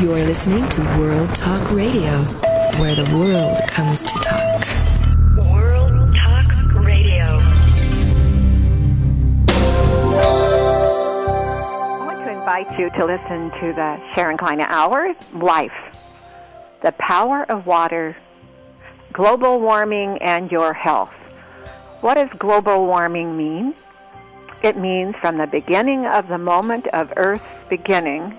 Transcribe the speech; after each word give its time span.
You're 0.00 0.24
listening 0.24 0.66
to 0.70 0.80
World 0.98 1.34
Talk 1.34 1.70
Radio, 1.72 2.22
where 2.80 2.94
the 2.94 3.04
world 3.14 3.58
comes 3.66 4.02
to 4.02 4.14
talk. 4.20 4.66
World 5.36 6.16
Talk 6.16 6.72
Radio. 6.76 7.38
I 11.98 12.02
want 12.06 12.18
to 12.24 12.30
invite 12.30 12.78
you 12.78 12.88
to 12.88 13.04
listen 13.04 13.50
to 13.60 13.74
the 13.74 14.00
Sharon 14.14 14.38
Kleyne 14.38 14.62
Hour 14.62 15.14
Life, 15.34 15.76
the 16.80 16.92
power 16.92 17.44
of 17.50 17.66
water, 17.66 18.16
global 19.12 19.60
warming, 19.60 20.16
and 20.22 20.50
your 20.50 20.72
health. 20.72 21.12
What 22.00 22.14
does 22.14 22.30
global 22.38 22.86
warming 22.86 23.36
mean? 23.36 23.74
It 24.62 24.78
means 24.78 25.14
from 25.16 25.36
the 25.36 25.46
beginning 25.46 26.06
of 26.06 26.28
the 26.28 26.38
moment 26.38 26.86
of 26.86 27.12
Earth's 27.18 27.44
beginning, 27.68 28.38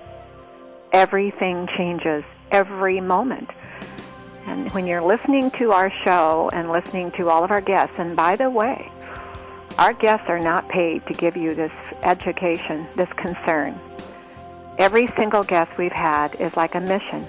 everything 0.92 1.68
changes 1.76 2.24
every 2.50 3.00
moment. 3.00 3.50
And 4.46 4.70
when 4.72 4.86
you're 4.86 5.02
listening 5.02 5.50
to 5.52 5.72
our 5.72 5.90
show 6.04 6.50
and 6.52 6.70
listening 6.70 7.10
to 7.12 7.28
all 7.28 7.44
of 7.44 7.50
our 7.50 7.60
guests, 7.60 7.98
and 7.98 8.14
by 8.16 8.36
the 8.36 8.50
way, 8.50 8.90
our 9.78 9.92
guests 9.92 10.28
are 10.28 10.38
not 10.38 10.68
paid 10.68 11.06
to 11.06 11.14
give 11.14 11.36
you 11.36 11.54
this 11.54 11.72
education, 12.02 12.86
this 12.94 13.12
concern. 13.14 13.78
Every 14.78 15.06
single 15.16 15.42
guest 15.42 15.70
we've 15.78 15.92
had 15.92 16.34
is 16.40 16.56
like 16.56 16.74
a 16.74 16.80
mission. 16.80 17.26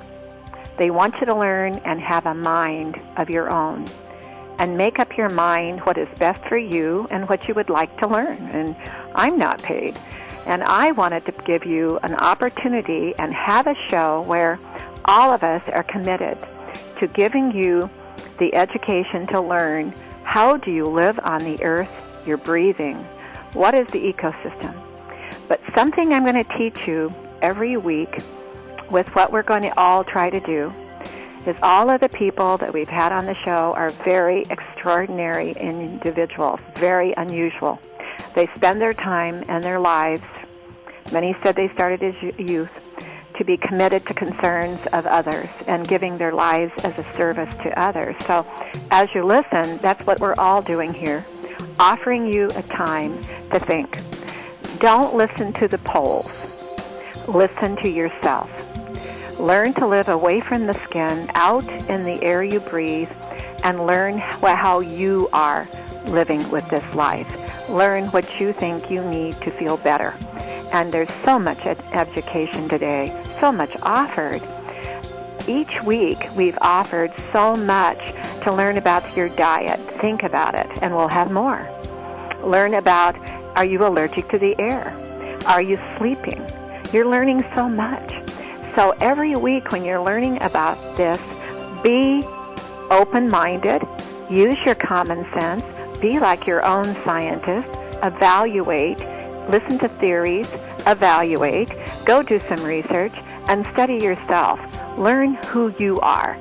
They 0.77 0.89
want 0.89 1.16
you 1.19 1.25
to 1.27 1.35
learn 1.35 1.75
and 1.85 1.99
have 2.02 2.25
a 2.25 2.33
mind 2.33 2.99
of 3.17 3.30
your 3.30 3.49
own 3.49 3.85
and 4.59 4.77
make 4.77 4.99
up 4.99 5.17
your 5.17 5.30
mind 5.30 5.81
what 5.81 5.97
is 5.97 6.07
best 6.19 6.43
for 6.45 6.57
you 6.57 7.07
and 7.11 7.27
what 7.30 7.47
you 7.47 7.53
would 7.53 7.69
like 7.69 7.95
to 7.99 8.07
learn. 8.07 8.38
And 8.52 8.75
I'm 9.16 9.38
not 9.38 9.61
paid. 9.61 9.97
And 10.45 10.63
I 10.63 10.91
wanted 10.91 11.25
to 11.25 11.31
give 11.45 11.65
you 11.65 11.99
an 12.03 12.15
opportunity 12.15 13.13
and 13.17 13.33
have 13.33 13.67
a 13.67 13.75
show 13.89 14.23
where 14.27 14.59
all 15.05 15.31
of 15.31 15.43
us 15.43 15.67
are 15.69 15.83
committed 15.83 16.38
to 16.99 17.07
giving 17.07 17.52
you 17.52 17.89
the 18.39 18.53
education 18.55 19.27
to 19.27 19.39
learn 19.39 19.94
how 20.23 20.58
do 20.58 20.71
you 20.71 20.86
live 20.86 21.19
on 21.23 21.44
the 21.44 21.64
earth 21.64 22.23
you're 22.25 22.38
breathing? 22.38 22.97
What 23.53 23.73
is 23.73 23.88
the 23.88 23.99
ecosystem? 23.99 24.73
But 25.47 25.61
something 25.75 26.14
I'm 26.14 26.23
going 26.23 26.44
to 26.44 26.58
teach 26.58 26.88
you 26.88 27.11
every 27.41 27.77
week 27.77 28.17
with 28.89 29.08
what 29.16 29.31
we're 29.31 29.44
going 29.44 29.64
to 29.64 29.80
all 29.80 30.03
try 30.03 30.30
to 30.30 30.39
do 30.39 30.73
is 31.45 31.55
all 31.61 31.89
of 31.89 31.99
the 31.99 32.09
people 32.09 32.58
that 32.58 32.73
we've 32.73 32.89
had 32.89 33.11
on 33.11 33.25
the 33.25 33.33
show 33.33 33.73
are 33.75 33.89
very 33.89 34.44
extraordinary 34.49 35.52
individuals, 35.52 36.59
very 36.75 37.14
unusual. 37.17 37.80
They 38.35 38.47
spend 38.55 38.81
their 38.81 38.93
time 38.93 39.43
and 39.47 39.63
their 39.63 39.79
lives, 39.79 40.23
many 41.11 41.35
said 41.43 41.55
they 41.55 41.69
started 41.69 42.03
as 42.03 42.16
youth, 42.39 42.71
to 43.38 43.43
be 43.43 43.57
committed 43.57 44.05
to 44.05 44.13
concerns 44.13 44.85
of 44.88 45.05
others 45.05 45.49
and 45.67 45.88
giving 45.88 46.17
their 46.17 46.33
lives 46.33 46.71
as 46.83 46.97
a 46.99 47.13
service 47.13 47.53
to 47.57 47.80
others. 47.80 48.15
So 48.25 48.45
as 48.91 49.09
you 49.15 49.23
listen, 49.25 49.77
that's 49.77 50.05
what 50.05 50.19
we're 50.19 50.35
all 50.35 50.61
doing 50.61 50.93
here, 50.93 51.25
offering 51.80 52.31
you 52.31 52.49
a 52.55 52.61
time 52.63 53.17
to 53.52 53.59
think. 53.59 53.97
Don't 54.80 55.15
listen 55.15 55.53
to 55.53 55.67
the 55.67 55.80
polls. 55.80 56.49
Listen 57.27 57.75
to 57.77 57.89
yourself. 57.89 58.49
Learn 59.39 59.73
to 59.75 59.87
live 59.87 60.09
away 60.09 60.39
from 60.39 60.67
the 60.67 60.73
skin, 60.85 61.30
out 61.33 61.67
in 61.89 62.03
the 62.03 62.21
air 62.21 62.43
you 62.43 62.59
breathe, 62.59 63.09
and 63.63 63.87
learn 63.87 64.17
how 64.19 64.80
you 64.81 65.27
are 65.33 65.67
living 66.05 66.47
with 66.52 66.69
this 66.69 66.83
life. 66.93 67.42
Learn 67.69 68.06
what 68.08 68.39
you 68.39 68.53
think 68.53 68.92
you 68.92 69.03
need 69.03 69.33
to 69.42 69.52
feel 69.52 69.78
better. 69.78 70.16
And 70.73 70.92
there's 70.92 71.11
so 71.23 71.39
much 71.39 71.66
ed- 71.66 71.83
education 71.94 72.67
today, 72.67 73.16
so 73.39 73.52
much 73.52 73.75
offered. 73.81 74.42
Each 75.47 75.81
week 75.83 76.20
we've 76.36 76.58
offered 76.61 77.11
so 77.31 77.55
much 77.55 78.00
to 78.44 78.52
learn 78.52 78.78
about 78.78 79.16
your 79.16 79.30
diet. 79.30 79.80
Think 80.00 80.23
about 80.23 80.55
it, 80.55 80.67
and 80.81 80.95
we'll 80.95 81.08
have 81.08 81.31
more. 81.31 81.67
Learn 82.43 82.73
about 82.73 83.15
are 83.55 83.66
you 83.66 83.86
allergic 83.86 84.30
to 84.30 84.39
the 84.39 84.60
air? 84.60 84.92
Are 85.45 85.61
you 85.61 85.80
sleeping? 85.98 86.43
You're 86.92 87.08
learning 87.08 87.45
so 87.54 87.70
much. 87.70 88.14
So 88.76 88.95
every 88.99 89.36
week 89.36 89.71
when 89.71 89.86
you're 89.86 90.02
learning 90.02 90.42
about 90.42 90.77
this, 90.98 91.21
be 91.83 92.23
open-minded, 92.89 93.83
use 94.30 94.58
your 94.66 94.76
common 94.76 95.23
sense, 95.33 95.64
be 96.03 96.19
like 96.19 96.45
your 96.45 96.65
own 96.65 96.93
scientist, 97.05 97.69
evaluate, 98.03 98.99
listen 99.49 99.80
to 99.80 99.87
theories, 99.87 100.49
evaluate, 100.86 101.69
go 102.03 102.21
do 102.21 102.39
some 102.39 102.61
research, 102.61 103.14
and 103.47 103.65
study 103.67 103.95
yourself. 103.95 104.59
Learn 104.97 105.36
who 105.45 105.73
you 105.80 106.02
are. 106.02 106.37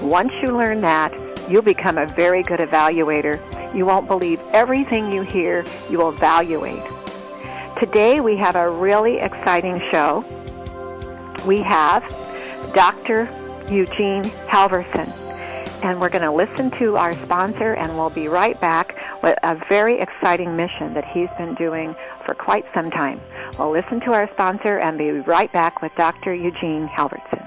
Once 0.00 0.32
you 0.40 0.56
learn 0.56 0.80
that, 0.82 1.12
you'll 1.50 1.60
become 1.60 1.98
a 1.98 2.06
very 2.06 2.44
good 2.44 2.60
evaluator. 2.60 3.40
You 3.74 3.84
won't 3.84 4.06
believe 4.06 4.40
everything 4.52 5.10
you 5.10 5.22
hear, 5.22 5.64
you 5.90 5.98
will 5.98 6.10
evaluate. 6.10 6.82
Today 7.80 8.20
we 8.20 8.36
have 8.36 8.54
a 8.54 8.70
really 8.70 9.18
exciting 9.18 9.80
show. 9.90 10.24
We 11.44 11.62
have 11.62 12.04
Dr. 12.74 13.28
Eugene 13.68 14.22
Helveston, 14.46 15.08
and 15.82 16.00
we're 16.00 16.08
going 16.08 16.22
to 16.22 16.30
listen 16.30 16.70
to 16.72 16.96
our 16.96 17.14
sponsor, 17.24 17.74
and 17.74 17.96
we'll 17.96 18.10
be 18.10 18.28
right 18.28 18.60
back 18.60 18.94
with 19.22 19.38
a 19.42 19.60
very 19.68 20.00
exciting 20.00 20.56
mission 20.56 20.94
that 20.94 21.04
he's 21.04 21.30
been 21.38 21.54
doing 21.54 21.94
for 22.24 22.34
quite 22.34 22.64
some 22.74 22.90
time. 22.90 23.20
We'll 23.58 23.70
listen 23.70 24.00
to 24.00 24.12
our 24.12 24.28
sponsor 24.30 24.78
and 24.78 24.98
be 24.98 25.10
right 25.10 25.52
back 25.52 25.82
with 25.82 25.94
Dr. 25.96 26.34
Eugene 26.34 26.88
Helveston. 26.88 27.46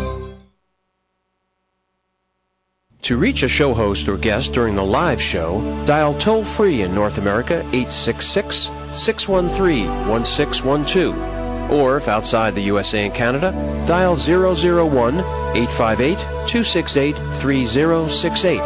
To 3.11 3.17
reach 3.17 3.43
a 3.43 3.47
show 3.49 3.73
host 3.73 4.07
or 4.07 4.15
guest 4.15 4.53
during 4.53 4.73
the 4.73 4.85
live 4.85 5.21
show, 5.21 5.59
dial 5.85 6.13
toll 6.13 6.45
free 6.45 6.83
in 6.83 6.95
North 6.95 7.17
America 7.17 7.55
866 7.73 8.71
613 8.93 9.85
1612. 10.07 11.71
Or 11.71 11.97
if 11.97 12.07
outside 12.07 12.55
the 12.55 12.61
USA 12.61 13.03
and 13.03 13.13
Canada, 13.13 13.51
dial 13.85 14.15
001 14.15 15.15
858 15.17 16.17
268 16.47 17.17
3068. 17.17 18.59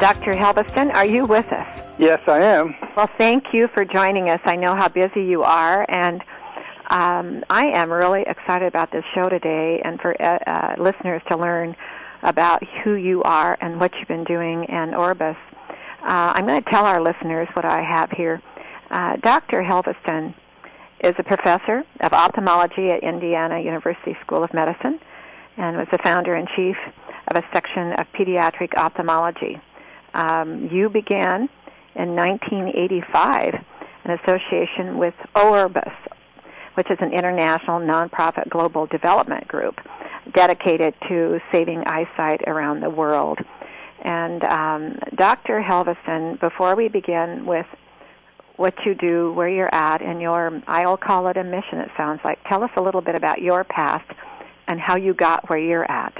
Dr. 0.00 0.34
Helveston, 0.34 0.92
are 0.94 1.06
you 1.06 1.24
with 1.24 1.52
us? 1.52 1.82
Yes, 2.00 2.20
I 2.26 2.40
am. 2.40 2.74
Well, 2.96 3.08
thank 3.16 3.54
you 3.54 3.68
for 3.68 3.84
joining 3.84 4.28
us. 4.28 4.40
I 4.44 4.56
know 4.56 4.74
how 4.74 4.88
busy 4.88 5.22
you 5.22 5.44
are, 5.44 5.86
and 5.88 6.20
um, 6.92 7.42
I 7.48 7.68
am 7.68 7.90
really 7.90 8.22
excited 8.26 8.68
about 8.68 8.92
this 8.92 9.02
show 9.14 9.30
today 9.30 9.80
and 9.82 9.98
for 9.98 10.14
uh, 10.22 10.38
uh, 10.46 10.74
listeners 10.78 11.22
to 11.30 11.38
learn 11.38 11.74
about 12.22 12.62
who 12.84 12.96
you 12.96 13.22
are 13.22 13.56
and 13.62 13.80
what 13.80 13.92
you've 13.98 14.08
been 14.08 14.24
doing 14.24 14.64
in 14.64 14.94
Orbis. 14.94 15.36
Uh, 16.02 16.36
I'm 16.36 16.46
going 16.46 16.62
to 16.62 16.70
tell 16.70 16.84
our 16.84 17.00
listeners 17.00 17.48
what 17.54 17.64
I 17.64 17.80
have 17.82 18.10
here. 18.10 18.42
Uh, 18.90 19.16
Dr. 19.16 19.62
Helveston 19.62 20.34
is 21.02 21.14
a 21.18 21.22
professor 21.22 21.82
of 22.00 22.12
ophthalmology 22.12 22.90
at 22.90 23.02
Indiana 23.02 23.58
University 23.58 24.14
School 24.20 24.44
of 24.44 24.52
Medicine 24.52 25.00
and 25.56 25.78
was 25.78 25.88
the 25.92 25.98
founder 26.04 26.34
and 26.34 26.46
chief 26.54 26.76
of 27.28 27.42
a 27.42 27.44
section 27.54 27.92
of 27.92 28.06
pediatric 28.12 28.76
ophthalmology. 28.76 29.58
Um, 30.12 30.68
you 30.70 30.90
began 30.90 31.48
in 31.94 32.14
1985 32.14 33.54
an 34.04 34.18
association 34.22 34.98
with 34.98 35.14
Orbis, 35.34 35.90
which 36.74 36.90
is 36.90 36.98
an 37.00 37.12
international 37.12 37.80
nonprofit 37.80 38.48
global 38.48 38.86
development 38.86 39.46
group 39.48 39.76
dedicated 40.34 40.94
to 41.08 41.40
saving 41.50 41.82
eyesight 41.86 42.42
around 42.46 42.80
the 42.80 42.90
world. 42.90 43.38
And 44.02 44.42
um, 44.44 44.98
Dr. 45.14 45.60
Helveston, 45.60 46.40
before 46.40 46.74
we 46.74 46.88
begin 46.88 47.46
with 47.46 47.66
what 48.56 48.74
you 48.84 48.94
do, 48.94 49.32
where 49.32 49.48
you're 49.48 49.74
at, 49.74 50.02
and 50.02 50.20
your, 50.20 50.60
I'll 50.66 50.96
call 50.96 51.28
it 51.28 51.36
a 51.36 51.44
mission, 51.44 51.78
it 51.78 51.90
sounds 51.96 52.20
like. 52.24 52.38
Tell 52.48 52.62
us 52.62 52.70
a 52.76 52.82
little 52.82 53.00
bit 53.00 53.14
about 53.14 53.40
your 53.40 53.64
past 53.64 54.08
and 54.68 54.80
how 54.80 54.96
you 54.96 55.14
got 55.14 55.48
where 55.48 55.58
you're 55.58 55.90
at. 55.90 56.14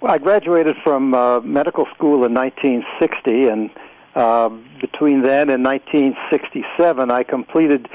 Well, 0.00 0.12
I 0.12 0.18
graduated 0.18 0.76
from 0.84 1.12
uh, 1.14 1.40
medical 1.40 1.86
school 1.94 2.24
in 2.24 2.32
1960, 2.32 3.48
and 3.48 3.70
uh, 4.14 4.48
between 4.80 5.22
then 5.22 5.50
and 5.50 5.64
1967, 5.64 7.10
I 7.10 7.22
completed 7.24 7.88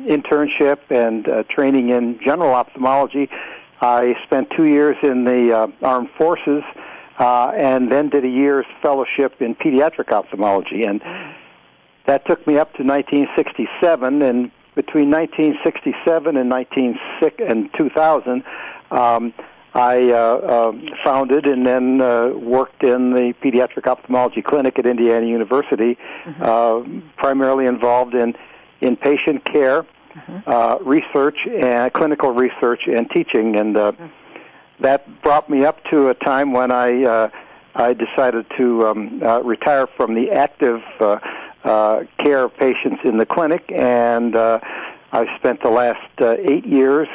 internship 0.00 0.78
and 0.90 1.28
uh, 1.28 1.42
training 1.44 1.90
in 1.90 2.18
general 2.24 2.52
ophthalmology. 2.52 3.28
I 3.80 4.14
spent 4.24 4.48
two 4.56 4.66
years 4.66 4.96
in 5.02 5.24
the 5.24 5.52
uh, 5.52 5.86
armed 5.86 6.10
forces, 6.16 6.62
uh, 7.18 7.52
and 7.56 7.90
then 7.90 8.08
did 8.08 8.24
a 8.24 8.28
year's 8.28 8.66
fellowship 8.82 9.40
in 9.40 9.54
pediatric 9.54 10.12
ophthalmology, 10.12 10.84
and 10.84 11.02
that 12.06 12.26
took 12.26 12.46
me 12.46 12.58
up 12.58 12.74
to 12.74 12.82
1967. 12.82 14.22
And 14.22 14.50
between 14.76 15.10
1967 15.10 16.36
and 16.36 16.48
19 16.48 16.98
and 17.38 17.70
2000. 17.76 18.44
Um, 18.92 19.32
I 19.76 20.10
uh, 20.10 20.16
uh, 20.16 20.72
founded 21.04 21.46
and 21.46 21.66
then 21.66 22.00
uh, 22.00 22.28
worked 22.28 22.82
in 22.82 23.12
the 23.12 23.34
pediatric 23.42 23.86
ophthalmology 23.86 24.40
clinic 24.40 24.78
at 24.78 24.86
Indiana 24.86 25.26
University, 25.26 25.98
mm-hmm. 26.24 26.42
uh, 26.42 27.02
primarily 27.18 27.66
involved 27.66 28.14
in 28.14 28.34
in 28.80 28.96
patient 28.96 29.44
care, 29.44 29.82
mm-hmm. 29.82 30.38
uh, 30.46 30.78
research, 30.78 31.36
and 31.46 31.92
clinical 31.92 32.30
research 32.32 32.86
and 32.86 33.10
teaching, 33.10 33.56
and 33.56 33.76
uh, 33.76 33.92
mm-hmm. 33.92 34.06
that 34.80 35.22
brought 35.22 35.50
me 35.50 35.66
up 35.66 35.84
to 35.90 36.08
a 36.08 36.14
time 36.14 36.52
when 36.52 36.72
I 36.72 37.04
uh, 37.04 37.28
I 37.74 37.92
decided 37.92 38.46
to 38.56 38.86
um, 38.86 39.22
uh, 39.22 39.42
retire 39.42 39.86
from 39.94 40.14
the 40.14 40.30
active 40.30 40.80
uh, 41.00 41.18
uh, 41.64 42.04
care 42.18 42.44
of 42.44 42.56
patients 42.56 43.00
in 43.04 43.18
the 43.18 43.26
clinic, 43.26 43.70
and 43.70 44.34
uh, 44.34 44.58
I 45.12 45.36
spent 45.36 45.62
the 45.62 45.70
last 45.70 46.10
uh, 46.18 46.36
eight 46.38 46.64
years. 46.64 47.08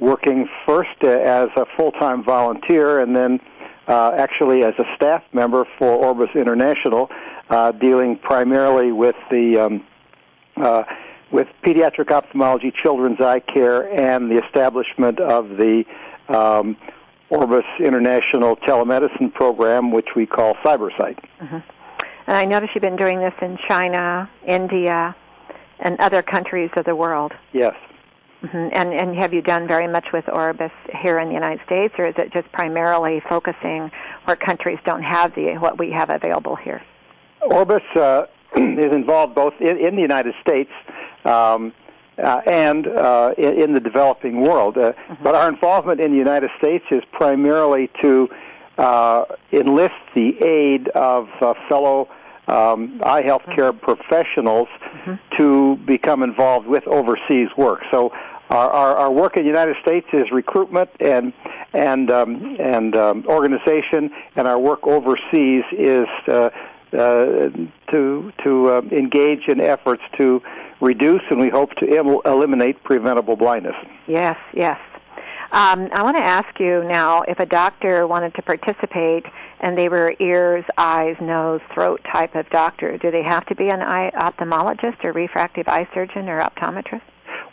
Working 0.00 0.48
first 0.66 1.02
as 1.02 1.48
a 1.56 1.64
full-time 1.76 2.22
volunteer 2.24 3.00
and 3.00 3.16
then 3.16 3.40
uh, 3.88 4.12
actually 4.16 4.62
as 4.62 4.74
a 4.78 4.84
staff 4.96 5.22
member 5.32 5.64
for 5.78 5.88
Orbis 5.88 6.30
International, 6.34 7.08
uh, 7.50 7.72
dealing 7.72 8.18
primarily 8.18 8.92
with 8.92 9.16
the 9.30 9.58
um, 9.58 9.84
uh, 10.56 10.82
with 11.30 11.48
pediatric 11.64 12.10
ophthalmology, 12.10 12.72
children's 12.82 13.20
eye 13.20 13.40
care, 13.40 13.90
and 13.92 14.30
the 14.30 14.42
establishment 14.44 15.20
of 15.20 15.48
the 15.50 15.84
um, 16.28 16.76
Orbis 17.30 17.64
International 17.80 18.56
telemedicine 18.56 19.32
program, 19.34 19.90
which 19.90 20.08
we 20.14 20.26
call 20.26 20.54
CyberSight. 20.64 21.18
Mm-hmm. 21.40 21.58
And 22.28 22.36
I 22.36 22.44
notice 22.44 22.70
you've 22.74 22.82
been 22.82 22.96
doing 22.96 23.18
this 23.18 23.34
in 23.40 23.58
China, 23.68 24.30
India, 24.46 25.14
and 25.80 25.98
other 26.00 26.22
countries 26.22 26.70
of 26.76 26.84
the 26.84 26.94
world. 26.94 27.32
Yes. 27.52 27.74
Mm-hmm. 28.42 28.68
And 28.72 28.92
and 28.92 29.16
have 29.16 29.32
you 29.32 29.40
done 29.40 29.66
very 29.66 29.88
much 29.88 30.06
with 30.12 30.28
Orbis 30.28 30.70
here 31.02 31.18
in 31.18 31.28
the 31.28 31.34
United 31.34 31.64
States, 31.64 31.94
or 31.98 32.06
is 32.06 32.14
it 32.18 32.32
just 32.32 32.50
primarily 32.52 33.22
focusing 33.28 33.90
where 34.24 34.36
countries 34.36 34.78
don't 34.84 35.02
have 35.02 35.34
the 35.34 35.54
what 35.58 35.78
we 35.78 35.90
have 35.90 36.10
available 36.10 36.54
here? 36.54 36.82
Orbis 37.40 37.82
uh, 37.94 38.26
is 38.56 38.92
involved 38.92 39.34
both 39.34 39.54
in, 39.60 39.78
in 39.78 39.96
the 39.96 40.02
United 40.02 40.34
States 40.42 40.70
um, 41.24 41.72
uh, 42.22 42.40
and 42.46 42.86
uh, 42.86 43.34
in, 43.38 43.62
in, 43.62 43.74
the 43.74 43.80
developing 43.80 44.42
world. 44.42 44.76
Uh, 44.76 44.92
mm-hmm. 44.92 45.22
But 45.22 45.34
our 45.34 45.48
involvement 45.48 46.00
in 46.00 46.12
the 46.12 46.18
United 46.18 46.50
States 46.58 46.84
is 46.90 47.02
primarily 47.12 47.90
to 48.02 48.28
uh, 48.78 49.24
enlist 49.52 49.94
the 50.14 50.36
aid 50.42 50.88
of 50.88 51.28
uh, 51.40 51.54
fellow 51.68 52.08
um, 52.48 53.00
eye 53.04 53.22
health 53.22 53.44
care 53.54 53.72
mm-hmm. 53.72 53.84
professionals 53.84 54.68
mm-hmm. 54.68 55.14
to 55.36 55.76
become 55.86 56.22
involved 56.22 56.66
with 56.66 56.86
overseas 56.86 57.48
work. 57.56 57.80
So 57.90 58.12
our, 58.50 58.70
our, 58.70 58.96
our, 58.96 59.10
work 59.10 59.36
in 59.36 59.42
the 59.42 59.48
United 59.48 59.76
States 59.82 60.06
is 60.12 60.30
recruitment 60.30 60.88
and 61.00 61.32
and 61.72 62.10
um, 62.12 62.56
and 62.60 62.94
um, 62.94 63.24
organization, 63.26 64.10
and 64.36 64.46
our 64.46 64.58
work 64.58 64.86
overseas 64.86 65.64
is 65.72 66.06
uh, 66.28 66.50
uh, 66.92 67.50
to 67.90 68.32
to 68.44 68.70
uh, 68.70 68.82
engage 68.92 69.48
in 69.48 69.60
efforts 69.60 70.02
to 70.16 70.40
reduce 70.80 71.22
and 71.30 71.40
we 71.40 71.48
hope 71.48 71.74
to 71.74 71.86
Im- 71.86 72.20
eliminate 72.24 72.82
preventable 72.84 73.36
blindness. 73.36 73.74
Yes, 74.06 74.36
yes. 74.54 74.78
Um, 75.52 75.88
I 75.92 76.02
want 76.02 76.16
to 76.16 76.24
ask 76.24 76.58
you 76.58 76.82
now 76.84 77.22
if 77.22 77.38
a 77.38 77.46
doctor 77.46 78.06
wanted 78.06 78.34
to 78.34 78.42
participate 78.42 79.24
and 79.60 79.78
they 79.78 79.88
were 79.88 80.14
ears, 80.18 80.64
eyes, 80.76 81.16
nose, 81.20 81.60
throat 81.72 82.00
type 82.12 82.34
of 82.34 82.48
doctor, 82.50 82.98
do 82.98 83.10
they 83.10 83.22
have 83.22 83.46
to 83.46 83.54
be 83.54 83.68
an 83.68 83.80
eye 83.80 84.10
ophthalmologist 84.16 85.04
or 85.04 85.12
refractive 85.12 85.68
eye 85.68 85.88
surgeon 85.94 86.28
or 86.28 86.40
optometrist? 86.40 87.02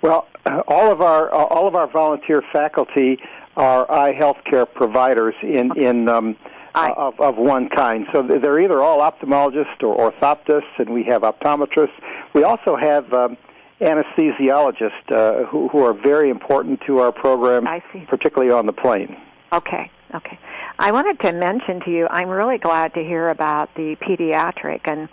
Well, 0.02 0.28
all 0.68 0.92
of 0.92 1.02
our 1.02 1.32
all 1.32 1.68
of 1.68 1.76
our 1.76 1.88
volunteer 1.88 2.44
faculty 2.52 3.20
are 3.56 3.90
eye 3.92 4.14
healthcare 4.14 4.72
providers 4.72 5.36
in 5.42 5.72
in 5.78 6.10
um, 6.10 6.36
of 6.76 7.20
of 7.20 7.38
one 7.38 7.70
kind. 7.70 8.08
So 8.12 8.22
they're 8.22 8.60
either 8.60 8.82
all 8.82 9.00
ophthalmologists 9.00 9.82
or 9.82 10.12
orthoptists, 10.12 10.80
and 10.80 10.90
we 10.90 11.04
have 11.04 11.22
optometrists. 11.22 11.94
We 12.34 12.44
also 12.44 12.76
have 12.76 13.12
um, 13.14 13.38
anesthesiologists 13.82 15.12
uh, 15.12 15.46
who, 15.46 15.68
who 15.70 15.80
are 15.80 15.94
very 15.94 16.30
important 16.30 16.82
to 16.88 17.00
our 17.00 17.12
program, 17.12 17.68
I 17.68 17.84
see. 17.92 18.06
particularly 18.08 18.52
on 18.52 18.66
the 18.66 18.74
plane. 18.74 19.18
Okay, 19.52 19.92
okay. 20.16 20.40
I 20.80 20.92
wanted 20.92 21.20
to 21.22 21.32
mention 21.34 21.80
to 21.82 21.92
you, 21.92 22.08
I'm 22.10 22.30
really 22.30 22.58
glad 22.58 22.94
to 22.96 23.04
hear 23.04 23.30
about 23.30 23.74
the 23.76 23.96
pediatric. 24.02 24.82
And 24.86 25.10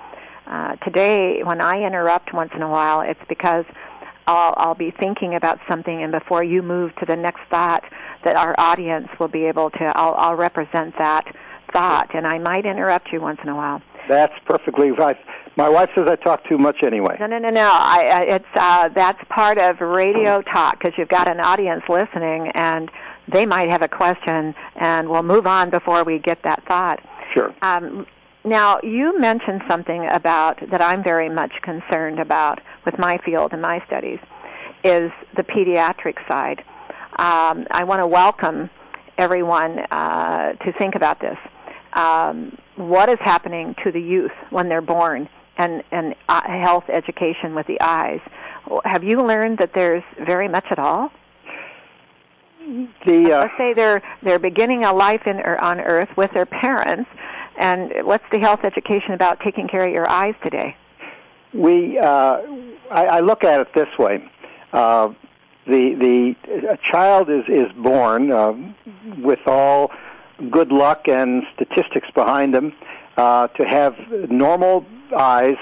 uh, 0.47 0.77
today, 0.77 1.43
when 1.43 1.61
I 1.61 1.83
interrupt 1.83 2.33
once 2.33 2.51
in 2.55 2.62
a 2.62 2.69
while, 2.69 3.03
it's 3.03 3.21
because 3.29 3.65
I'll, 4.27 4.55
I'll 4.57 4.75
be 4.75 4.91
thinking 4.91 5.35
about 5.35 5.59
something, 5.69 6.03
and 6.03 6.12
before 6.12 6.45
you 6.45 6.62
move 6.62 6.95
to 6.97 7.07
the 7.07 7.17
next 7.17 7.41
thought, 7.51 7.85
that 8.25 8.37
our 8.37 8.55
audience 8.59 9.09
will 9.19 9.29
be 9.29 9.45
able 9.45 9.71
to, 9.71 9.93
I'll, 9.97 10.15
I'll 10.15 10.37
represent 10.37 10.97
that 10.99 11.25
thought, 11.73 12.15
and 12.15 12.27
I 12.27 12.39
might 12.39 12.65
interrupt 12.65 13.12
you 13.12 13.21
once 13.21 13.41
in 13.43 13.49
a 13.49 13.57
while. 13.57 13.83
That's 14.08 14.32
perfectly 14.47 14.91
right. 14.91 15.17
My 15.56 15.69
wife 15.69 15.91
says 15.94 16.08
I 16.08 16.17
talk 16.17 16.44
too 16.49 16.58
much 16.58 16.76
anyway. 16.82 17.17
No, 17.20 17.26
no, 17.26 17.38
no, 17.38 17.49
no. 17.49 17.69
I, 17.73 18.05
I, 18.12 18.20
it's 18.23 18.44
uh, 18.55 18.88
that's 18.88 19.20
part 19.29 19.58
of 19.58 19.81
radio 19.81 20.43
talk 20.43 20.79
because 20.79 20.97
you've 20.97 21.08
got 21.08 21.29
an 21.29 21.41
audience 21.41 21.82
listening, 21.88 22.50
and 22.55 22.91
they 23.32 23.47
might 23.47 23.69
have 23.69 23.82
a 23.82 23.88
question, 23.88 24.55
and 24.76 25.08
we'll 25.08 25.23
move 25.23 25.47
on 25.47 25.70
before 25.70 26.05
we 26.05 26.19
get 26.19 26.43
that 26.44 26.64
thought. 26.67 27.00
Sure. 27.35 27.55
Um, 27.62 28.06
now, 28.44 28.81
you 28.82 29.19
mentioned 29.19 29.62
something 29.69 30.09
about 30.11 30.59
that 30.71 30.80
I'm 30.80 31.04
very 31.04 31.28
much 31.28 31.52
concerned 31.62 32.19
about 32.19 32.61
with 32.87 32.99
my 32.99 33.19
field 33.19 33.52
and 33.52 33.61
my 33.61 33.85
studies 33.87 34.19
is 34.83 35.11
the 35.37 35.42
pediatric 35.42 36.16
side. 36.26 36.64
Um, 37.19 37.66
I 37.71 37.85
want 37.85 38.00
to 38.00 38.07
welcome 38.07 38.71
everyone 39.19 39.80
uh, 39.90 40.52
to 40.54 40.73
think 40.78 40.95
about 40.95 41.21
this. 41.21 41.37
Um, 41.92 42.56
what 42.76 43.09
is 43.09 43.18
happening 43.20 43.75
to 43.85 43.90
the 43.90 44.00
youth 44.00 44.32
when 44.50 44.68
they're 44.68 44.80
born 44.80 45.28
and, 45.59 45.82
and 45.90 46.14
uh, 46.28 46.42
health 46.42 46.85
education 46.88 47.54
with 47.54 47.66
the 47.66 47.80
eyes? 47.80 48.20
Have 48.85 49.02
you 49.02 49.18
learned 49.18 49.59
that 49.59 49.73
there's 49.75 50.04
very 50.25 50.49
much 50.49 50.66
at 50.70 50.78
all? 50.78 51.11
The, 53.06 53.32
uh, 53.32 53.38
Let's 53.40 53.54
say 53.59 53.73
they're 53.75 54.02
they're 54.23 54.38
beginning 54.38 54.85
a 54.85 54.92
life 54.92 55.23
in, 55.26 55.40
or 55.40 55.61
on 55.62 55.80
Earth 55.80 56.11
with 56.16 56.30
their 56.32 56.47
parents, 56.47 57.11
and 57.59 57.92
what's 58.04 58.25
the 58.30 58.38
health 58.38 58.61
education 58.64 59.12
about 59.12 59.40
taking 59.40 59.66
care 59.66 59.87
of 59.87 59.92
your 59.92 60.09
eyes 60.09 60.35
today? 60.44 60.76
We, 61.52 61.99
uh, 61.99 62.42
I, 62.90 63.06
I 63.06 63.20
look 63.20 63.42
at 63.44 63.61
it 63.61 63.68
this 63.75 63.88
way: 63.99 64.23
uh, 64.73 65.09
the 65.66 66.35
the 66.47 66.68
a 66.68 66.78
child 66.92 67.28
is 67.28 67.44
is 67.49 67.73
born 67.73 68.30
uh, 68.30 68.52
with 69.18 69.40
all 69.47 69.90
good 70.50 70.73
luck 70.73 71.09
and 71.09 71.42
statistics 71.54 72.09
behind 72.14 72.54
them 72.54 72.73
uh, 73.16 73.49
to 73.49 73.64
have 73.66 73.94
normal 74.30 74.85
eyes, 75.16 75.56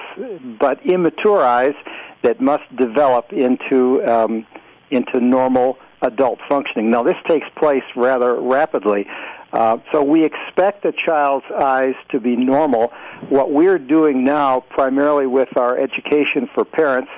but 0.60 0.84
immature 0.86 1.42
eyes 1.42 1.74
that 2.22 2.40
must 2.40 2.64
develop 2.76 3.32
into 3.32 4.02
um, 4.04 4.46
into 4.90 5.20
normal 5.20 5.78
adult 6.02 6.38
functioning. 6.48 6.90
Now, 6.90 7.02
this 7.02 7.16
takes 7.26 7.46
place 7.56 7.82
rather 7.96 8.40
rapidly. 8.40 9.06
Uh, 9.52 9.78
so 9.92 10.02
we 10.02 10.24
expect 10.24 10.84
a 10.84 10.92
child's 11.06 11.46
eyes 11.60 11.94
to 12.10 12.20
be 12.20 12.36
normal. 12.36 12.92
What 13.30 13.50
we're 13.50 13.78
doing 13.78 14.24
now, 14.24 14.60
primarily 14.60 15.26
with 15.26 15.48
our 15.56 15.78
education 15.78 16.48
for 16.54 16.64
parents, 16.64 17.10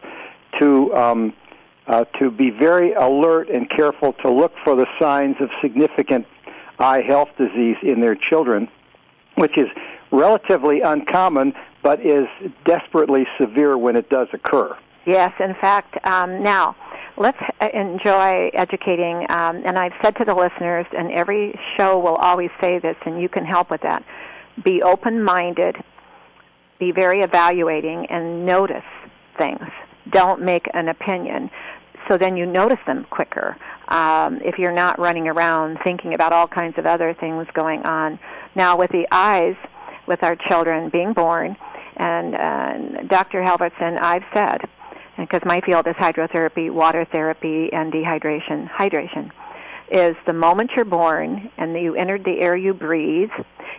to 0.60 0.94
um, 0.94 1.32
uh, 1.86 2.04
to 2.20 2.30
be 2.30 2.50
very 2.50 2.92
alert 2.92 3.48
and 3.50 3.68
careful 3.68 4.12
to 4.22 4.30
look 4.30 4.52
for 4.62 4.76
the 4.76 4.86
signs 5.00 5.36
of 5.40 5.50
significant 5.60 6.24
eye 6.80 7.02
health 7.02 7.28
disease 7.36 7.76
in 7.82 8.00
their 8.00 8.16
children, 8.16 8.68
which 9.36 9.56
is 9.56 9.68
relatively 10.10 10.80
uncommon, 10.80 11.52
but 11.82 12.04
is 12.04 12.26
desperately 12.64 13.26
severe 13.40 13.78
when 13.78 13.96
it 13.96 14.08
does 14.10 14.28
occur. 14.32 14.76
Yes, 15.06 15.32
in 15.40 15.54
fact, 15.60 15.96
um, 16.06 16.42
now 16.42 16.76
let's 17.16 17.38
enjoy 17.72 18.50
educating. 18.54 19.26
Um, 19.30 19.62
and 19.64 19.78
I've 19.78 19.94
said 20.02 20.16
to 20.16 20.24
the 20.24 20.34
listeners, 20.34 20.86
and 20.96 21.10
every 21.12 21.58
show 21.76 21.98
will 21.98 22.16
always 22.16 22.50
say 22.60 22.78
this, 22.78 22.96
and 23.06 23.20
you 23.20 23.28
can 23.28 23.44
help 23.44 23.70
with 23.70 23.82
that. 23.82 24.04
Be 24.64 24.82
open-minded. 24.82 25.76
Be 26.78 26.92
very 26.92 27.20
evaluating, 27.20 28.06
and 28.06 28.44
notice 28.44 28.84
things. 29.38 29.68
Don't 30.10 30.42
make 30.42 30.66
an 30.74 30.88
opinion. 30.88 31.50
So 32.10 32.18
then 32.18 32.36
you 32.36 32.44
notice 32.44 32.80
them 32.86 33.06
quicker. 33.08 33.56
Um, 33.86 34.40
if 34.42 34.58
you're 34.58 34.72
not 34.72 34.98
running 34.98 35.28
around 35.28 35.78
thinking 35.84 36.14
about 36.14 36.32
all 36.32 36.48
kinds 36.48 36.76
of 36.76 36.84
other 36.84 37.14
things 37.14 37.46
going 37.54 37.82
on. 37.82 38.18
Now, 38.56 38.76
with 38.76 38.90
the 38.90 39.06
eyes, 39.12 39.54
with 40.08 40.24
our 40.24 40.34
children 40.48 40.90
being 40.90 41.12
born, 41.12 41.56
and 41.96 42.34
uh, 42.34 43.02
Dr. 43.02 43.42
Helveston, 43.42 44.00
I've 44.00 44.24
said, 44.34 44.62
because 45.18 45.42
my 45.44 45.60
field 45.60 45.86
is 45.86 45.94
hydrotherapy, 45.94 46.70
water 46.70 47.06
therapy, 47.12 47.68
and 47.72 47.92
dehydration. 47.92 48.68
Hydration 48.68 49.30
is 49.92 50.16
the 50.26 50.32
moment 50.32 50.70
you're 50.74 50.84
born 50.84 51.50
and 51.58 51.74
you 51.76 51.94
entered 51.94 52.24
the 52.24 52.40
air 52.40 52.56
you 52.56 52.74
breathe, 52.74 53.30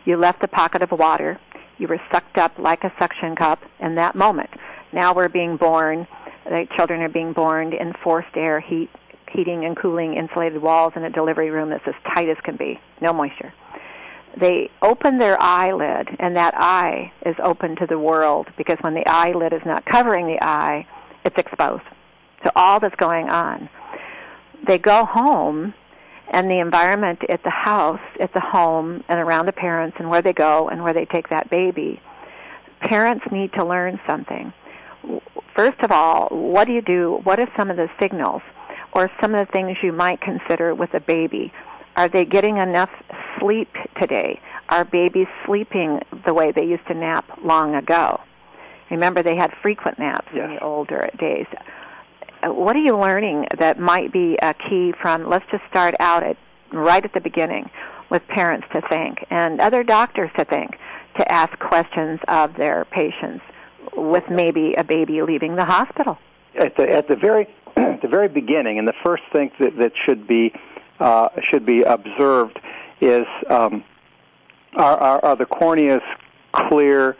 you 0.05 0.15
left 0.15 0.41
the 0.41 0.47
pocket 0.47 0.81
of 0.81 0.91
water, 0.91 1.39
you 1.79 1.87
were 1.87 1.99
sucked 2.13 2.37
up 2.37 2.57
like 2.59 2.83
a 2.83 2.93
suction 2.99 3.35
cup 3.35 3.59
in 3.79 3.95
that 3.95 4.15
moment. 4.15 4.51
Now 4.93 5.13
we're 5.13 5.29
being 5.29 5.57
born, 5.57 6.07
the 6.45 6.67
children 6.75 7.01
are 7.01 7.09
being 7.09 7.33
born 7.33 7.73
in 7.73 7.93
forced 8.03 8.35
air, 8.35 8.59
heat, 8.59 8.89
heating 9.31 9.65
and 9.65 9.77
cooling, 9.77 10.15
insulated 10.15 10.61
walls 10.61 10.93
in 10.95 11.03
a 11.03 11.09
delivery 11.09 11.49
room 11.49 11.69
that's 11.69 11.87
as 11.87 11.93
tight 12.15 12.29
as 12.29 12.37
can 12.43 12.57
be, 12.57 12.79
no 12.99 13.13
moisture. 13.13 13.53
They 14.37 14.69
open 14.81 15.17
their 15.17 15.41
eyelid, 15.41 16.09
and 16.19 16.35
that 16.37 16.53
eye 16.55 17.11
is 17.25 17.35
open 17.43 17.75
to 17.77 17.85
the 17.85 17.99
world 17.99 18.47
because 18.57 18.77
when 18.81 18.93
the 18.93 19.07
eyelid 19.07 19.53
is 19.53 19.61
not 19.65 19.85
covering 19.85 20.27
the 20.27 20.41
eye, 20.41 20.87
it's 21.25 21.37
exposed 21.37 21.83
to 22.43 22.51
all 22.55 22.79
that's 22.79 22.95
going 22.95 23.29
on. 23.29 23.69
They 24.65 24.77
go 24.77 25.05
home, 25.05 25.73
and 26.29 26.49
the 26.49 26.59
environment 26.59 27.19
at 27.29 27.43
the 27.43 27.49
house, 27.49 27.99
at 28.19 28.33
the 28.33 28.39
home, 28.39 29.03
and 29.09 29.19
around 29.19 29.47
the 29.47 29.51
parents, 29.51 29.97
and 29.99 30.09
where 30.09 30.21
they 30.21 30.33
go 30.33 30.69
and 30.69 30.81
where 30.81 30.93
they 30.93 31.05
take 31.05 31.29
that 31.29 31.49
baby, 31.49 32.01
parents 32.79 33.25
need 33.31 33.51
to 33.53 33.65
learn 33.65 33.99
something. 34.07 34.53
First 35.55 35.79
of 35.81 35.91
all, 35.91 36.27
what 36.29 36.65
do 36.65 36.73
you 36.73 36.81
do? 36.81 37.19
What 37.23 37.39
are 37.39 37.47
some 37.57 37.69
of 37.69 37.77
the 37.77 37.89
signals 37.99 38.41
or 38.93 39.09
some 39.21 39.35
of 39.35 39.45
the 39.45 39.51
things 39.51 39.77
you 39.83 39.91
might 39.91 40.21
consider 40.21 40.73
with 40.73 40.93
a 40.93 40.99
baby? 40.99 41.51
Are 41.95 42.07
they 42.07 42.25
getting 42.25 42.57
enough 42.57 42.89
sleep 43.39 43.69
today? 43.99 44.39
Are 44.69 44.85
babies 44.85 45.27
sleeping 45.45 45.99
the 46.25 46.33
way 46.33 46.51
they 46.51 46.65
used 46.65 46.87
to 46.87 46.93
nap 46.93 47.25
long 47.43 47.75
ago? 47.75 48.21
Remember, 48.89 49.23
they 49.23 49.35
had 49.35 49.51
frequent 49.61 49.99
naps 49.99 50.27
yes. 50.33 50.45
in 50.45 50.55
the 50.55 50.63
older 50.63 51.09
days. 51.17 51.47
Uh, 52.43 52.53
what 52.53 52.75
are 52.75 52.79
you 52.79 52.97
learning 52.97 53.45
that 53.59 53.79
might 53.79 54.11
be 54.11 54.37
a 54.41 54.53
key 54.53 54.93
from? 55.01 55.29
Let's 55.29 55.45
just 55.51 55.63
start 55.69 55.95
out 55.99 56.23
at 56.23 56.37
right 56.71 57.03
at 57.03 57.13
the 57.13 57.19
beginning 57.19 57.69
with 58.09 58.25
parents 58.27 58.67
to 58.73 58.81
think 58.89 59.25
and 59.29 59.59
other 59.59 59.83
doctors 59.83 60.29
to 60.37 60.45
think 60.45 60.71
to 61.17 61.31
ask 61.31 61.57
questions 61.59 62.19
of 62.27 62.55
their 62.55 62.85
patients 62.85 63.43
with 63.95 64.23
maybe 64.29 64.73
a 64.77 64.83
baby 64.83 65.21
leaving 65.21 65.55
the 65.55 65.65
hospital. 65.65 66.17
At 66.55 66.75
the 66.75 66.89
at 66.89 67.07
the 67.07 67.15
very 67.15 67.47
at 67.75 68.01
the 68.01 68.07
very 68.07 68.27
beginning, 68.27 68.79
and 68.79 68.87
the 68.87 68.95
first 69.03 69.23
thing 69.31 69.51
that 69.59 69.77
that 69.77 69.93
should 70.05 70.27
be 70.27 70.53
uh, 70.99 71.29
should 71.49 71.65
be 71.65 71.83
observed 71.83 72.59
is 72.99 73.25
um, 73.49 73.83
are, 74.75 74.97
are, 74.97 75.25
are 75.25 75.35
the 75.35 75.45
corneas 75.45 76.01
clear 76.51 77.17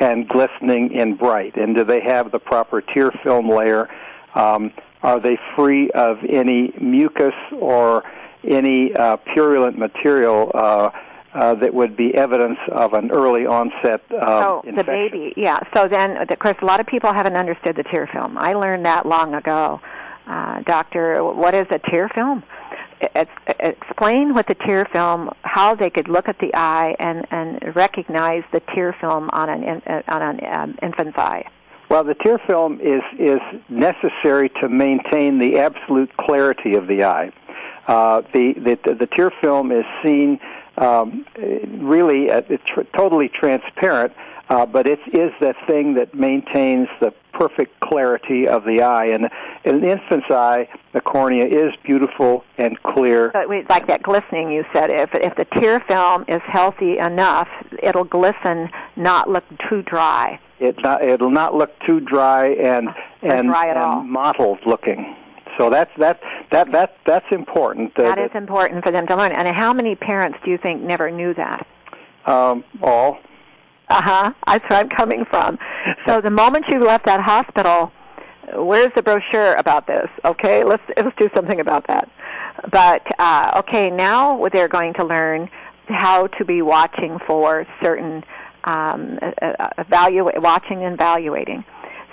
and 0.00 0.28
glistening 0.28 0.98
and 0.98 1.18
bright? 1.18 1.56
And 1.56 1.74
do 1.74 1.84
they 1.84 2.00
have 2.00 2.32
the 2.32 2.38
proper 2.38 2.80
tear 2.80 3.10
film 3.22 3.48
layer? 3.48 3.88
Um, 4.34 4.72
are 5.02 5.20
they 5.20 5.38
free 5.56 5.90
of 5.92 6.18
any 6.28 6.72
mucus 6.80 7.34
or 7.58 8.04
any 8.44 8.94
uh, 8.94 9.16
purulent 9.16 9.78
material 9.78 10.50
uh, 10.54 10.90
uh, 11.34 11.54
that 11.54 11.72
would 11.72 11.96
be 11.96 12.14
evidence 12.14 12.58
of 12.70 12.92
an 12.92 13.10
early 13.10 13.46
onset 13.46 14.02
uh, 14.10 14.16
oh, 14.20 14.62
infection? 14.64 14.76
the 14.76 14.84
baby, 14.84 15.34
yeah. 15.36 15.58
So 15.74 15.88
then, 15.88 16.16
of 16.16 16.38
course, 16.38 16.56
a 16.60 16.64
lot 16.64 16.80
of 16.80 16.86
people 16.86 17.12
haven't 17.12 17.36
understood 17.36 17.76
the 17.76 17.84
tear 17.84 18.08
film. 18.12 18.36
I 18.38 18.52
learned 18.54 18.84
that 18.86 19.06
long 19.06 19.34
ago. 19.34 19.80
Uh, 20.26 20.62
doctor, 20.62 21.22
what 21.22 21.54
is 21.54 21.66
a 21.70 21.78
tear 21.90 22.08
film? 22.08 22.42
explain 23.58 24.32
what 24.32 24.46
the 24.46 24.54
tear 24.54 24.86
film 24.92 25.28
how 25.42 25.74
they 25.74 25.90
could 25.90 26.08
look 26.08 26.28
at 26.28 26.38
the 26.38 26.54
eye 26.54 26.94
and, 27.00 27.26
and 27.32 27.74
recognize 27.74 28.44
the 28.52 28.60
tear 28.74 28.94
film 29.00 29.28
on 29.32 29.48
an 29.48 29.82
uh, 29.86 30.02
on 30.08 30.22
an 30.22 30.40
um, 30.54 30.78
infant's 30.82 31.18
eye. 31.18 31.44
Well, 31.88 32.04
the 32.04 32.14
tear 32.14 32.38
film 32.46 32.80
is 32.80 33.02
is 33.18 33.40
necessary 33.68 34.50
to 34.60 34.68
maintain 34.68 35.38
the 35.38 35.58
absolute 35.58 36.16
clarity 36.16 36.74
of 36.74 36.86
the 36.86 37.04
eye. 37.04 37.32
Uh, 37.88 38.22
the, 38.32 38.54
the 38.54 38.94
the 38.94 39.08
tear 39.16 39.32
film 39.42 39.72
is 39.72 39.84
seen 40.04 40.38
um, 40.78 41.26
really 41.36 42.30
uh, 42.30 42.42
tr- 42.42 42.82
totally 42.96 43.28
transparent, 43.28 44.12
uh, 44.48 44.66
but 44.66 44.86
it 44.86 45.00
is 45.08 45.32
the 45.40 45.54
thing 45.66 45.94
that 45.94 46.14
maintains 46.14 46.88
the 47.00 47.12
perfect 47.32 47.78
clarity 47.80 48.46
of 48.46 48.64
the 48.64 48.82
eye. 48.82 49.06
And 49.06 49.28
in 49.64 49.76
an 49.76 49.84
infant's 49.84 50.30
eye, 50.30 50.68
the 50.92 51.00
cornea 51.00 51.46
is 51.46 51.72
beautiful 51.82 52.44
and 52.58 52.80
clear. 52.82 53.30
But 53.32 53.48
we, 53.48 53.64
like 53.68 53.86
that 53.86 54.02
glistening 54.02 54.50
you 54.50 54.64
said, 54.72 54.90
if 54.90 55.10
if 55.14 55.34
the 55.36 55.46
tear 55.60 55.80
film 55.80 56.24
is 56.28 56.42
healthy 56.46 56.98
enough, 56.98 57.48
it'll 57.82 58.04
glisten, 58.04 58.68
not 58.96 59.28
look 59.28 59.44
too 59.68 59.82
dry. 59.82 60.38
It 60.60 60.76
not, 60.82 61.02
it'll 61.02 61.30
not 61.30 61.54
look 61.54 61.70
too 61.86 62.00
dry 62.00 62.48
and 62.48 62.88
and, 63.22 63.48
dry 63.48 63.66
and 63.66 64.08
mottled 64.08 64.60
looking. 64.66 65.16
So 65.58 65.70
that's 65.70 65.90
that 65.98 66.20
that 66.50 66.72
that 66.72 66.96
that's 67.06 67.26
important. 67.30 67.94
That 67.96 68.18
is 68.18 68.30
important 68.34 68.84
for 68.84 68.90
them 68.90 69.06
to 69.06 69.16
learn. 69.16 69.32
And 69.32 69.48
how 69.48 69.72
many 69.72 69.94
parents 69.94 70.38
do 70.44 70.50
you 70.50 70.58
think 70.58 70.82
never 70.82 71.10
knew 71.10 71.34
that? 71.34 71.66
Um, 72.26 72.64
all. 72.82 73.18
Uh 73.88 74.00
huh. 74.02 74.32
That's 74.46 74.64
where 74.70 74.80
I'm 74.80 74.88
coming 74.88 75.24
from. 75.28 75.58
So 76.06 76.20
the 76.20 76.30
moment 76.30 76.64
you 76.68 76.82
left 76.82 77.04
that 77.06 77.20
hospital, 77.20 77.92
where's 78.54 78.92
the 78.94 79.02
brochure 79.02 79.54
about 79.54 79.86
this? 79.86 80.08
Okay, 80.24 80.64
let's 80.64 80.82
let's 80.96 81.16
do 81.18 81.28
something 81.34 81.60
about 81.60 81.86
that. 81.88 82.08
But 82.70 83.02
uh, 83.18 83.52
okay, 83.58 83.90
now 83.90 84.48
they're 84.52 84.68
going 84.68 84.94
to 84.94 85.04
learn 85.04 85.50
how 85.88 86.28
to 86.28 86.44
be 86.44 86.62
watching 86.62 87.18
for 87.26 87.66
certain 87.82 88.24
um, 88.64 89.18
uh, 89.42 89.68
evaluate, 89.78 90.40
watching 90.40 90.84
and 90.84 90.94
evaluating. 90.94 91.64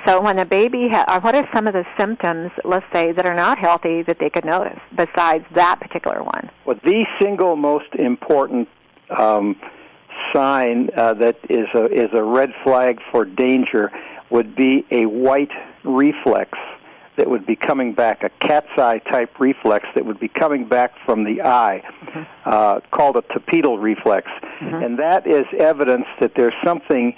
So 0.09 0.19
when 0.19 0.39
a 0.39 0.45
baby, 0.45 0.87
ha- 0.89 1.19
what 1.19 1.35
are 1.35 1.47
some 1.53 1.67
of 1.67 1.73
the 1.73 1.85
symptoms, 1.95 2.49
let's 2.65 2.85
say, 2.91 3.11
that 3.11 3.27
are 3.27 3.35
not 3.35 3.59
healthy 3.59 4.01
that 4.03 4.17
they 4.19 4.31
could 4.31 4.43
notice 4.43 4.79
besides 4.95 5.45
that 5.53 5.79
particular 5.79 6.23
one? 6.23 6.49
Well, 6.65 6.79
the 6.83 7.05
single 7.21 7.55
most 7.55 7.93
important 7.93 8.67
um, 9.15 9.55
sign 10.33 10.89
uh, 10.97 11.13
that 11.15 11.37
is 11.47 11.67
a 11.75 11.85
is 11.85 12.09
a 12.13 12.23
red 12.23 12.49
flag 12.63 12.99
for 13.11 13.23
danger 13.23 13.91
would 14.31 14.55
be 14.55 14.83
a 14.89 15.05
white 15.05 15.51
reflex 15.83 16.57
that 17.17 17.29
would 17.29 17.45
be 17.45 17.55
coming 17.55 17.93
back, 17.93 18.23
a 18.23 18.29
cat's 18.39 18.79
eye 18.79 18.97
type 19.11 19.39
reflex 19.39 19.85
that 19.93 20.05
would 20.05 20.19
be 20.19 20.29
coming 20.29 20.65
back 20.65 20.93
from 21.05 21.23
the 21.23 21.41
eye, 21.41 21.83
mm-hmm. 22.01 22.23
uh, 22.45 22.79
called 22.91 23.15
a 23.17 23.21
tapetal 23.21 23.79
reflex, 23.79 24.27
mm-hmm. 24.61 24.75
and 24.75 24.97
that 24.97 25.27
is 25.27 25.45
evidence 25.59 26.05
that 26.19 26.31
there's 26.35 26.53
something 26.63 27.15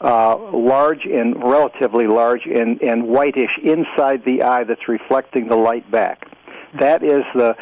uh, 0.00 0.36
large 0.52 1.04
and 1.04 1.42
relatively 1.42 2.06
large 2.06 2.46
and, 2.46 2.80
and 2.82 3.06
whitish 3.06 3.50
inside 3.62 4.24
the 4.24 4.42
eye 4.42 4.64
that's 4.64 4.88
reflecting 4.88 5.48
the 5.48 5.56
light 5.56 5.88
back. 5.90 6.26
That 6.78 7.02
is 7.02 7.24
the 7.34 7.54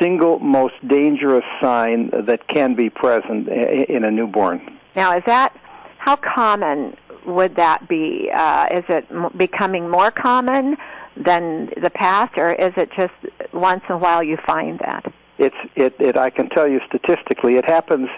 single 0.00 0.38
most 0.38 0.74
dangerous 0.86 1.44
sign 1.60 2.10
that 2.26 2.48
can 2.48 2.74
be 2.74 2.90
present 2.90 3.48
in 3.48 4.04
a 4.04 4.10
newborn. 4.10 4.78
Now, 4.94 5.16
is 5.16 5.22
that 5.26 5.56
how 5.98 6.16
common 6.16 6.96
would 7.26 7.56
that 7.56 7.88
be? 7.88 8.30
Uh, 8.32 8.68
is 8.72 8.84
it 8.88 9.06
m- 9.10 9.30
becoming 9.36 9.88
more 9.88 10.10
common 10.10 10.76
than 11.16 11.70
the 11.82 11.90
past, 11.90 12.34
or 12.36 12.52
is 12.52 12.72
it 12.76 12.90
just 12.96 13.14
once 13.52 13.82
in 13.88 13.94
a 13.94 13.98
while 13.98 14.22
you 14.22 14.38
find 14.46 14.78
that? 14.80 15.12
It's 15.38 15.56
it. 15.74 15.94
it 15.98 16.16
I 16.16 16.30
can 16.30 16.48
tell 16.48 16.68
you 16.68 16.80
statistically, 16.86 17.56
it 17.56 17.64
happens 17.64 18.08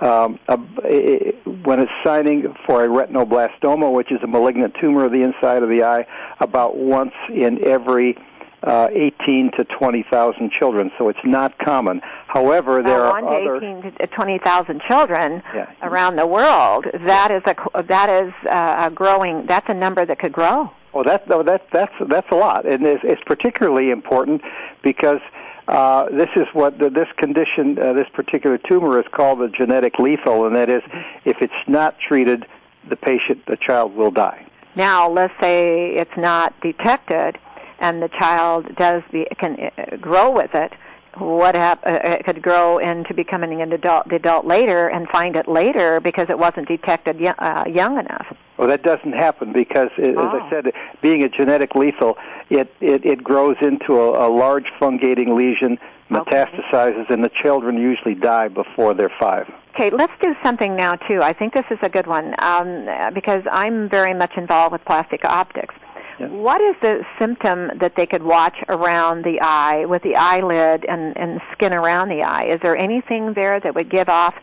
um, 0.00 0.38
uh, 0.48 0.56
when 0.56 1.80
it's 1.80 1.92
signing 2.04 2.54
for 2.66 2.84
a 2.84 2.88
retinoblastoma, 2.88 3.92
which 3.92 4.10
is 4.10 4.18
a 4.22 4.26
malignant 4.26 4.74
tumor 4.80 5.04
of 5.04 5.12
the 5.12 5.22
inside 5.22 5.62
of 5.62 5.68
the 5.68 5.82
eye, 5.82 6.06
about 6.40 6.76
once 6.76 7.14
in 7.32 7.64
every 7.64 8.16
uh, 8.64 8.88
18 8.92 9.52
to 9.52 9.64
20,000 9.64 10.50
children. 10.50 10.90
So 10.98 11.08
it's 11.08 11.18
not 11.24 11.58
common. 11.58 12.00
However, 12.26 12.82
there 12.82 13.00
well, 13.00 13.12
are 13.12 13.22
one 13.22 13.42
other 13.42 13.56
18 13.56 13.92
to 14.00 14.06
20,000 14.06 14.82
children 14.88 15.42
yeah. 15.54 15.70
around 15.82 16.16
the 16.16 16.26
world. 16.26 16.86
That 17.06 17.30
is 17.30 17.42
a 17.46 17.82
that 17.82 18.08
is 18.08 18.32
uh, 18.48 18.88
a 18.88 18.90
growing. 18.90 19.46
That's 19.46 19.68
a 19.68 19.74
number 19.74 20.04
that 20.06 20.18
could 20.18 20.32
grow. 20.32 20.70
Oh, 20.94 21.02
that 21.02 21.28
no, 21.28 21.42
that 21.42 21.66
that's 21.72 21.92
that's 22.08 22.30
a 22.30 22.36
lot, 22.36 22.66
and 22.66 22.86
it's, 22.86 23.02
it's 23.04 23.22
particularly 23.26 23.90
important 23.90 24.42
because 24.82 25.20
uh, 25.68 26.08
this 26.10 26.28
is 26.36 26.46
what 26.52 26.78
the, 26.78 26.90
this 26.90 27.08
condition, 27.16 27.78
uh, 27.78 27.92
this 27.92 28.08
particular 28.12 28.58
tumor 28.58 28.98
is 28.98 29.06
called 29.12 29.40
the 29.40 29.48
genetic 29.48 29.98
lethal, 29.98 30.46
and 30.46 30.54
that 30.56 30.68
is, 30.68 30.82
if 31.24 31.38
it's 31.40 31.52
not 31.66 31.96
treated, 31.98 32.46
the 32.88 32.96
patient, 32.96 33.44
the 33.46 33.56
child 33.56 33.94
will 33.96 34.10
die. 34.10 34.46
Now, 34.76 35.08
let's 35.08 35.32
say 35.40 35.94
it's 35.94 36.16
not 36.16 36.52
detected. 36.60 37.38
and 37.80 38.02
the 38.02 38.08
child 38.08 38.74
does 38.76 39.02
be, 39.10 39.26
can 39.38 39.58
uh, 39.76 39.96
grow 39.96 40.30
with 40.30 40.54
it, 40.54 40.72
what 41.18 41.54
hap- 41.54 41.86
uh, 41.86 41.98
it 42.02 42.24
could 42.24 42.42
grow 42.42 42.78
into 42.78 43.14
becoming 43.14 43.60
an 43.62 43.72
adult, 43.72 44.08
the 44.08 44.16
adult 44.16 44.44
later 44.46 44.88
and 44.88 45.08
find 45.08 45.36
it 45.36 45.48
later 45.48 46.00
because 46.00 46.26
it 46.28 46.38
wasn't 46.38 46.68
detected 46.68 47.20
y- 47.20 47.34
uh, 47.38 47.64
young 47.68 47.98
enough. 47.98 48.26
Well, 48.56 48.68
that 48.68 48.82
doesn't 48.82 49.12
happen 49.12 49.52
because, 49.52 49.90
as 49.98 50.14
Oh. 50.16 50.28
I 50.40 50.48
said, 50.50 50.72
being 51.02 51.22
a 51.24 51.28
genetic 51.28 51.74
lethal, 51.74 52.16
it, 52.50 52.72
it, 52.80 53.04
it 53.04 53.24
grows 53.24 53.56
into 53.60 53.98
a, 53.98 54.28
a 54.28 54.30
large 54.30 54.66
fungating 54.80 55.36
lesion, 55.36 55.78
Okay. 56.14 56.44
metastasizes, 56.44 57.10
and 57.10 57.24
the 57.24 57.30
children 57.42 57.78
usually 57.78 58.14
die 58.14 58.48
before 58.48 58.94
they're 58.94 59.12
five. 59.18 59.50
Okay, 59.74 59.90
let's 59.90 60.12
do 60.22 60.36
something 60.44 60.76
now 60.76 60.94
too. 60.94 61.20
I 61.22 61.32
think 61.32 61.52
this 61.54 61.64
is 61.70 61.78
a 61.82 61.88
good 61.88 62.06
one 62.06 62.34
um, 62.40 62.86
because 63.12 63.42
I'm 63.50 63.88
very 63.88 64.14
much 64.14 64.32
involved 64.36 64.72
with 64.72 64.84
plastic 64.84 65.24
optics. 65.24 65.74
What 66.18 66.60
is 66.60 66.76
the 66.80 67.04
symptom 67.18 67.70
that 67.80 67.94
they 67.96 68.06
could 68.06 68.22
watch 68.22 68.56
around 68.68 69.24
the 69.24 69.40
eye 69.40 69.84
with 69.86 70.02
the 70.02 70.16
eyelid 70.16 70.84
and, 70.88 71.16
and 71.16 71.40
skin 71.52 71.74
around 71.74 72.08
the 72.08 72.22
eye? 72.22 72.44
Is 72.44 72.60
there 72.62 72.76
anything 72.76 73.34
there 73.34 73.60
that 73.60 73.74
would 73.74 73.90
give 73.90 74.08
off 74.08 74.34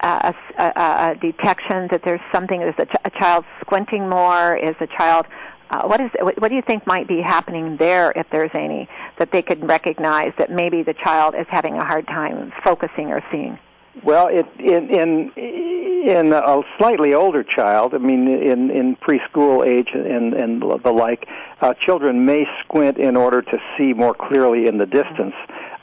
uh, 0.00 0.32
a, 0.58 0.62
a, 0.62 1.10
a 1.10 1.14
detection 1.20 1.88
that 1.90 2.02
there's 2.04 2.20
something? 2.32 2.60
Is 2.62 2.74
a, 2.78 2.86
ch- 2.86 3.02
a 3.04 3.10
child 3.10 3.44
squinting 3.60 4.08
more? 4.08 4.56
Is 4.56 4.76
a 4.80 4.86
child 4.86 5.26
uh, 5.70 5.86
what 5.86 6.00
is 6.00 6.10
what 6.20 6.48
do 6.48 6.54
you 6.54 6.62
think 6.62 6.84
might 6.86 7.06
be 7.06 7.20
happening 7.20 7.76
there 7.76 8.12
if 8.16 8.26
there's 8.32 8.50
any 8.54 8.88
that 9.18 9.30
they 9.30 9.40
could 9.40 9.66
recognize 9.68 10.32
that 10.36 10.50
maybe 10.50 10.82
the 10.82 10.94
child 10.94 11.34
is 11.38 11.46
having 11.48 11.74
a 11.74 11.84
hard 11.84 12.06
time 12.08 12.52
focusing 12.64 13.12
or 13.12 13.22
seeing? 13.30 13.56
Well, 14.04 14.28
it, 14.28 14.46
in 14.58 14.88
in 14.88 15.32
in 15.36 16.32
a 16.32 16.62
slightly 16.78 17.12
older 17.12 17.42
child, 17.42 17.92
I 17.94 17.98
mean, 17.98 18.28
in 18.28 18.70
in 18.70 18.96
preschool 18.96 19.66
age 19.66 19.90
and 19.92 20.32
and 20.32 20.62
the 20.62 20.92
like, 20.92 21.26
uh, 21.60 21.74
children 21.74 22.24
may 22.24 22.46
squint 22.62 22.98
in 22.98 23.16
order 23.16 23.42
to 23.42 23.58
see 23.76 23.92
more 23.92 24.14
clearly 24.14 24.66
in 24.66 24.78
the 24.78 24.86
distance. 24.86 25.34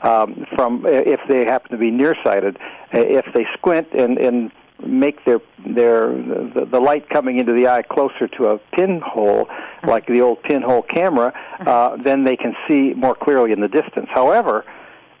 Um, 0.02 0.46
from 0.56 0.86
if 0.86 1.20
they 1.28 1.44
happen 1.44 1.70
to 1.70 1.76
be 1.76 1.90
nearsighted, 1.90 2.58
Uh, 2.94 3.00
if 3.00 3.26
they 3.34 3.46
squint 3.58 3.88
and 3.92 4.16
and 4.18 4.50
make 4.86 5.24
their 5.24 5.40
their 5.66 6.08
the, 6.54 6.66
the 6.70 6.80
light 6.80 7.08
coming 7.10 7.38
into 7.38 7.52
the 7.52 7.68
eye 7.68 7.82
closer 7.82 8.26
to 8.28 8.46
a 8.46 8.58
pinhole, 8.72 9.46
like 9.86 10.06
the 10.06 10.22
old 10.22 10.42
pinhole 10.42 10.82
camera, 10.82 11.34
uh, 11.66 11.96
then 12.02 12.24
they 12.24 12.36
can 12.36 12.56
see 12.66 12.94
more 12.94 13.14
clearly 13.14 13.52
in 13.52 13.60
the 13.60 13.68
distance. 13.68 14.08
However, 14.08 14.64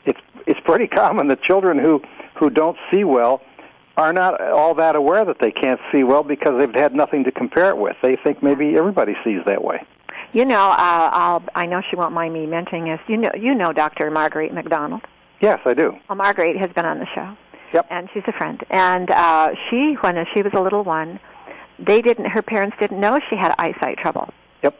it's 0.06 0.20
it's 0.46 0.60
pretty 0.60 0.86
common 0.86 1.28
that 1.28 1.42
children 1.42 1.78
who 1.78 2.00
who 2.38 2.50
don't 2.50 2.76
see 2.90 3.04
well 3.04 3.42
are 3.96 4.12
not 4.12 4.40
all 4.40 4.74
that 4.74 4.94
aware 4.94 5.24
that 5.24 5.38
they 5.40 5.50
can't 5.50 5.80
see 5.92 6.04
well 6.04 6.22
because 6.22 6.58
they've 6.58 6.74
had 6.74 6.94
nothing 6.94 7.24
to 7.24 7.32
compare 7.32 7.70
it 7.70 7.76
with. 7.76 7.96
They 8.00 8.16
think 8.16 8.42
maybe 8.42 8.76
everybody 8.76 9.14
sees 9.24 9.40
that 9.46 9.62
way. 9.62 9.84
You 10.32 10.44
know, 10.44 10.70
uh, 10.70 11.10
I'll, 11.12 11.42
I 11.54 11.66
know 11.66 11.82
she 11.90 11.96
won't 11.96 12.12
mind 12.12 12.32
me 12.32 12.46
mentioning 12.46 12.84
this. 12.84 13.00
You 13.08 13.16
know, 13.16 13.30
you 13.34 13.54
know 13.54 13.72
Dr. 13.72 14.10
Marguerite 14.10 14.54
McDonald. 14.54 15.02
Yes, 15.40 15.58
I 15.64 15.74
do. 15.74 15.96
Well, 16.08 16.16
Marguerite 16.16 16.56
has 16.56 16.70
been 16.72 16.84
on 16.84 16.98
the 16.98 17.06
show. 17.14 17.36
Yep. 17.72 17.86
And 17.90 18.08
she's 18.12 18.22
a 18.26 18.32
friend. 18.32 18.62
And 18.70 19.10
uh, 19.10 19.50
she, 19.68 19.96
when 20.00 20.24
she 20.34 20.42
was 20.42 20.52
a 20.54 20.60
little 20.60 20.84
one, 20.84 21.18
they 21.78 22.00
didn't. 22.02 22.26
Her 22.26 22.42
parents 22.42 22.76
didn't 22.80 23.00
know 23.00 23.18
she 23.30 23.36
had 23.36 23.54
eyesight 23.58 23.98
trouble. 23.98 24.32
Yep. 24.62 24.76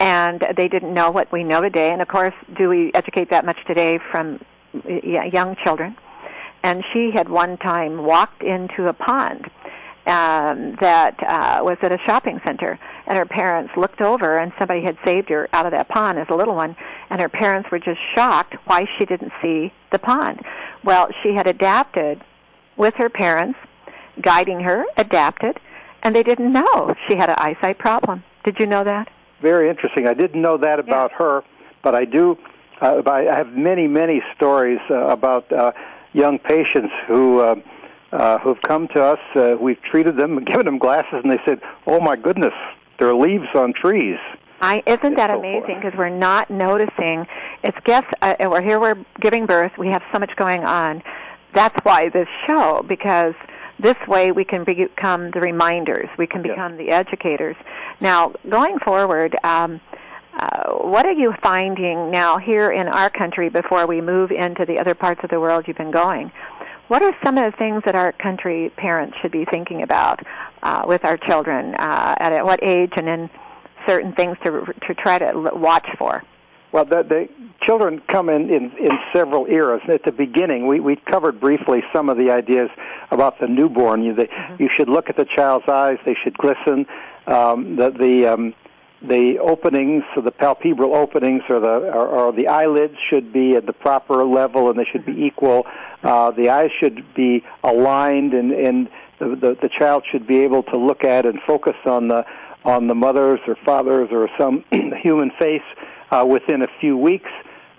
And 0.00 0.46
they 0.56 0.68
didn't 0.68 0.92
know 0.92 1.10
what 1.10 1.30
we 1.32 1.44
know 1.44 1.60
today. 1.60 1.92
And 1.92 2.02
of 2.02 2.08
course, 2.08 2.34
do 2.56 2.68
we 2.68 2.90
educate 2.94 3.30
that 3.30 3.44
much 3.44 3.58
today 3.66 3.98
from 4.10 4.40
young 4.84 5.56
children? 5.64 5.96
And 6.66 6.82
she 6.92 7.12
had 7.14 7.28
one 7.28 7.58
time 7.58 8.02
walked 8.02 8.42
into 8.42 8.88
a 8.88 8.92
pond 8.92 9.44
um, 10.04 10.74
that 10.80 11.14
uh, 11.22 11.60
was 11.62 11.78
at 11.80 11.92
a 11.92 11.98
shopping 12.04 12.40
center, 12.44 12.76
and 13.06 13.16
her 13.16 13.24
parents 13.24 13.72
looked 13.76 14.00
over, 14.00 14.36
and 14.36 14.52
somebody 14.58 14.82
had 14.82 14.98
saved 15.04 15.28
her 15.28 15.48
out 15.52 15.64
of 15.66 15.70
that 15.70 15.88
pond 15.88 16.18
as 16.18 16.26
a 16.28 16.34
little 16.34 16.56
one, 16.56 16.74
and 17.08 17.20
her 17.20 17.28
parents 17.28 17.70
were 17.70 17.78
just 17.78 18.00
shocked 18.16 18.56
why 18.64 18.84
she 18.98 19.04
didn't 19.04 19.30
see 19.40 19.72
the 19.92 20.00
pond. 20.00 20.40
Well, 20.82 21.08
she 21.22 21.34
had 21.34 21.46
adapted 21.46 22.20
with 22.76 22.94
her 22.94 23.10
parents, 23.10 23.60
guiding 24.20 24.58
her, 24.58 24.84
adapted, 24.96 25.60
and 26.02 26.16
they 26.16 26.24
didn't 26.24 26.50
know 26.50 26.96
she 27.08 27.14
had 27.14 27.30
an 27.30 27.36
eyesight 27.38 27.78
problem. 27.78 28.24
Did 28.42 28.58
you 28.58 28.66
know 28.66 28.82
that? 28.82 29.08
Very 29.40 29.70
interesting. 29.70 30.08
I 30.08 30.14
didn't 30.14 30.42
know 30.42 30.56
that 30.56 30.80
about 30.80 31.12
her, 31.12 31.44
but 31.84 31.94
I 31.94 32.06
do. 32.06 32.36
Uh, 32.80 33.02
I 33.06 33.22
have 33.22 33.52
many, 33.52 33.86
many 33.86 34.20
stories 34.34 34.80
uh, 34.90 35.06
about 35.06 35.50
uh, 35.52 35.70
young 36.16 36.38
patients 36.38 36.92
who 37.06 37.40
uh, 37.40 37.54
uh, 38.12 38.38
who've 38.38 38.60
come 38.62 38.88
to 38.88 39.04
us. 39.04 39.18
Uh, 39.34 39.56
we've 39.60 39.80
treated 39.82 40.16
them, 40.16 40.38
and 40.38 40.46
given 40.50 40.64
them 40.64 40.78
glasses, 40.78 41.20
and 41.22 41.30
they 41.30 41.40
said, 41.44 41.60
"Oh 41.86 42.00
my 42.00 42.16
goodness, 42.16 42.54
there 42.98 43.08
are 43.08 43.14
leaves 43.14 43.48
on 43.54 43.72
trees." 43.72 44.18
I, 44.60 44.82
isn't 44.86 45.16
that 45.16 45.28
so 45.28 45.38
amazing? 45.38 45.80
Because 45.82 45.96
we're 45.98 46.08
not 46.08 46.50
noticing. 46.50 47.26
It's 47.62 47.76
guess 47.84 48.04
uh, 48.22 48.34
we're 48.40 48.62
here. 48.62 48.80
We're 48.80 49.04
giving 49.20 49.44
birth. 49.44 49.72
We 49.76 49.88
have 49.88 50.02
so 50.12 50.18
much 50.18 50.34
going 50.36 50.64
on. 50.64 51.02
That's 51.54 51.76
why 51.84 52.08
this 52.08 52.28
show 52.46 52.82
because 52.88 53.34
this 53.78 53.96
way 54.08 54.32
we 54.32 54.44
can 54.44 54.64
become 54.64 55.30
the 55.32 55.40
reminders. 55.40 56.08
We 56.16 56.26
can 56.26 56.42
Yeah. 56.42 56.52
become 56.52 56.78
the 56.78 56.88
educators. 56.90 57.56
Now, 58.00 58.32
going 58.48 58.78
forward, 58.78 59.36
um, 59.44 59.80
uh, 60.38 60.74
what 60.74 61.06
are 61.06 61.12
you 61.12 61.34
finding 61.42 62.10
now 62.10 62.38
here 62.38 62.70
in 62.70 62.88
our 62.88 63.08
country 63.10 63.48
before 63.48 63.86
we 63.86 64.00
move 64.00 64.30
into 64.30 64.64
the 64.66 64.78
other 64.78 64.94
parts 64.94 65.20
of 65.24 65.30
the 65.30 65.40
world 65.40 65.64
you've 65.66 65.76
been 65.76 65.90
going? 65.90 66.30
What 66.88 67.02
are 67.02 67.12
some 67.24 67.36
of 67.38 67.50
the 67.50 67.56
things 67.56 67.82
that 67.84 67.94
our 67.94 68.12
country 68.12 68.70
parents 68.76 69.16
should 69.20 69.32
be 69.32 69.44
thinking 69.44 69.82
about 69.82 70.20
uh, 70.62 70.84
with 70.86 71.04
our 71.04 71.16
children? 71.16 71.74
Uh, 71.74 72.14
at, 72.18 72.32
at 72.32 72.44
what 72.44 72.60
age, 72.62 72.92
and 72.96 73.08
then 73.08 73.30
certain 73.88 74.12
things 74.12 74.36
to 74.44 74.66
to 74.86 74.94
try 74.94 75.18
to 75.18 75.50
watch 75.54 75.86
for? 75.98 76.22
Well, 76.72 76.84
the, 76.84 77.02
the 77.02 77.28
children 77.62 78.02
come 78.08 78.28
in, 78.28 78.50
in, 78.50 78.70
in 78.76 78.90
several 79.12 79.46
eras. 79.46 79.80
At 79.88 80.04
the 80.04 80.12
beginning, 80.12 80.66
we, 80.66 80.80
we 80.80 80.96
covered 80.96 81.40
briefly 81.40 81.82
some 81.92 82.08
of 82.08 82.18
the 82.18 82.30
ideas 82.30 82.68
about 83.10 83.40
the 83.40 83.46
newborn. 83.46 84.02
You, 84.02 84.14
they, 84.14 84.28
you 84.58 84.68
should 84.76 84.88
look 84.88 85.08
at 85.08 85.16
the 85.16 85.24
child's 85.24 85.66
eyes; 85.68 85.98
they 86.04 86.16
should 86.22 86.36
glisten. 86.36 86.86
Um, 87.26 87.76
the 87.76 87.90
the 87.90 88.26
um, 88.26 88.54
the 89.02 89.38
openings, 89.38 90.04
so 90.14 90.20
the 90.20 90.32
palpebral 90.32 90.94
openings, 90.94 91.42
or 91.48 91.60
the 91.60 91.68
or, 91.92 92.08
or 92.08 92.32
the 92.32 92.48
eyelids 92.48 92.96
should 93.10 93.32
be 93.32 93.54
at 93.54 93.66
the 93.66 93.72
proper 93.72 94.24
level, 94.24 94.70
and 94.70 94.78
they 94.78 94.86
should 94.90 95.04
be 95.04 95.24
equal. 95.24 95.66
Uh, 96.02 96.30
the 96.30 96.48
eyes 96.50 96.70
should 96.80 97.14
be 97.14 97.44
aligned, 97.62 98.32
and 98.32 98.52
and 98.52 98.88
the, 99.18 99.28
the 99.28 99.58
the 99.62 99.68
child 99.78 100.04
should 100.10 100.26
be 100.26 100.40
able 100.40 100.62
to 100.64 100.76
look 100.76 101.04
at 101.04 101.26
and 101.26 101.40
focus 101.46 101.76
on 101.84 102.08
the 102.08 102.24
on 102.64 102.88
the 102.88 102.94
mother's 102.94 103.40
or 103.46 103.56
father's 103.64 104.08
or 104.10 104.28
some 104.38 104.64
human 105.02 105.30
face 105.38 105.62
uh, 106.10 106.24
within 106.26 106.62
a 106.62 106.68
few 106.80 106.96
weeks. 106.96 107.30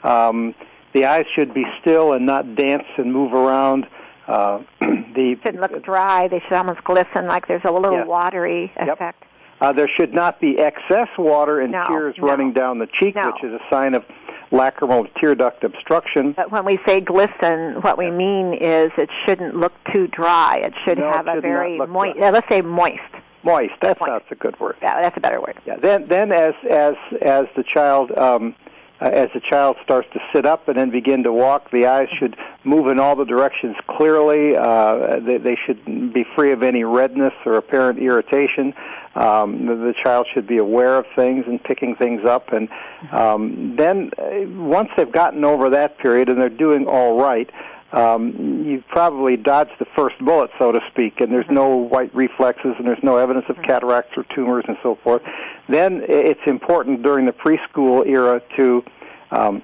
Um, 0.03 0.53
the 0.93 1.05
eyes 1.05 1.25
should 1.35 1.53
be 1.53 1.65
still 1.81 2.13
and 2.13 2.25
not 2.25 2.55
dance 2.55 2.85
and 2.97 3.11
move 3.11 3.33
around. 3.33 3.85
Uh, 4.27 4.61
the 4.79 5.35
Should 5.43 5.55
look 5.59 5.83
dry. 5.83 6.27
They 6.27 6.39
should 6.47 6.53
almost 6.53 6.83
glisten, 6.83 7.27
like 7.27 7.47
there's 7.47 7.61
a 7.65 7.71
little 7.71 7.93
Yeah. 7.93 8.05
watery 8.05 8.71
Yep. 8.77 9.15
Uh, 9.61 9.71
there 9.73 9.89
should 9.99 10.13
not 10.13 10.39
be 10.39 10.59
excess 10.59 11.07
water 11.17 11.59
and 11.61 11.71
No, 11.71 11.83
tears 11.87 12.15
no. 12.17 12.27
running 12.27 12.53
down 12.53 12.79
the 12.79 12.87
cheek, 12.99 13.15
No. 13.15 13.27
which 13.31 13.43
is 13.43 13.53
a 13.53 13.61
sign 13.71 13.93
of 13.95 14.03
lacrimal 14.51 15.07
tear 15.19 15.35
duct 15.35 15.63
obstruction. 15.63 16.31
But 16.33 16.51
when 16.51 16.63
we 16.65 16.79
say 16.87 17.01
glisten, 17.01 17.81
what 17.81 17.97
we 17.97 18.09
mean 18.11 18.53
is 18.53 18.91
it 18.97 19.09
shouldn't 19.25 19.55
look 19.55 19.73
too 19.93 20.07
dry. 20.07 20.61
It 20.63 20.73
should 20.85 20.97
No, 20.99 21.09
it 21.09 21.15
have 21.15 21.27
a 21.27 21.31
should 21.31 21.35
not 21.35 21.41
very 21.43 21.77
moist. 21.79 22.17
dry. 22.17 22.29
Let's 22.29 22.47
say 22.49 22.61
moist. 22.61 22.99
Moist. 23.43 23.73
That's 23.81 23.99
Moist. 23.99 24.11
that's 24.11 24.31
a 24.31 24.35
good 24.35 24.59
word. 24.59 24.75
Yeah, 24.81 25.01
that's 25.01 25.17
a 25.17 25.19
better 25.19 25.39
word. 25.39 25.57
Yeah. 25.65 25.77
Then 25.77 26.07
then 26.07 26.31
as 26.31 26.53
as 26.69 26.95
as 27.21 27.45
the 27.55 27.63
child 27.63 28.11
um, 28.17 28.55
uh, 28.99 29.05
as 29.09 29.29
the 29.33 29.39
child 29.41 29.77
starts 29.83 30.07
to 30.13 30.19
sit 30.33 30.45
up 30.45 30.67
and 30.67 30.77
then 30.77 30.89
begin 30.89 31.23
to 31.23 31.31
walk, 31.31 31.69
the 31.71 31.85
eyes 31.85 32.07
should 32.19 32.35
move 32.63 32.87
in 32.87 32.99
all 32.99 33.15
the 33.15 33.25
directions 33.25 33.75
clearly. 33.87 34.55
Uh, 34.57 35.19
they, 35.19 35.37
they 35.37 35.55
should 35.65 35.85
be 36.13 36.25
free 36.35 36.51
of 36.51 36.63
any 36.63 36.83
redness 36.83 37.33
or 37.45 37.53
apparent 37.53 37.99
irritation. 37.99 38.73
Um, 39.17 39.65
the, 39.65 39.75
the 39.75 39.93
child 40.03 40.27
should 40.33 40.45
be 40.47 40.57
aware 40.57 40.97
of 40.97 41.05
things 41.15 41.45
and 41.47 41.63
picking 41.63 41.95
things 41.95 42.23
up. 42.25 42.53
And 42.53 42.69
um, 43.11 43.75
then 43.75 44.11
uh, 44.17 44.47
once 44.61 44.89
they've 44.95 45.11
gotten 45.11 45.43
over 45.43 45.71
that 45.71 45.97
period 45.97 46.29
and 46.29 46.39
they're 46.39 46.49
doing 46.49 46.85
all 46.87 47.19
right, 47.19 47.49
um, 47.93 48.63
you've 48.65 48.87
probably 48.89 49.37
dodged 49.37 49.71
the 49.79 49.87
first 49.95 50.19
bullet, 50.19 50.51
so 50.59 50.71
to 50.71 50.79
speak, 50.91 51.21
and 51.21 51.31
there's 51.31 51.49
no 51.49 51.75
white 51.75 52.13
reflexes 52.13 52.75
and 52.77 52.85
there's 52.85 53.01
no 53.01 53.17
evidence 53.17 53.45
of 53.49 53.55
cataracts 53.63 54.11
or 54.17 54.25
tumors 54.35 54.65
and 54.67 54.77
so 54.83 54.95
forth. 55.03 55.21
Then 55.69 56.03
it's 56.07 56.41
important 56.45 57.01
during 57.01 57.25
the 57.25 57.31
preschool 57.31 58.05
era 58.05 58.41
to 58.57 58.83
um, 59.31 59.63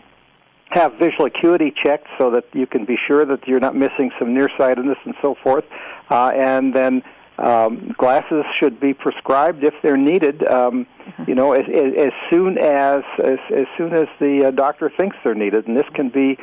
have 0.69 0.93
visual 0.93 1.25
acuity 1.25 1.71
checked 1.83 2.07
so 2.17 2.31
that 2.31 2.45
you 2.53 2.65
can 2.65 2.85
be 2.85 2.97
sure 3.07 3.25
that 3.25 3.47
you're 3.47 3.59
not 3.59 3.75
missing 3.75 4.09
some 4.17 4.33
nearsightedness 4.33 4.97
and 5.05 5.13
so 5.21 5.35
forth. 5.43 5.65
Uh, 6.09 6.29
and 6.29 6.73
then 6.73 7.03
um, 7.37 7.93
glasses 7.97 8.45
should 8.59 8.79
be 8.79 8.93
prescribed 8.93 9.63
if 9.63 9.73
they're 9.81 9.97
needed. 9.97 10.45
Um, 10.47 10.87
You 11.27 11.35
know, 11.35 11.51
as, 11.53 11.65
as, 11.67 11.93
as 12.07 12.13
soon 12.29 12.57
as, 12.57 13.03
as 13.19 13.39
as 13.53 13.67
soon 13.77 13.93
as 13.93 14.07
the 14.19 14.45
uh, 14.47 14.51
doctor 14.51 14.89
thinks 14.97 15.15
they're 15.23 15.35
needed, 15.35 15.67
and 15.67 15.75
this 15.77 15.87
can 15.93 16.09
be 16.09 16.37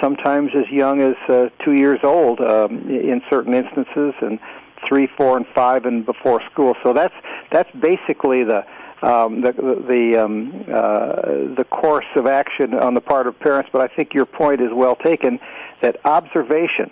sometimes 0.00 0.50
as 0.54 0.70
young 0.70 1.00
as 1.00 1.16
uh, 1.28 1.48
two 1.64 1.72
years 1.72 2.00
old 2.02 2.40
um, 2.40 2.88
in 2.88 3.20
certain 3.28 3.54
instances, 3.54 4.14
and 4.20 4.38
three, 4.86 5.08
four, 5.16 5.36
and 5.36 5.46
five, 5.54 5.86
and 5.86 6.04
before 6.04 6.40
school. 6.50 6.74
So 6.82 6.92
that's 6.92 7.14
that's 7.50 7.70
basically 7.72 8.44
the 8.44 8.64
um, 9.02 9.40
the 9.40 9.52
the 9.92 10.22
um, 10.22 10.64
uh, 10.68 11.54
the 11.56 11.66
course 11.70 12.10
of 12.14 12.26
action 12.26 12.74
on 12.74 12.94
the 12.94 13.00
part 13.00 13.26
of 13.26 13.38
parents. 13.40 13.70
But 13.72 13.80
I 13.82 13.94
think 13.94 14.14
your 14.14 14.26
point 14.26 14.60
is 14.60 14.70
well 14.72 14.96
taken. 14.96 15.40
That 15.80 15.96
observation, 16.04 16.90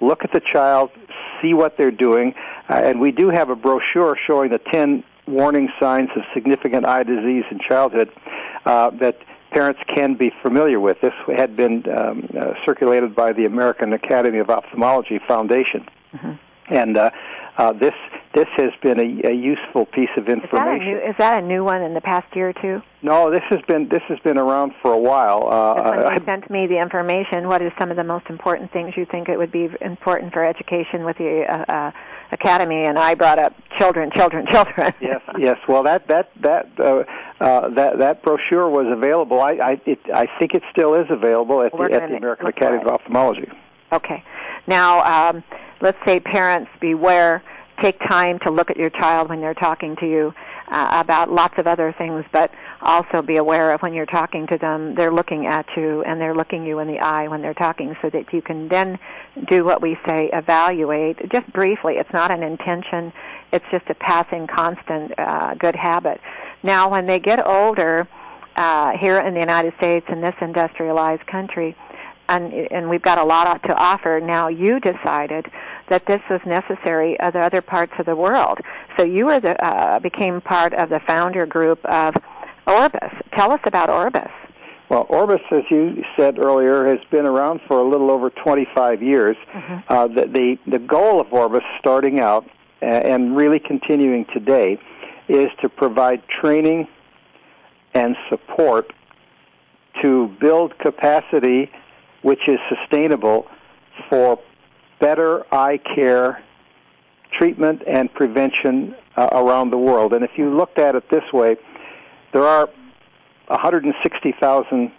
look 0.00 0.24
at 0.24 0.32
the 0.32 0.40
child, 0.52 0.90
see 1.40 1.54
what 1.54 1.76
they're 1.76 1.90
doing, 1.90 2.34
uh, 2.68 2.74
and 2.74 3.00
we 3.00 3.10
do 3.12 3.28
have 3.30 3.50
a 3.50 3.56
brochure 3.56 4.16
showing 4.26 4.50
the 4.50 4.60
ten 4.72 5.04
warning 5.26 5.68
signs 5.80 6.10
of 6.16 6.22
significant 6.34 6.86
eye 6.86 7.02
disease 7.02 7.44
in 7.50 7.58
childhood 7.58 8.10
uh, 8.66 8.90
that 8.90 9.18
parents 9.50 9.80
can 9.94 10.14
be 10.14 10.32
familiar 10.42 10.80
with. 10.80 11.00
This 11.00 11.12
had 11.36 11.56
been 11.56 11.84
um, 11.96 12.28
uh, 12.38 12.52
circulated 12.66 13.14
by 13.14 13.32
the 13.32 13.44
American 13.46 13.92
Academy 13.92 14.38
of 14.38 14.50
Ophthalmology 14.50 15.20
Foundation, 15.26 15.86
Mm-hmm. 16.14 16.74
and 16.74 16.96
uh, 16.96 17.10
uh, 17.58 17.72
this 17.72 17.94
this 18.34 18.48
has 18.56 18.70
been 18.82 18.98
a, 18.98 19.28
a 19.30 19.32
useful 19.32 19.86
piece 19.86 20.10
of 20.16 20.24
Is 20.28 20.34
that, 20.34 20.42
information. 20.44 20.86
new, 20.86 20.98
is 20.98 21.14
that 21.18 21.42
a 21.42 21.46
new 21.46 21.62
one 21.64 21.82
in 21.82 21.94
the 21.94 22.00
past 22.00 22.26
year 22.34 22.48
or 22.48 22.52
two? 22.52 22.82
No, 23.02 23.30
this 23.30 23.42
has 23.50 23.60
been 23.68 23.88
this 23.88 24.02
has 24.08 24.18
been 24.20 24.38
around 24.38 24.72
for 24.82 24.92
a 24.92 24.98
while. 24.98 25.46
Uh, 25.48 25.90
When 25.90 26.04
I- 26.04 26.24
sent 26.24 26.50
me 26.50 26.66
the 26.66 26.80
information, 26.80 27.46
what 27.48 27.62
are 27.62 27.72
some 27.78 27.90
of 27.90 27.96
the 27.96 28.04
most 28.04 28.26
important 28.28 28.72
things 28.72 28.94
you 28.96 29.04
think 29.06 29.28
it 29.28 29.38
would 29.38 29.52
be 29.52 29.68
important 29.80 30.32
for 30.32 30.42
education 30.42 31.04
with 31.04 31.16
the 31.18 31.44
uh, 31.48 31.72
uh, 31.72 31.90
academy? 32.32 32.84
And 32.84 32.98
I 32.98 33.14
brought 33.14 33.38
up 33.38 33.54
children, 33.78 34.10
children, 34.14 34.46
children. 34.50 34.92
yes, 35.00 35.20
yes. 35.38 35.56
Well, 35.68 35.82
that 35.84 36.08
that 36.08 36.30
that 36.40 36.68
uh, 36.80 37.04
uh, 37.40 37.68
that 37.70 37.98
that 37.98 38.22
brochure 38.22 38.68
was 38.68 38.86
available. 38.90 39.40
I 39.40 39.52
I, 39.62 39.80
it, 39.86 40.00
I 40.12 40.26
think 40.38 40.54
it 40.54 40.62
still 40.72 40.94
is 40.94 41.06
available 41.08 41.62
at 41.62 41.72
We're 41.72 41.88
the 41.88 42.02
at 42.02 42.08
the 42.08 42.16
American 42.16 42.46
Academy 42.46 42.82
of 42.82 42.88
Ophthalmology. 42.88 43.48
Okay. 43.92 44.24
Now, 44.66 45.04
um, 45.30 45.44
let's 45.80 45.98
say 46.06 46.18
parents 46.18 46.70
beware. 46.80 47.42
Take 47.80 47.98
time 48.00 48.38
to 48.40 48.50
look 48.50 48.70
at 48.70 48.76
your 48.76 48.90
child 48.90 49.28
when 49.28 49.40
they're 49.40 49.54
talking 49.54 49.96
to 49.96 50.06
you 50.06 50.32
uh, 50.68 50.88
about 50.92 51.30
lots 51.30 51.54
of 51.58 51.66
other 51.66 51.94
things, 51.98 52.24
but 52.32 52.50
also 52.82 53.20
be 53.20 53.36
aware 53.36 53.72
of 53.72 53.80
when 53.80 53.92
you're 53.92 54.06
talking 54.06 54.46
to 54.46 54.58
them, 54.58 54.94
they're 54.94 55.12
looking 55.12 55.46
at 55.46 55.66
you 55.76 56.02
and 56.02 56.20
they're 56.20 56.34
looking 56.34 56.64
you 56.64 56.78
in 56.78 56.88
the 56.88 56.98
eye 56.98 57.28
when 57.28 57.42
they're 57.42 57.54
talking 57.54 57.96
so 58.00 58.10
that 58.10 58.32
you 58.32 58.40
can 58.40 58.68
then 58.68 58.98
do 59.48 59.64
what 59.64 59.82
we 59.82 59.98
say, 60.06 60.30
evaluate, 60.32 61.18
just 61.30 61.52
briefly. 61.52 61.94
It's 61.96 62.12
not 62.12 62.30
an 62.30 62.42
intention. 62.42 63.12
It's 63.52 63.64
just 63.70 63.88
a 63.90 63.94
passing 63.94 64.46
constant 64.46 65.12
uh, 65.18 65.54
good 65.54 65.74
habit. 65.74 66.20
Now, 66.62 66.88
when 66.88 67.06
they 67.06 67.18
get 67.18 67.46
older, 67.46 68.08
uh, 68.56 68.96
here 68.98 69.18
in 69.18 69.34
the 69.34 69.40
United 69.40 69.74
States, 69.76 70.06
in 70.08 70.20
this 70.20 70.34
industrialized 70.40 71.26
country, 71.26 71.76
and 72.28 72.52
and 72.52 72.88
we've 72.88 73.02
got 73.02 73.18
a 73.18 73.24
lot 73.24 73.62
to 73.64 73.74
offer. 73.74 74.20
Now 74.22 74.48
you 74.48 74.80
decided 74.80 75.46
that 75.88 76.06
this 76.06 76.20
was 76.30 76.40
necessary 76.46 77.18
other 77.20 77.40
other 77.40 77.62
parts 77.62 77.92
of 77.98 78.06
the 78.06 78.16
world. 78.16 78.58
So 78.96 79.04
you 79.04 79.26
were 79.26 79.40
the 79.40 79.62
uh, 79.64 79.98
became 79.98 80.40
part 80.40 80.74
of 80.74 80.88
the 80.88 81.00
founder 81.06 81.46
group 81.46 81.84
of 81.84 82.14
Orbis. 82.66 83.12
Tell 83.36 83.52
us 83.52 83.60
about 83.64 83.90
Orbis. 83.90 84.30
Well, 84.90 85.06
Orbis, 85.08 85.40
as 85.50 85.64
you 85.70 86.04
said 86.16 86.38
earlier, 86.38 86.86
has 86.86 87.00
been 87.10 87.26
around 87.26 87.60
for 87.66 87.78
a 87.80 87.88
little 87.88 88.10
over 88.10 88.30
25 88.30 89.02
years. 89.02 89.36
Uh, 89.88 90.08
the, 90.08 90.26
the 90.26 90.58
the 90.70 90.78
goal 90.78 91.20
of 91.20 91.32
Orbis, 91.32 91.64
starting 91.78 92.20
out 92.20 92.48
and 92.80 93.36
really 93.36 93.58
continuing 93.58 94.26
today, 94.32 94.78
is 95.28 95.48
to 95.62 95.68
provide 95.68 96.22
training 96.28 96.86
and 97.94 98.16
support 98.28 98.92
to 100.02 100.28
build 100.40 100.78
capacity 100.78 101.70
which 102.22 102.48
is 102.48 102.58
sustainable 102.68 103.46
for 104.08 104.38
better 105.04 105.44
eye 105.52 105.78
care 105.94 106.42
treatment 107.38 107.82
and 107.86 108.12
prevention 108.14 108.94
uh, 109.16 109.28
around 109.32 109.70
the 109.70 109.76
world. 109.76 110.14
And 110.14 110.24
if 110.24 110.30
you 110.36 110.56
looked 110.56 110.78
at 110.78 110.94
it 110.94 111.04
this 111.10 111.24
way, 111.30 111.56
there 112.32 112.46
are 112.46 112.70
160,000 113.48 114.92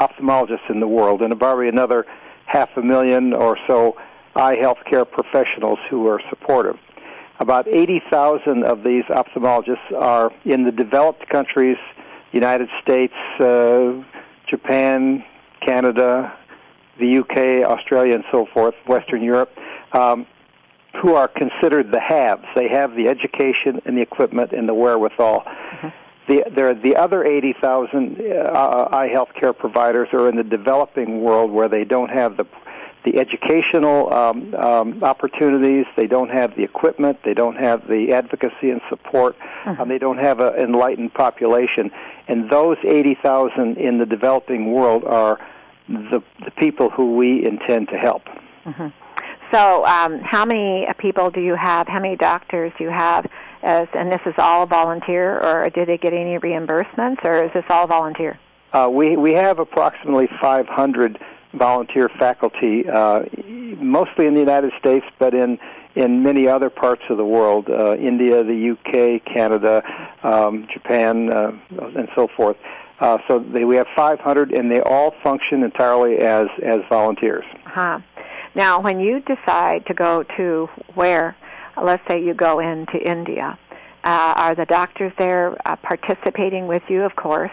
ophthalmologists 0.00 0.70
in 0.70 0.80
the 0.80 0.88
world, 0.88 1.20
and 1.20 1.38
probably 1.38 1.68
another 1.68 2.06
half 2.46 2.70
a 2.76 2.82
million 2.82 3.34
or 3.34 3.58
so 3.66 3.94
eye 4.34 4.56
health 4.56 4.78
care 4.88 5.04
professionals 5.04 5.78
who 5.90 6.06
are 6.06 6.20
supportive. 6.30 6.76
About 7.38 7.68
80,000 7.68 8.64
of 8.64 8.82
these 8.82 9.04
ophthalmologists 9.10 9.92
are 9.94 10.32
in 10.46 10.64
the 10.64 10.72
developed 10.72 11.28
countries, 11.28 11.76
United 12.32 12.70
States, 12.82 13.12
uh, 13.38 14.02
Japan, 14.48 15.22
Canada, 15.60 16.32
the 16.98 17.18
UK, 17.18 17.68
Australia, 17.68 18.14
and 18.14 18.24
so 18.30 18.46
forth, 18.52 18.74
Western 18.86 19.22
Europe, 19.22 19.50
um, 19.92 20.26
who 21.00 21.14
are 21.14 21.28
considered 21.28 21.90
the 21.90 22.00
haves. 22.00 22.44
They 22.54 22.68
have 22.68 22.94
the 22.94 23.08
education 23.08 23.80
and 23.86 23.96
the 23.96 24.02
equipment 24.02 24.52
and 24.52 24.68
the 24.68 24.74
wherewithal. 24.74 25.44
The, 26.28 26.44
there, 26.54 26.74
the 26.74 26.96
other 26.96 27.24
80,000 27.24 28.20
uh, 28.20 28.88
eye 28.92 29.08
health 29.08 29.30
care 29.38 29.52
providers 29.52 30.08
are 30.12 30.28
in 30.28 30.36
the 30.36 30.44
developing 30.44 31.20
world 31.20 31.50
where 31.50 31.68
they 31.68 31.84
don't 31.84 32.10
have 32.10 32.36
the 32.36 32.46
the 33.04 33.18
educational 33.18 34.12
um, 34.14 34.54
um, 34.54 35.02
opportunities, 35.02 35.86
they 35.96 36.06
don't 36.06 36.30
have 36.30 36.54
the 36.56 36.62
equipment, 36.62 37.18
they 37.24 37.34
don't 37.34 37.56
have 37.56 37.88
the 37.88 38.12
advocacy 38.12 38.70
and 38.70 38.80
support, 38.88 39.34
and 39.80 39.90
they 39.90 39.98
don't 39.98 40.18
have 40.18 40.38
an 40.38 40.54
enlightened 40.54 41.12
population. 41.12 41.90
And 42.28 42.48
those 42.48 42.76
80,000 42.84 43.76
in 43.76 43.98
the 43.98 44.06
developing 44.06 44.72
world 44.72 45.04
are 45.04 45.40
the, 45.88 46.22
the 46.44 46.50
people 46.52 46.90
who 46.90 47.16
we 47.16 47.44
intend 47.44 47.88
to 47.88 47.96
help. 47.96 48.22
So, 49.52 49.84
um, 49.84 50.18
how 50.20 50.46
many 50.46 50.86
people 50.98 51.30
do 51.30 51.40
you 51.40 51.54
have? 51.54 51.86
How 51.86 52.00
many 52.00 52.16
doctors 52.16 52.72
do 52.78 52.84
you 52.84 52.90
have? 52.90 53.26
As, 53.62 53.86
and 53.92 54.10
this 54.10 54.20
is 54.24 54.34
all 54.38 54.66
volunteer, 54.66 55.38
or 55.40 55.68
do 55.70 55.84
they 55.84 55.98
get 55.98 56.14
any 56.14 56.38
reimbursements, 56.38 57.22
or 57.24 57.44
is 57.44 57.50
this 57.52 57.64
all 57.68 57.86
volunteer? 57.86 58.38
Uh, 58.72 58.88
we 58.90 59.16
we 59.16 59.32
have 59.32 59.58
approximately 59.58 60.28
500 60.40 61.18
volunteer 61.52 62.08
faculty, 62.18 62.88
uh, 62.88 63.20
mostly 63.76 64.26
in 64.26 64.32
the 64.34 64.40
United 64.40 64.72
States, 64.78 65.04
but 65.18 65.34
in 65.34 65.58
in 65.94 66.22
many 66.22 66.48
other 66.48 66.70
parts 66.70 67.02
of 67.10 67.18
the 67.18 67.24
world, 67.24 67.68
uh, 67.68 67.94
India, 67.96 68.42
the 68.42 68.70
UK, 68.70 69.22
Canada, 69.26 69.82
um, 70.22 70.66
Japan, 70.72 71.30
uh, 71.30 71.52
and 71.70 72.08
so 72.16 72.28
forth. 72.34 72.56
Uh, 73.00 73.18
so 73.26 73.38
they, 73.40 73.64
we 73.64 73.76
have 73.76 73.86
500, 73.96 74.52
and 74.52 74.70
they 74.70 74.80
all 74.80 75.12
function 75.24 75.62
entirely 75.64 76.18
as 76.18 76.46
as 76.64 76.80
volunteers. 76.88 77.44
Huh. 77.64 77.98
Now, 78.54 78.80
when 78.80 79.00
you 79.00 79.20
decide 79.20 79.86
to 79.86 79.94
go 79.94 80.24
to 80.36 80.68
where, 80.94 81.34
let's 81.82 82.02
say 82.08 82.22
you 82.22 82.34
go 82.34 82.60
into 82.60 82.98
India, 82.98 83.58
uh, 84.04 84.34
are 84.36 84.54
the 84.54 84.66
doctors 84.66 85.12
there 85.18 85.56
uh, 85.66 85.76
participating 85.76 86.66
with 86.66 86.82
you, 86.88 87.02
of 87.02 87.16
course, 87.16 87.50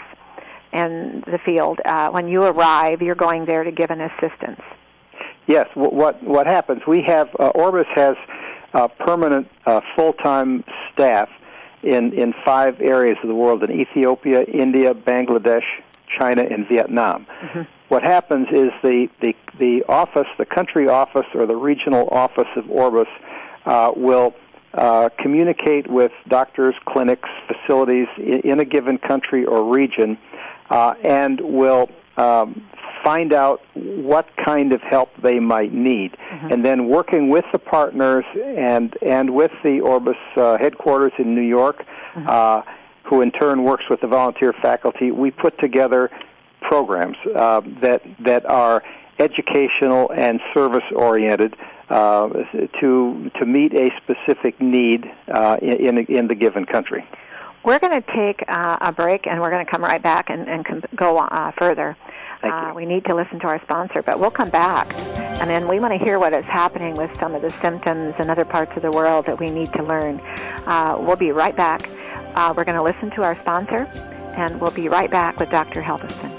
in 0.73 1.23
the 1.25 1.39
field? 1.45 1.80
Uh, 1.86 2.10
when 2.10 2.28
you 2.28 2.43
arrive, 2.43 3.02
you're 3.02 3.15
going 3.15 3.45
there 3.45 3.63
to 3.63 3.71
give 3.71 3.89
an 3.91 4.02
assistance. 4.02 4.62
Yes. 5.47 5.67
wh- 5.73 5.93
What 5.93 6.21
what 6.23 6.45
happens? 6.47 6.82
We 6.88 7.02
have 7.04 7.28
uh, 7.39 7.47
Orbis 7.56 7.88
has 7.95 8.15
uh, 8.73 8.88
permanent 8.88 9.47
uh, 9.65 9.82
full 9.95 10.13
time 10.13 10.63
staff 10.93 11.30
in 11.83 12.13
in 12.13 12.33
five 12.45 12.81
areas 12.81 13.17
of 13.23 13.29
the 13.29 13.35
world: 13.35 13.63
in 13.63 13.71
Ethiopia, 13.71 14.43
India, 14.43 14.93
Bangladesh, 14.93 15.65
China, 16.17 16.43
and 16.43 16.67
Vietnam. 16.67 17.25
What 17.89 18.03
happens 18.03 18.47
is 18.51 18.69
the, 18.83 19.09
the 19.21 19.35
the 19.57 19.83
office, 19.89 20.27
the 20.37 20.45
country 20.45 20.87
office, 20.87 21.25
or 21.33 21.45
the 21.45 21.55
regional 21.55 22.07
office 22.09 22.47
of 22.55 22.69
Orbis 22.69 23.07
uh, 23.65 23.91
will 23.95 24.35
uh, 24.73 25.09
communicate 25.17 25.87
with 25.89 26.11
doctors, 26.27 26.75
clinics, 26.85 27.29
facilities 27.47 28.07
in, 28.17 28.41
in 28.41 28.59
a 28.59 28.65
given 28.65 28.99
country 28.99 29.43
or 29.45 29.63
region, 29.63 30.17
uh, 30.69 30.93
and 31.03 31.41
will 31.41 31.89
um, 32.19 32.62
find 33.03 33.32
out 33.34 33.62
what 33.75 34.27
kind 34.45 34.73
of 34.73 34.82
help 34.82 35.10
they 35.21 35.39
might 35.39 35.73
need, 35.73 36.17
and 36.51 36.65
then 36.65 36.88
working 36.88 37.29
with 37.29 37.45
the 37.51 37.60
partners 37.60 38.25
and 38.36 38.95
and 39.01 39.34
with 39.34 39.51
the 39.63 39.79
Orbis 39.79 40.17
uh, 40.36 40.58
headquarters 40.58 41.13
in 41.17 41.34
New 41.34 41.47
York, 41.60 41.86
uh, 42.27 42.62
who 43.03 43.21
in 43.21 43.32
turn 43.32 43.63
works 43.63 43.86
with 43.89 44.01
the 44.01 44.08
volunteer 44.08 44.53
faculty, 44.62 45.12
we 45.12 45.32
put 45.32 45.58
together 45.60 46.12
programs 46.62 47.17
uh, 47.36 47.62
that 47.82 48.01
that 48.19 48.45
are 48.45 48.84
educational 49.19 50.12
and 50.12 50.39
service 50.53 50.84
oriented 50.93 51.55
uh, 51.89 52.29
to 52.79 53.32
to 53.39 53.45
meet 53.45 53.73
a 53.73 53.89
specific 53.97 54.60
need 54.62 55.10
uh, 55.34 55.58
in 55.62 55.97
in, 55.97 56.05
in 56.05 56.27
the 56.27 56.36
given 56.36 56.65
country. 56.65 57.05
We're 57.63 57.80
going 57.80 58.02
to 58.02 58.13
take 58.13 58.43
uh, 58.48 58.78
a 58.82 58.91
break, 58.91 59.28
and 59.28 59.41
we're 59.41 59.50
going 59.50 59.65
to 59.65 59.72
come 59.72 59.84
right 59.84 60.02
back 60.02 60.30
and, 60.30 60.48
and 60.48 60.65
com- 60.65 60.84
go 60.95 61.17
uh, 61.17 61.52
further. 61.58 61.98
Uh, 62.41 62.72
we 62.74 62.86
need 62.86 63.04
to 63.04 63.13
listen 63.13 63.38
to 63.41 63.48
our 63.48 63.62
sponsor, 63.63 64.02
but 64.02 64.17
we'll 64.17 64.32
come 64.32 64.50
back, 64.50 64.93
and 65.41 65.50
then 65.50 65.67
we 65.67 65.78
want 65.80 65.91
to 65.91 65.98
hear 65.98 66.17
what 66.19 66.32
is 66.32 66.45
happening 66.45 66.95
with 66.95 67.13
some 67.19 67.36
of 67.36 67.41
the 67.41 67.50
symptoms 67.50 68.15
in 68.17 68.30
other 68.30 68.45
parts 68.45 68.72
of 68.78 68.82
the 68.82 68.91
world 68.91 69.26
that 69.26 69.38
we 69.38 69.50
need 69.50 69.72
to 69.74 69.84
learn. 69.84 70.22
Uh, 70.65 70.95
we'll 70.98 71.17
be 71.17 71.32
right 71.32 71.56
back. 71.56 71.89
Uh, 72.36 72.54
we're 72.56 72.63
going 72.63 72.78
to 72.78 72.84
listen 72.84 73.12
to 73.12 73.24
our 73.24 73.36
sponsor, 73.41 73.89
and 74.38 74.60
we'll 74.62 74.72
be 74.72 74.88
right 74.88 75.12
back 75.12 75.38
with 75.38 75.50
Dr. 75.50 75.82
Helveston. 75.82 76.38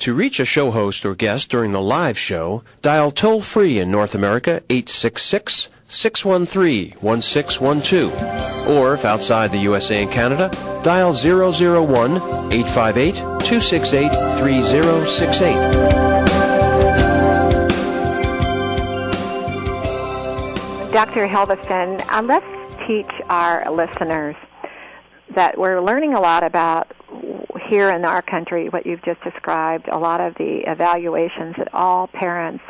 To 0.00 0.14
reach 0.14 0.38
a 0.38 0.44
show 0.44 0.70
host 0.70 1.04
or 1.04 1.16
guest 1.16 1.50
during 1.50 1.72
the 1.72 1.82
live 1.82 2.16
show, 2.16 2.62
dial 2.82 3.10
toll 3.10 3.40
free 3.40 3.80
in 3.80 3.90
North 3.90 4.14
America 4.14 4.62
866 4.70 5.70
613 5.88 6.92
1612. 7.00 8.68
Or 8.68 8.94
if 8.94 9.04
outside 9.04 9.50
the 9.50 9.58
USA 9.58 10.04
and 10.04 10.12
Canada, 10.12 10.50
dial 10.84 11.12
001 11.12 12.16
858 12.52 13.14
268 13.14 14.08
3068. 14.38 15.54
Dr. 20.92 21.26
Helveston, 21.26 22.00
uh, 22.08 22.22
let's 22.22 22.46
teach 22.86 23.10
our 23.28 23.68
listeners 23.70 24.36
that 25.34 25.58
we're 25.58 25.80
learning 25.80 26.14
a 26.14 26.20
lot 26.20 26.44
about 26.44 26.92
here 27.68 27.90
in 27.90 28.04
our 28.04 28.22
country, 28.22 28.68
what 28.68 28.86
you've 28.86 29.02
just 29.02 29.22
described, 29.22 29.88
a 29.88 29.98
lot 29.98 30.20
of 30.20 30.34
the 30.34 30.62
evaluations 30.66 31.54
that 31.58 31.68
all 31.72 32.06
parents 32.08 32.62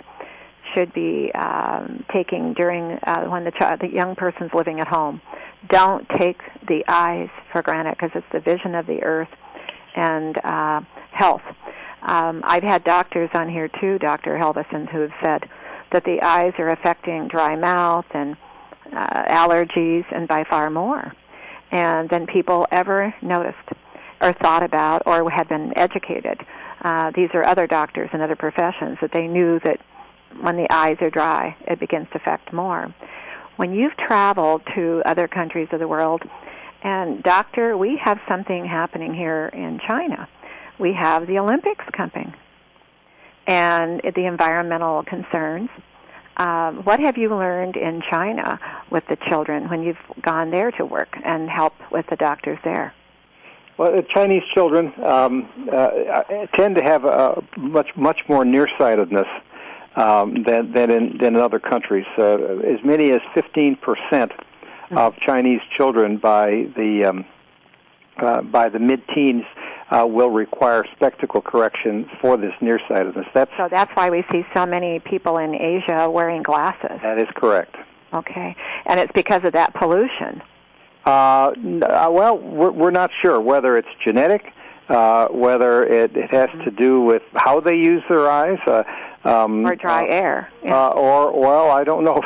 should 0.74 0.92
be 0.92 1.30
um, 1.34 2.04
taking 2.12 2.52
during 2.54 2.98
uh, 3.04 3.24
when 3.24 3.44
the 3.44 3.52
child, 3.52 3.80
the 3.80 3.88
young 3.88 4.14
person's 4.14 4.52
living 4.52 4.80
at 4.80 4.88
home. 4.88 5.20
Don't 5.68 6.06
take 6.18 6.40
the 6.66 6.84
eyes 6.88 7.28
for 7.52 7.62
granted 7.62 7.96
because 7.98 8.10
it's 8.14 8.26
the 8.32 8.40
vision 8.40 8.74
of 8.74 8.86
the 8.86 9.02
earth 9.02 9.28
and 9.96 10.38
uh, 10.44 10.80
health. 11.10 11.42
Um, 12.02 12.42
I've 12.44 12.62
had 12.62 12.84
doctors 12.84 13.30
on 13.34 13.48
here 13.48 13.68
too, 13.80 13.98
Dr. 13.98 14.36
Helveston, 14.36 14.88
who 14.90 15.00
have 15.00 15.12
said 15.22 15.48
that 15.92 16.04
the 16.04 16.20
eyes 16.22 16.52
are 16.58 16.68
affecting 16.68 17.28
dry 17.28 17.56
mouth 17.56 18.06
and 18.12 18.36
uh, 18.92 19.24
allergies 19.24 20.04
and 20.14 20.28
by 20.28 20.44
far 20.44 20.70
more 20.70 21.12
and 21.70 22.08
than 22.08 22.26
people 22.26 22.66
ever 22.70 23.14
noticed 23.20 23.56
or 24.20 24.32
thought 24.32 24.62
about 24.62 25.02
or 25.06 25.28
had 25.30 25.48
been 25.48 25.76
educated. 25.76 26.40
Uh, 26.82 27.10
these 27.14 27.30
are 27.34 27.44
other 27.44 27.66
doctors 27.66 28.10
and 28.12 28.22
other 28.22 28.36
professions 28.36 28.98
that 29.00 29.12
they 29.12 29.26
knew 29.26 29.60
that 29.64 29.80
when 30.40 30.56
the 30.56 30.66
eyes 30.72 30.96
are 31.00 31.10
dry, 31.10 31.56
it 31.66 31.80
begins 31.80 32.06
to 32.12 32.16
affect 32.16 32.52
more. 32.52 32.94
When 33.56 33.72
you've 33.72 33.96
traveled 33.96 34.62
to 34.74 35.02
other 35.04 35.26
countries 35.26 35.68
of 35.72 35.80
the 35.80 35.88
world, 35.88 36.22
and 36.82 37.22
doctor, 37.22 37.76
we 37.76 38.00
have 38.04 38.18
something 38.28 38.64
happening 38.64 39.12
here 39.12 39.50
in 39.52 39.80
China. 39.86 40.28
We 40.78 40.92
have 40.92 41.26
the 41.26 41.38
Olympics 41.38 41.84
coming 41.96 42.32
and 43.48 44.00
the 44.14 44.26
environmental 44.26 45.02
concerns. 45.02 45.70
Um, 46.36 46.84
what 46.84 47.00
have 47.00 47.16
you 47.16 47.30
learned 47.30 47.76
in 47.76 48.00
China 48.08 48.60
with 48.90 49.02
the 49.08 49.16
children 49.28 49.68
when 49.68 49.82
you've 49.82 49.96
gone 50.22 50.52
there 50.52 50.70
to 50.72 50.84
work 50.84 51.16
and 51.24 51.50
help 51.50 51.72
with 51.90 52.06
the 52.10 52.16
doctors 52.16 52.58
there? 52.62 52.94
Well, 53.78 53.92
the 53.92 54.02
Chinese 54.02 54.42
children 54.54 54.92
um, 55.04 55.48
uh, 55.72 55.90
tend 56.54 56.74
to 56.76 56.82
have 56.82 57.04
a 57.04 57.42
much 57.56 57.88
much 57.96 58.20
more 58.28 58.44
nearsightedness 58.44 59.28
um, 59.96 60.42
than 60.42 60.72
than 60.72 60.90
in, 60.90 61.18
than 61.18 61.36
in 61.36 61.40
other 61.40 61.60
countries. 61.60 62.06
Uh, 62.18 62.34
as 62.58 62.84
many 62.84 63.12
as 63.12 63.20
15 63.34 63.76
percent 63.76 64.32
of 64.90 65.14
Chinese 65.24 65.60
children 65.76 66.16
by 66.16 66.66
the 66.76 67.04
um, 67.08 67.24
uh, 68.18 68.42
by 68.42 68.68
the 68.68 68.78
mid-teens 68.78 69.44
uh, 69.90 70.04
will 70.06 70.30
require 70.30 70.84
spectacle 70.96 71.40
correction 71.40 72.10
for 72.20 72.36
this 72.36 72.52
nearsightedness. 72.60 73.26
That's 73.32 73.50
So 73.56 73.68
that's 73.70 73.90
why 73.94 74.10
we 74.10 74.24
see 74.32 74.44
so 74.54 74.66
many 74.66 74.98
people 74.98 75.38
in 75.38 75.54
Asia 75.54 76.10
wearing 76.10 76.42
glasses. 76.42 76.98
that 77.02 77.18
is 77.18 77.28
correct. 77.36 77.76
Okay. 78.12 78.56
And 78.86 78.98
it's 78.98 79.12
because 79.12 79.44
of 79.44 79.52
that 79.52 79.74
pollution. 79.74 80.42
Uh, 81.08 81.54
uh, 81.86 82.10
well, 82.12 82.36
we're, 82.36 82.70
we're 82.70 82.90
not 82.90 83.10
sure 83.22 83.40
whether 83.40 83.78
it's 83.78 83.88
genetic, 84.04 84.52
uh, 84.90 85.28
whether 85.28 85.82
it, 85.82 86.14
it 86.14 86.30
has 86.30 86.50
to 86.66 86.70
do 86.70 87.00
with 87.00 87.22
how 87.32 87.60
they 87.60 87.76
use 87.76 88.02
their 88.10 88.30
eyes, 88.30 88.58
uh, 88.66 88.82
um, 89.24 89.64
Or 89.64 89.74
dry 89.74 90.06
uh, 90.06 90.14
air. 90.14 90.52
Yeah. 90.62 90.76
Uh, 90.76 90.88
or 90.90 91.40
well, 91.40 91.70
I 91.70 91.82
don't 91.82 92.04
know, 92.04 92.20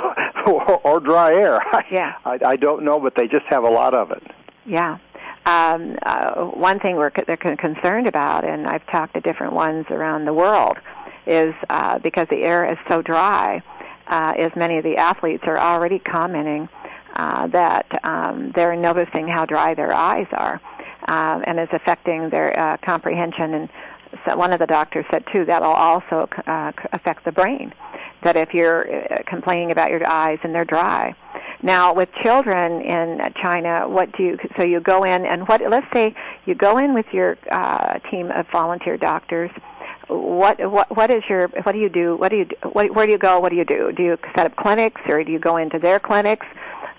or, 0.46 0.80
or 0.84 0.98
dry 0.98 1.32
air. 1.32 1.60
Yeah. 1.92 2.14
I, 2.24 2.38
I 2.44 2.56
don't 2.56 2.84
know, 2.84 2.98
but 2.98 3.14
they 3.14 3.28
just 3.28 3.44
have 3.50 3.62
a 3.62 3.70
lot 3.70 3.94
of 3.94 4.10
it. 4.10 4.22
Yeah. 4.66 4.98
Um, 5.46 5.96
uh, 6.02 6.46
one 6.46 6.80
thing 6.80 6.96
we're 6.96 7.10
they're 7.26 7.36
concerned 7.36 8.08
about, 8.08 8.44
and 8.44 8.66
I've 8.66 8.86
talked 8.86 9.14
to 9.14 9.20
different 9.20 9.52
ones 9.52 9.86
around 9.90 10.24
the 10.24 10.34
world, 10.34 10.78
is 11.26 11.54
uh, 11.70 12.00
because 12.00 12.26
the 12.30 12.42
air 12.42 12.64
is 12.64 12.78
so 12.88 13.00
dry, 13.00 13.62
uh, 14.08 14.32
is 14.36 14.50
many 14.56 14.78
of 14.78 14.84
the 14.84 14.96
athletes 14.96 15.44
are 15.46 15.58
already 15.58 16.00
commenting 16.00 16.68
uh, 17.14 17.46
that 17.48 17.86
um, 18.04 18.52
they're 18.54 18.76
noticing 18.76 19.28
how 19.28 19.44
dry 19.44 19.74
their 19.74 19.92
eyes 19.92 20.26
are, 20.32 20.60
uh, 21.08 21.40
and 21.44 21.58
is 21.58 21.68
affecting 21.72 22.30
their 22.30 22.58
uh, 22.58 22.76
comprehension. 22.84 23.54
And 23.54 23.68
so 24.26 24.36
one 24.36 24.52
of 24.52 24.58
the 24.58 24.66
doctors 24.66 25.04
said 25.10 25.24
too 25.34 25.44
that'll 25.44 25.72
also 25.72 26.28
uh, 26.46 26.72
affect 26.92 27.24
the 27.24 27.32
brain. 27.32 27.72
That 28.22 28.36
if 28.36 28.54
you're 28.54 29.12
uh, 29.12 29.22
complaining 29.26 29.72
about 29.72 29.90
your 29.90 30.06
eyes 30.08 30.38
and 30.44 30.54
they're 30.54 30.64
dry, 30.64 31.14
now, 31.62 31.94
with 31.94 32.08
children 32.24 32.82
in 32.82 33.20
China, 33.40 33.88
what 33.88 34.10
do 34.16 34.24
you? 34.24 34.38
So 34.56 34.64
you 34.64 34.80
go 34.80 35.04
in, 35.04 35.24
and 35.24 35.46
what? 35.46 35.60
Let's 35.68 35.86
say 35.94 36.12
you 36.44 36.56
go 36.56 36.78
in 36.78 36.92
with 36.92 37.06
your 37.12 37.38
uh, 37.52 38.00
team 38.10 38.32
of 38.32 38.46
volunteer 38.50 38.96
doctors. 38.96 39.50
What 40.08 40.58
what 40.70 40.94
what 40.96 41.10
is 41.10 41.22
your? 41.28 41.46
What 41.62 41.72
do 41.72 41.78
you 41.78 41.88
do? 41.88 42.16
What 42.16 42.30
do 42.30 42.38
you? 42.38 42.46
What, 42.72 42.92
where 42.96 43.06
do 43.06 43.12
you 43.12 43.18
go? 43.18 43.38
What 43.38 43.50
do 43.50 43.56
you 43.56 43.64
do? 43.64 43.92
Do 43.92 44.02
you 44.02 44.18
set 44.36 44.46
up 44.46 44.56
clinics, 44.56 45.00
or 45.08 45.22
do 45.22 45.30
you 45.30 45.38
go 45.38 45.56
into 45.56 45.78
their 45.78 46.00
clinics 46.00 46.46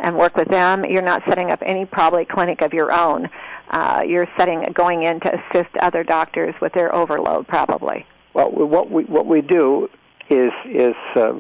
and 0.04 0.18
work 0.18 0.36
with 0.36 0.50
them? 0.50 0.86
You're 0.86 1.02
not 1.02 1.24
setting 1.28 1.50
up 1.50 1.60
any 1.66 1.86
probably 1.86 2.26
clinic 2.26 2.62
of 2.62 2.74
your 2.74 2.92
own. 2.92 3.30
Uh, 3.70 4.04
you're 4.06 4.28
setting 4.38 4.64
going 4.74 5.04
in 5.04 5.20
to 5.22 5.40
assist 5.40 5.76
other 5.80 6.04
doctors 6.04 6.54
with 6.62 6.74
their 6.74 6.94
overload, 6.94 7.48
probably. 7.48 8.06
Well, 8.34 8.52
what 8.52 8.92
we 8.92 9.04
what 9.06 9.26
we 9.26 9.42
do 9.42 9.90
is 10.30 10.52
is 10.66 10.96
uh, 11.16 11.34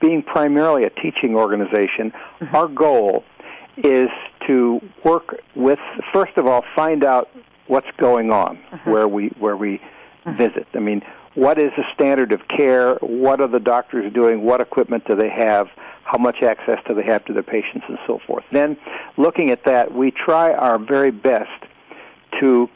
being 0.00 0.22
primarily 0.22 0.84
a 0.84 0.90
teaching 0.90 1.34
organization. 1.34 2.12
Our 2.52 2.68
goal 2.68 3.24
is 3.76 4.08
to 4.46 4.80
work 5.04 5.40
with 5.54 5.78
first 6.12 6.36
of 6.36 6.46
all 6.46 6.64
find 6.74 7.04
out 7.04 7.28
what's 7.66 7.90
going 7.98 8.32
on 8.32 8.56
where 8.84 9.06
we 9.06 9.28
where 9.38 9.56
we 9.56 9.80
visit. 10.38 10.66
I 10.74 10.78
mean, 10.78 11.02
what 11.34 11.58
is 11.58 11.70
the 11.76 11.84
standard 11.94 12.32
of 12.32 12.40
care? 12.48 12.94
What 12.96 13.40
are 13.40 13.48
the 13.48 13.60
doctors 13.60 14.12
doing? 14.12 14.42
What 14.42 14.60
equipment 14.60 15.04
do 15.06 15.14
they 15.14 15.30
have? 15.30 15.68
How 16.10 16.16
much 16.16 16.42
access 16.42 16.78
do 16.88 16.94
they 16.94 17.04
have 17.04 17.22
to 17.26 17.34
their 17.34 17.42
patients 17.42 17.84
and 17.86 17.98
so 18.06 18.18
forth? 18.26 18.44
Then, 18.50 18.78
looking 19.18 19.50
at 19.50 19.64
that, 19.66 19.92
we 19.92 20.10
try 20.10 20.54
our 20.54 20.78
very 20.78 21.10
best 21.10 21.50
to 22.40 22.70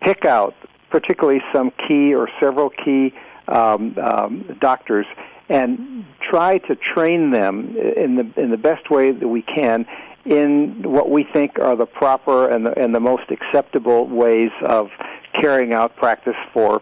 pick 0.00 0.24
out 0.24 0.54
particularly 0.90 1.42
some 1.52 1.70
key 1.86 2.14
or 2.14 2.30
several 2.40 2.70
key 2.70 3.12
um, 3.48 3.94
um, 3.98 4.56
doctors 4.58 5.04
and 5.50 6.06
try 6.30 6.56
to 6.56 6.76
train 6.76 7.30
them 7.30 7.76
in 7.76 8.16
the 8.16 8.40
in 8.40 8.50
the 8.50 8.56
best 8.56 8.90
way 8.90 9.12
that 9.12 9.28
we 9.28 9.42
can 9.42 9.84
in 10.24 10.82
what 10.82 11.10
we 11.10 11.24
think 11.24 11.58
are 11.58 11.76
the 11.76 11.86
proper 11.86 12.48
and 12.48 12.64
the 12.64 12.78
and 12.78 12.94
the 12.94 13.00
most 13.00 13.30
acceptable 13.30 14.08
ways 14.08 14.50
of 14.62 14.88
carrying 15.34 15.74
out 15.74 15.94
practice 15.96 16.34
for 16.54 16.80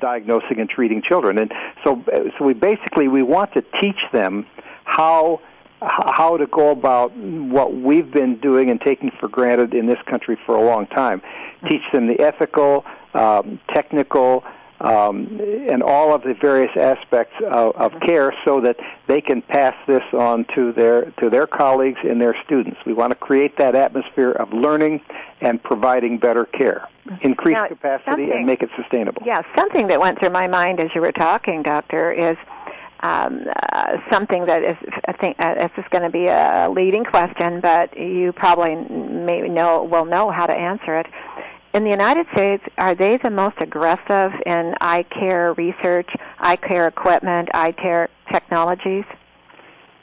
diagnosing 0.00 0.60
and 0.60 0.68
treating 0.68 1.02
children. 1.02 1.38
And 1.38 1.52
so 1.82 2.04
so 2.38 2.44
we 2.44 2.52
basically 2.52 3.08
we 3.08 3.22
want 3.22 3.54
to 3.54 3.64
teach 3.80 4.00
them 4.12 4.46
how 4.84 5.40
how 5.82 6.36
to 6.36 6.46
go 6.46 6.70
about 6.70 7.14
what 7.14 7.74
we've 7.74 8.10
been 8.10 8.38
doing 8.40 8.70
and 8.70 8.80
taking 8.80 9.10
for 9.20 9.28
granted 9.28 9.74
in 9.74 9.86
this 9.86 9.98
country 10.06 10.38
for 10.46 10.54
a 10.54 10.64
long 10.64 10.86
time. 10.86 11.20
Teach 11.68 11.82
them 11.92 12.06
the 12.06 12.18
ethical, 12.20 12.86
um, 13.12 13.60
technical, 13.68 14.44
um, 14.80 15.40
and 15.40 15.82
all 15.82 16.14
of 16.14 16.22
the 16.22 16.34
various 16.34 16.70
aspects 16.76 17.34
of, 17.50 17.74
of 17.76 17.92
care, 18.00 18.34
so 18.44 18.60
that 18.60 18.76
they 19.06 19.20
can 19.20 19.40
pass 19.40 19.74
this 19.86 20.02
on 20.12 20.44
to 20.54 20.72
their 20.72 21.10
to 21.20 21.30
their 21.30 21.46
colleagues 21.46 22.00
and 22.02 22.20
their 22.20 22.36
students. 22.44 22.78
We 22.84 22.92
want 22.92 23.10
to 23.12 23.16
create 23.16 23.56
that 23.58 23.74
atmosphere 23.74 24.32
of 24.32 24.52
learning 24.52 25.00
and 25.40 25.62
providing 25.62 26.18
better 26.18 26.44
care, 26.44 26.88
increase 27.22 27.54
Now, 27.54 27.68
capacity, 27.68 28.30
and 28.30 28.46
make 28.46 28.62
it 28.62 28.70
sustainable. 28.76 29.22
Yeah, 29.24 29.42
something 29.56 29.86
that 29.88 30.00
went 30.00 30.18
through 30.18 30.30
my 30.30 30.48
mind 30.48 30.80
as 30.80 30.90
you 30.94 31.00
were 31.00 31.12
talking, 31.12 31.62
Doctor, 31.62 32.12
is 32.12 32.36
um, 33.04 33.44
uh, 33.72 33.98
something 34.10 34.46
that 34.46 34.64
is, 34.64 34.76
I 35.06 35.12
think, 35.12 35.36
uh, 35.38 35.54
this 35.54 35.70
is 35.76 35.84
going 35.90 36.04
to 36.04 36.10
be 36.10 36.26
a 36.26 36.70
leading 36.74 37.04
question, 37.04 37.60
but 37.60 37.96
you 37.98 38.32
probably 38.32 38.74
may 38.76 39.42
know 39.42 39.84
will 39.84 40.06
know 40.06 40.30
how 40.30 40.46
to 40.46 40.54
answer 40.54 40.96
it. 40.96 41.06
in 41.74 41.84
the 41.84 41.90
United 41.90 42.26
States, 42.32 42.62
are 42.78 42.94
they 42.94 43.18
the 43.18 43.30
most 43.30 43.56
aggressive 43.60 44.32
in 44.46 44.74
eye 44.80 45.04
care 45.18 45.52
research, 45.54 46.08
eye 46.38 46.56
care 46.56 46.88
equipment, 46.88 47.50
eye 47.52 47.72
care 47.72 48.08
technologies? 48.32 49.04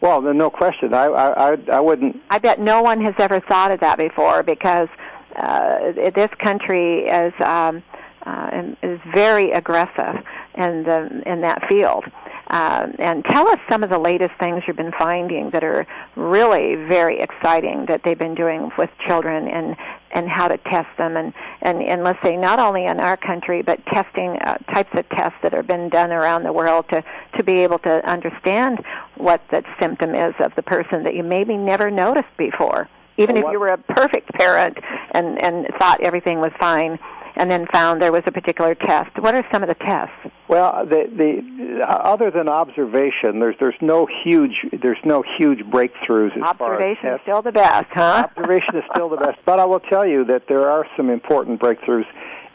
Well, 0.02 0.22
no 0.22 0.52
question. 0.52 0.94
I 0.94 1.06
I 1.06 1.52
I, 1.52 1.58
I 1.74 1.80
wouldn't. 1.80 2.22
I 2.30 2.38
bet 2.38 2.60
no 2.60 2.84
one 2.84 3.02
has 3.02 3.16
ever 3.18 3.40
thought 3.40 3.72
of 3.72 3.80
that 3.80 3.98
before 3.98 4.44
because 4.44 4.90
uh, 5.36 5.92
this 6.14 6.30
country 6.40 7.06
is 7.06 7.34
um, 7.44 7.82
uh, 8.26 8.64
is 8.84 9.00
very 9.12 9.52
aggressive 9.52 10.16
in 10.56 10.84
the 10.84 11.24
in 11.26 11.42
that 11.42 11.68
field. 11.68 12.06
Uh, 12.52 12.92
and 13.00 13.24
tell 13.24 13.48
us 13.48 13.60
some 13.70 13.82
of 13.82 13.90
the 13.90 13.98
latest 13.98 14.32
things 14.38 14.62
you've 14.68 14.76
been 14.76 14.92
finding 15.00 15.50
that 15.52 15.64
are 15.64 15.88
really 16.18 16.76
very 16.76 17.18
exciting 17.22 17.86
that 17.88 18.02
they've 18.04 18.20
been 18.20 18.36
doing 18.36 18.70
with 18.78 18.90
children 19.08 19.48
and 19.48 19.78
and 20.14 20.28
how 20.28 20.50
to 20.50 20.58
test 20.58 20.90
them. 20.98 21.16
And 21.16 21.34
and 21.62 21.82
and 21.82 22.04
let's 22.04 22.22
say 22.22 22.36
not 22.36 22.60
only 22.60 22.86
in 22.86 23.00
our 23.00 23.16
country 23.16 23.62
but 23.62 23.80
testing 23.86 24.38
uh, 24.46 24.58
types 24.74 24.90
of 24.94 25.08
tests 25.08 25.38
that 25.44 25.54
have 25.54 25.66
been 25.66 25.88
done 25.88 26.12
around 26.12 26.44
the 26.44 26.52
world 26.52 26.90
to 26.90 27.02
to 27.38 27.44
be 27.44 27.60
able 27.60 27.80
to 27.80 28.06
understand 28.06 28.84
what 29.16 29.42
that 29.52 29.64
symptom 29.80 30.14
is 30.14 30.34
of 30.40 30.54
the 30.56 30.64
person 30.64 31.04
that 31.04 31.16
you 31.16 31.24
maybe 31.24 31.56
never 31.56 31.90
noticed 31.90 32.36
before. 32.38 32.90
Even 33.16 33.36
Well, 33.36 33.46
if 33.48 33.52
you 33.54 33.62
were 33.62 33.68
a 33.68 33.78
perfect 33.78 34.28
parent 34.34 34.78
and 35.12 35.42
and 35.42 35.68
thought 35.80 36.02
everything 36.02 36.42
was 36.42 36.52
fine 36.60 37.00
and 37.36 37.50
then 37.50 37.65
found 37.74 38.02
there 38.02 38.12
was 38.12 38.24
a 38.26 38.32
particular 38.32 38.76
test. 38.76 39.12
What 39.20 39.36
are 39.36 39.46
some 39.52 39.63
of 39.63 39.70
the 39.70 39.76
tests? 39.76 40.15
Well, 40.48 40.86
the 40.86 41.08
the 41.15 41.86
other 41.88 42.30
than 42.32 42.50
observation, 42.50 43.39
there's 43.39 43.56
there's 43.60 43.82
no 43.82 44.08
huge 44.24 44.65
there's 44.82 45.00
no 45.06 45.24
huge 45.38 45.60
breakthroughs 45.60 46.36
as 46.36 46.58
far 46.58 46.76
as 46.76 46.82
observation 46.82 47.13
is 47.13 47.20
still 47.24 47.41
the 47.41 47.52
best 47.52 47.88
huh? 47.94 48.28
Observation 48.38 48.76
is 48.76 48.84
still 48.94 49.10
the 49.10 49.17
best, 49.17 49.38
but 49.46 49.60
I 49.60 49.65
will 49.65 49.80
tell 49.80 50.06
you 50.06 50.26
that 50.26 50.48
there 50.48 50.70
are 50.70 50.86
some 50.98 51.10
important 51.10 51.60
breakthroughs, 51.60 52.06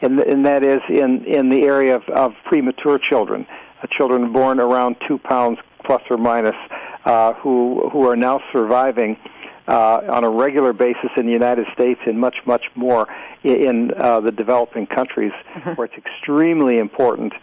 and 0.01 0.19
and 0.19 0.45
that 0.45 0.63
is 0.63 0.81
in 0.89 1.25
in 1.25 1.49
the 1.49 1.63
area 1.63 1.95
of, 1.95 2.03
of 2.09 2.33
premature 2.45 2.99
children, 2.99 3.45
uh, 3.81 3.87
children 3.97 4.31
born 4.31 4.59
around 4.59 4.95
two 5.07 5.17
pounds 5.17 5.59
plus 5.85 6.01
or 6.09 6.17
minus, 6.17 6.55
uh, 7.05 7.33
who 7.33 7.89
who 7.91 8.07
are 8.07 8.15
now 8.15 8.41
surviving. 8.51 9.17
Uh, 9.67 9.99
on 10.09 10.23
a 10.23 10.29
regular 10.29 10.71
basis 10.71 11.09
in 11.17 11.25
the 11.25 11.31
United 11.31 11.65
States 11.73 11.99
and 12.05 12.17
much, 12.17 12.37
much 12.45 12.63
more 12.75 13.05
in 13.43 13.91
uh, 13.97 14.17
the 14.21 14.31
developing 14.31 14.87
countries, 14.87 15.33
where 15.75 15.83
it's 15.85 15.97
extremely 15.97 16.77
important 16.77 17.33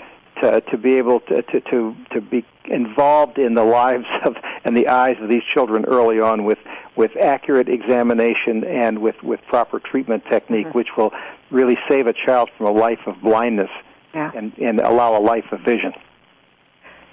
to, 0.41 0.61
to 0.63 0.79
be 0.79 0.95
able 0.95 1.21
to, 1.21 1.43
to, 1.43 1.61
to, 1.61 1.95
to 2.13 2.21
be 2.21 2.45
involved 2.67 3.39
in 3.39 3.55
the 3.55 3.65
lives 3.65 4.07
of 4.25 4.37
and 4.65 4.77
the 4.77 4.89
eyes 4.89 5.17
of 5.21 5.29
these 5.29 5.43
children 5.53 5.85
early 5.85 6.21
on 6.21 6.45
with, 6.45 6.59
with 6.97 7.11
accurate 7.21 7.69
examination 7.69 8.65
and 8.65 9.01
with, 9.01 9.23
with 9.23 9.41
proper 9.49 9.79
treatment 9.79 10.25
technique, 10.31 10.75
which 10.75 10.89
will 10.97 11.13
really 11.51 11.77
save 11.89 12.07
a 12.07 12.15
child 12.15 12.49
from 12.57 12.67
a 12.67 12.73
life 12.73 13.01
of 13.07 13.21
blindness 13.21 13.71
yeah. 14.15 14.31
and, 14.35 14.57
and 14.59 14.81
allow 14.81 15.19
a 15.19 15.21
life 15.21 15.45
of 15.53 15.61
vision. 15.61 15.93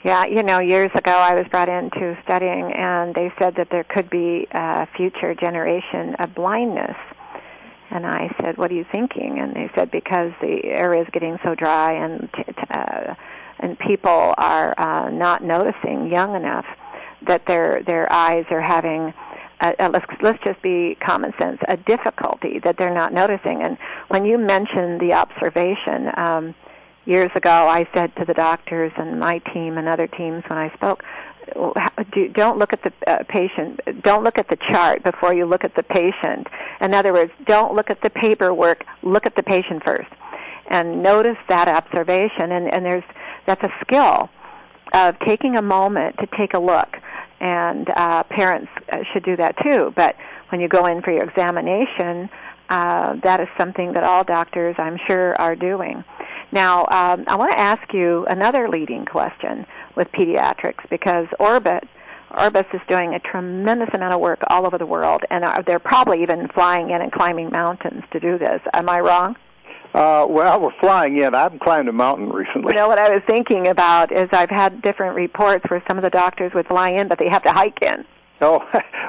Yeah, 0.04 0.26
you 0.26 0.42
know, 0.42 0.60
years 0.60 0.90
ago 0.96 1.12
I 1.12 1.36
was 1.36 1.46
brought 1.52 1.70
into 1.70 2.18
studying, 2.24 2.74
and 2.74 3.14
they 3.14 3.32
said 3.38 3.54
that 3.58 3.68
there 3.70 3.84
could 3.84 4.10
be 4.10 4.48
a 4.50 4.88
future 4.98 5.36
generation 5.36 6.16
of 6.16 6.34
blindness. 6.34 6.98
And 7.92 8.08
I 8.08 8.34
said, 8.42 8.58
"What 8.58 8.72
are 8.72 8.74
you 8.74 8.86
thinking?" 8.92 9.38
And 9.38 9.54
they 9.54 9.70
said, 9.76 9.92
"Because 9.92 10.32
the 10.42 10.66
air 10.66 11.00
is 11.00 11.06
getting 11.12 11.38
so 11.44 11.54
dry, 11.54 11.94
and 11.94 12.30
uh, 12.72 13.14
and 13.60 13.78
people 13.78 14.34
are 14.40 14.74
uh, 14.80 15.12
not 15.12 15.44
noticing 15.44 16.08
young 16.08 16.36
enough 16.36 16.66
that 17.28 17.46
their 17.46 17.84
their 17.84 18.12
eyes 18.12 18.46
are 18.50 18.62
having." 18.62 19.14
Uh, 19.60 19.74
let's 19.94 20.06
let's 20.24 20.44
just 20.44 20.60
be 20.64 20.98
common 21.06 21.32
sense. 21.40 21.60
A 21.68 21.78
difficulty 21.78 22.60
that 22.64 22.78
they're 22.80 22.94
not 22.94 23.14
noticing. 23.14 23.62
And 23.62 23.78
when 24.08 24.26
you 24.26 24.40
mentioned 24.40 25.00
the 25.00 25.14
observation, 25.14 26.10
um, 26.18 26.56
years 27.06 27.32
ago 27.36 27.50
I 27.50 27.88
said 27.94 28.16
to 28.18 28.26
the 28.26 28.34
doctors 28.34 28.92
and 28.98 29.20
my 29.20 29.40
team 29.54 29.78
and 29.78 29.88
other 29.88 30.08
teams 30.08 30.44
when 30.48 30.58
I 30.58 30.74
spoke, 30.76 31.04
do, 32.14 32.30
don't 32.30 32.58
look 32.58 32.74
at 32.74 32.84
the 32.84 32.94
uh, 33.08 33.24
patient, 33.28 33.80
don't 34.04 34.24
look 34.24 34.38
at 34.38 34.48
the 34.48 34.58
chart 34.70 35.04
before 35.04 35.34
you 35.34 35.46
look 35.46 35.64
at 35.64 35.76
the 35.76 35.84
patient. 35.84 36.48
In 36.80 36.94
other 36.94 37.14
words, 37.14 37.32
don't 37.46 37.76
look 37.76 37.90
at 37.90 38.02
the 38.02 38.10
paperwork, 38.10 38.86
look 39.04 39.26
at 39.26 39.36
the 39.36 39.44
patient 39.44 39.84
first. 39.84 40.10
And 40.70 41.04
notice 41.04 41.38
that 41.50 41.68
observation 41.68 42.52
and, 42.52 42.74
and 42.74 42.86
there's 42.86 43.04
that's 43.46 43.64
a 43.64 43.72
skill 43.82 44.30
of 44.94 45.18
taking 45.26 45.58
a 45.58 45.62
moment 45.62 46.18
to 46.20 46.28
take 46.38 46.54
a 46.54 46.60
look. 46.60 46.98
And 47.40 47.90
uh, 47.96 48.24
parents 48.24 48.70
uh, 48.94 49.00
should 49.12 49.24
do 49.24 49.36
that 49.38 49.56
too. 49.64 49.92
But 49.96 50.16
when 50.50 50.62
you 50.62 50.68
go 50.68 50.86
in 50.86 51.02
for 51.02 51.12
your 51.12 51.24
examination, 51.24 52.30
uh, 52.70 53.16
that 53.24 53.40
is 53.42 53.48
something 53.58 53.94
that 53.94 54.04
all 54.04 54.24
doctors, 54.24 54.76
I'm 54.78 54.98
sure, 55.08 55.36
are 55.42 55.56
doing. 55.56 56.04
Now, 56.52 56.82
um, 56.92 57.24
I 57.28 57.36
want 57.36 57.52
to 57.52 57.60
ask 57.60 57.94
you 57.94 58.26
another 58.26 58.68
leading 58.68 59.06
question 59.06 59.66
with 59.96 60.12
pediatrics 60.12 60.90
because 60.90 61.28
Orbit, 61.40 61.88
Orbis 62.38 62.66
is 62.74 62.82
doing 62.90 63.14
a 63.14 63.20
tremendous 63.20 63.90
amount 63.94 64.14
of 64.14 64.20
work 64.20 64.40
all 64.50 64.66
over 64.66 64.78
the 64.78 64.86
world, 64.86 65.24
and 65.30 65.44
are, 65.46 65.64
they're 65.66 65.80
probably 65.80 66.22
even 66.24 66.48
flying 66.50 66.90
in 66.90 67.02
and 67.02 67.12
climbing 67.12 67.50
mountains 67.52 68.04
to 68.12 68.20
do 68.20 68.38
this. 68.38 68.62
Am 68.74 68.90
I 68.90 69.00
wrong? 69.00 69.36
Uh, 69.94 70.26
well, 70.30 70.62
we're 70.62 70.80
flying 70.80 71.18
in. 71.18 71.36
I 71.36 71.42
haven't 71.42 71.60
climbed 71.60 71.90
a 71.90 71.94
mountain 71.94 72.30
recently. 72.30 72.74
You 72.74 72.80
know 72.80 72.88
what 72.88 73.00
I 73.00 73.10
was 73.10 73.22
thinking 73.28 73.68
about 73.68 74.12
is 74.12 74.30
I've 74.32 74.50
had 74.50 74.82
different 74.82 75.16
reports 75.16 75.66
where 75.70 75.84
some 75.88 75.98
of 75.98 76.04
the 76.04 76.10
doctors 76.10 76.54
would 76.54 76.68
fly 76.68 76.92
in, 76.92 77.10
but 77.10 77.20
they 77.20 77.28
have 77.28 77.44
to 77.44 77.52
hike 77.52 77.82
in. 77.82 78.06
Oh, 78.44 78.60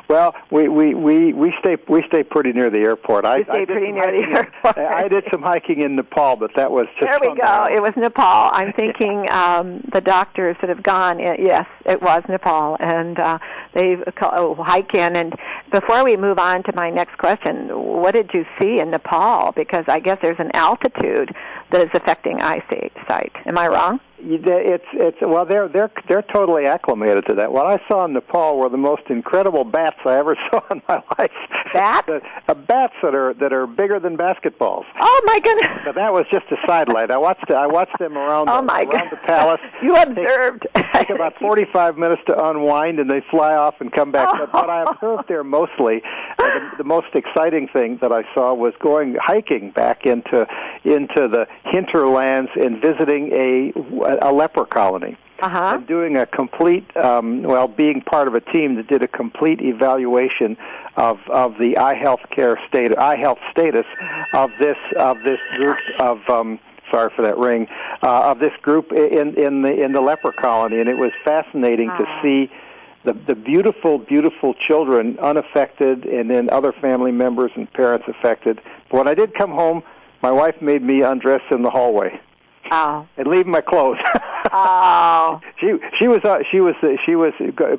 well, 0.09 0.35
we 0.51 0.69
we 0.69 0.95
we 0.95 1.33
we 1.33 1.55
stay 1.59 1.79
we 1.89 2.05
stay 2.07 2.23
pretty 2.23 2.53
near 2.53 2.69
the 2.69 2.81
airport. 2.81 3.25
I, 3.25 3.43
stay 3.45 3.63
I 3.63 3.65
pretty 3.65 3.91
near 3.91 4.05
the 4.05 4.25
hiking 4.25 4.37
airport. 4.37 4.77
I 4.95 5.09
did 5.09 5.25
some 5.33 5.41
hiking 5.41 5.81
in 5.81 5.97
Nepal, 5.97 6.37
but 6.37 6.51
that 6.55 6.71
was 6.71 6.87
just 7.01 7.09
There 7.09 7.19
we 7.19 7.41
go. 7.41 7.67
It 7.73 7.81
was 7.81 7.93
Nepal. 7.97 8.51
I'm 8.53 8.73
thinking 8.77 9.27
um, 9.31 9.81
the 9.91 10.03
doctors 10.03 10.57
that 10.61 10.69
have 10.69 10.83
gone. 10.83 11.19
uh, 11.27 11.37
Yes, 11.39 11.67
it 11.87 12.03
was 12.03 12.23
Nepal, 12.29 12.77
and 12.81 13.19
uh, 13.19 13.39
they 13.73 13.97
oh, 14.21 14.55
hike 14.63 14.95
in. 14.95 15.17
And 15.17 15.35
before 15.73 16.05
we 16.05 16.17
move 16.17 16.39
on 16.39 16.63
to 16.65 16.73
my 16.75 16.91
next 16.91 17.19
question, 17.19 17.69
what 17.69 18.13
did 18.13 18.31
you 18.35 18.45
see 18.61 18.79
in 18.81 18.91
Nepal? 18.91 19.53
Because 19.53 19.85
I 19.89 19.99
guess 19.99 20.19
there's 20.23 20.39
an 20.39 20.51
altitude 20.55 21.35
that 21.71 21.81
is 21.81 21.91
affecting 21.95 22.41
eyesight. 22.41 22.93
Sight. 23.09 23.33
Am 23.47 23.59
I 23.59 23.67
wrong? 23.69 24.01
It's 24.25 24.85
it's 24.93 25.17
well 25.21 25.45
they're 25.45 25.67
they're 25.67 25.91
they're 26.09 26.23
totally 26.23 26.65
acclimated 26.67 27.27
to 27.29 27.35
that. 27.35 27.51
What 27.53 27.67
I 27.67 27.81
saw 27.89 28.05
in 28.05 28.13
Nepal 28.13 28.57
were 28.57 28.69
the 28.69 28.77
most 28.77 29.03
incredible 29.09 29.65
bats 29.65 29.97
I 30.07 30.17
ever 30.17 30.37
saw 30.51 30.61
in 30.71 30.81
my 30.89 31.03
life. 31.19 31.33
Bats? 31.75 32.09
Uh, 32.47 32.55
bats 32.55 32.93
that 33.03 33.17
are 33.17 33.35
that 33.35 33.53
are 33.53 33.67
bigger 33.67 33.99
than 33.99 34.17
basketballs. 34.17 34.85
Oh 35.01 35.23
my 35.27 35.41
goodness! 35.41 35.73
But 35.85 35.97
that 35.97 36.13
was 36.13 36.25
just 36.31 36.45
a 36.53 36.57
sidelight. 36.69 37.11
I 37.11 37.17
watched 37.19 37.51
I 37.51 37.67
watched 37.67 37.99
them 37.99 38.17
around 38.17 38.49
Oh 38.49 38.59
the, 38.59 38.63
my 38.63 38.83
around 38.83 38.93
God. 38.93 39.09
the 39.11 39.17
palace. 39.27 39.61
You 39.83 39.97
observed. 39.97 40.69
Take 40.95 41.11
about 41.11 41.37
45 41.41 41.99
minutes 41.99 42.23
to 42.29 42.45
unwind, 42.49 43.01
and 43.01 43.11
they 43.11 43.21
fly 43.29 43.55
off 43.55 43.81
and 43.81 43.91
come 43.91 44.13
back. 44.13 44.29
But 44.39 44.53
what 44.53 44.71
I 44.71 44.85
observed 44.89 45.25
there 45.27 45.43
mostly, 45.63 46.03
uh, 46.39 46.43
the, 46.43 46.71
the 46.79 46.85
most 46.85 47.09
exciting 47.15 47.69
thing 47.69 47.99
that 48.03 48.13
I 48.13 48.23
saw 48.35 48.55
was 48.55 48.75
going 48.81 49.17
hiking 49.21 49.71
back 49.71 50.07
into 50.07 50.47
into 50.85 51.29
the 51.29 51.47
hinterlands 51.65 52.51
and 52.57 52.81
visiting 52.81 53.33
a 53.33 53.73
a 54.29 54.33
leper 54.33 54.65
colony 54.65 55.17
Uh-huh. 55.41 55.73
and 55.77 55.87
doing 55.87 56.17
a 56.17 56.27
complete, 56.27 56.87
um, 56.97 57.43
well, 57.43 57.69
being 57.69 58.01
part 58.03 58.29
of 58.29 58.35
a 58.35 58.41
team 58.41 58.77
that 58.77 58.87
did 58.89 59.03
a 59.03 59.09
complete 59.09 59.61
evaluation 59.61 60.57
of 60.97 61.19
of 61.29 61.59
the 61.59 61.77
eye 61.79 61.95
health 61.95 62.21
care 62.31 62.59
state, 62.69 62.97
eye 62.99 63.17
health 63.17 63.39
status 63.51 63.87
of 64.33 64.51
this 64.61 64.77
of 64.99 65.17
this 65.25 65.41
group 65.57 65.79
of. 66.01 66.19
Um, 66.29 66.59
Sorry 66.93 67.11
for 67.17 67.23
that 67.23 67.39
ring. 67.39 67.69
Uh, 68.03 68.31
of 68.33 68.39
this 68.39 68.53
group 68.61 68.93
in 68.93 69.35
in 69.47 69.63
the 69.63 69.73
in 69.85 69.93
the 69.93 70.03
leper 70.03 70.31
colony, 70.31 70.79
and 70.79 70.91
it 70.91 70.99
was 70.99 71.11
fascinating 71.25 71.89
to 71.97 72.05
see 72.23 72.51
the 73.05 73.13
the 73.27 73.35
beautiful, 73.35 73.99
beautiful 73.99 74.55
children 74.69 75.19
unaffected, 75.21 76.05
and 76.05 76.31
then 76.31 76.49
other 76.51 76.73
family 76.73 77.13
members 77.13 77.51
and 77.57 77.71
parents 77.73 78.07
affected. 78.09 78.61
But 78.91 78.99
when 78.99 79.09
I 79.09 79.15
did 79.15 79.35
come 79.35 79.51
home, 79.51 79.83
my 80.23 80.31
wife 80.31 80.61
made 80.61 80.83
me 80.83 81.03
undress 81.03 81.43
in 81.51 81.63
the 81.63 81.71
hallway 81.71 82.21
Oh. 82.71 83.07
and 83.17 83.27
leave 83.27 83.47
my 83.47 83.61
clothes. 83.61 83.99
Oh. 84.55 85.41
she 85.59 85.73
she 85.99 86.09
was 86.09 86.19
uh, 86.25 86.41
she 86.51 86.61
was 86.61 86.75
uh, 86.83 86.89
she 87.07 87.15
was 87.17 87.33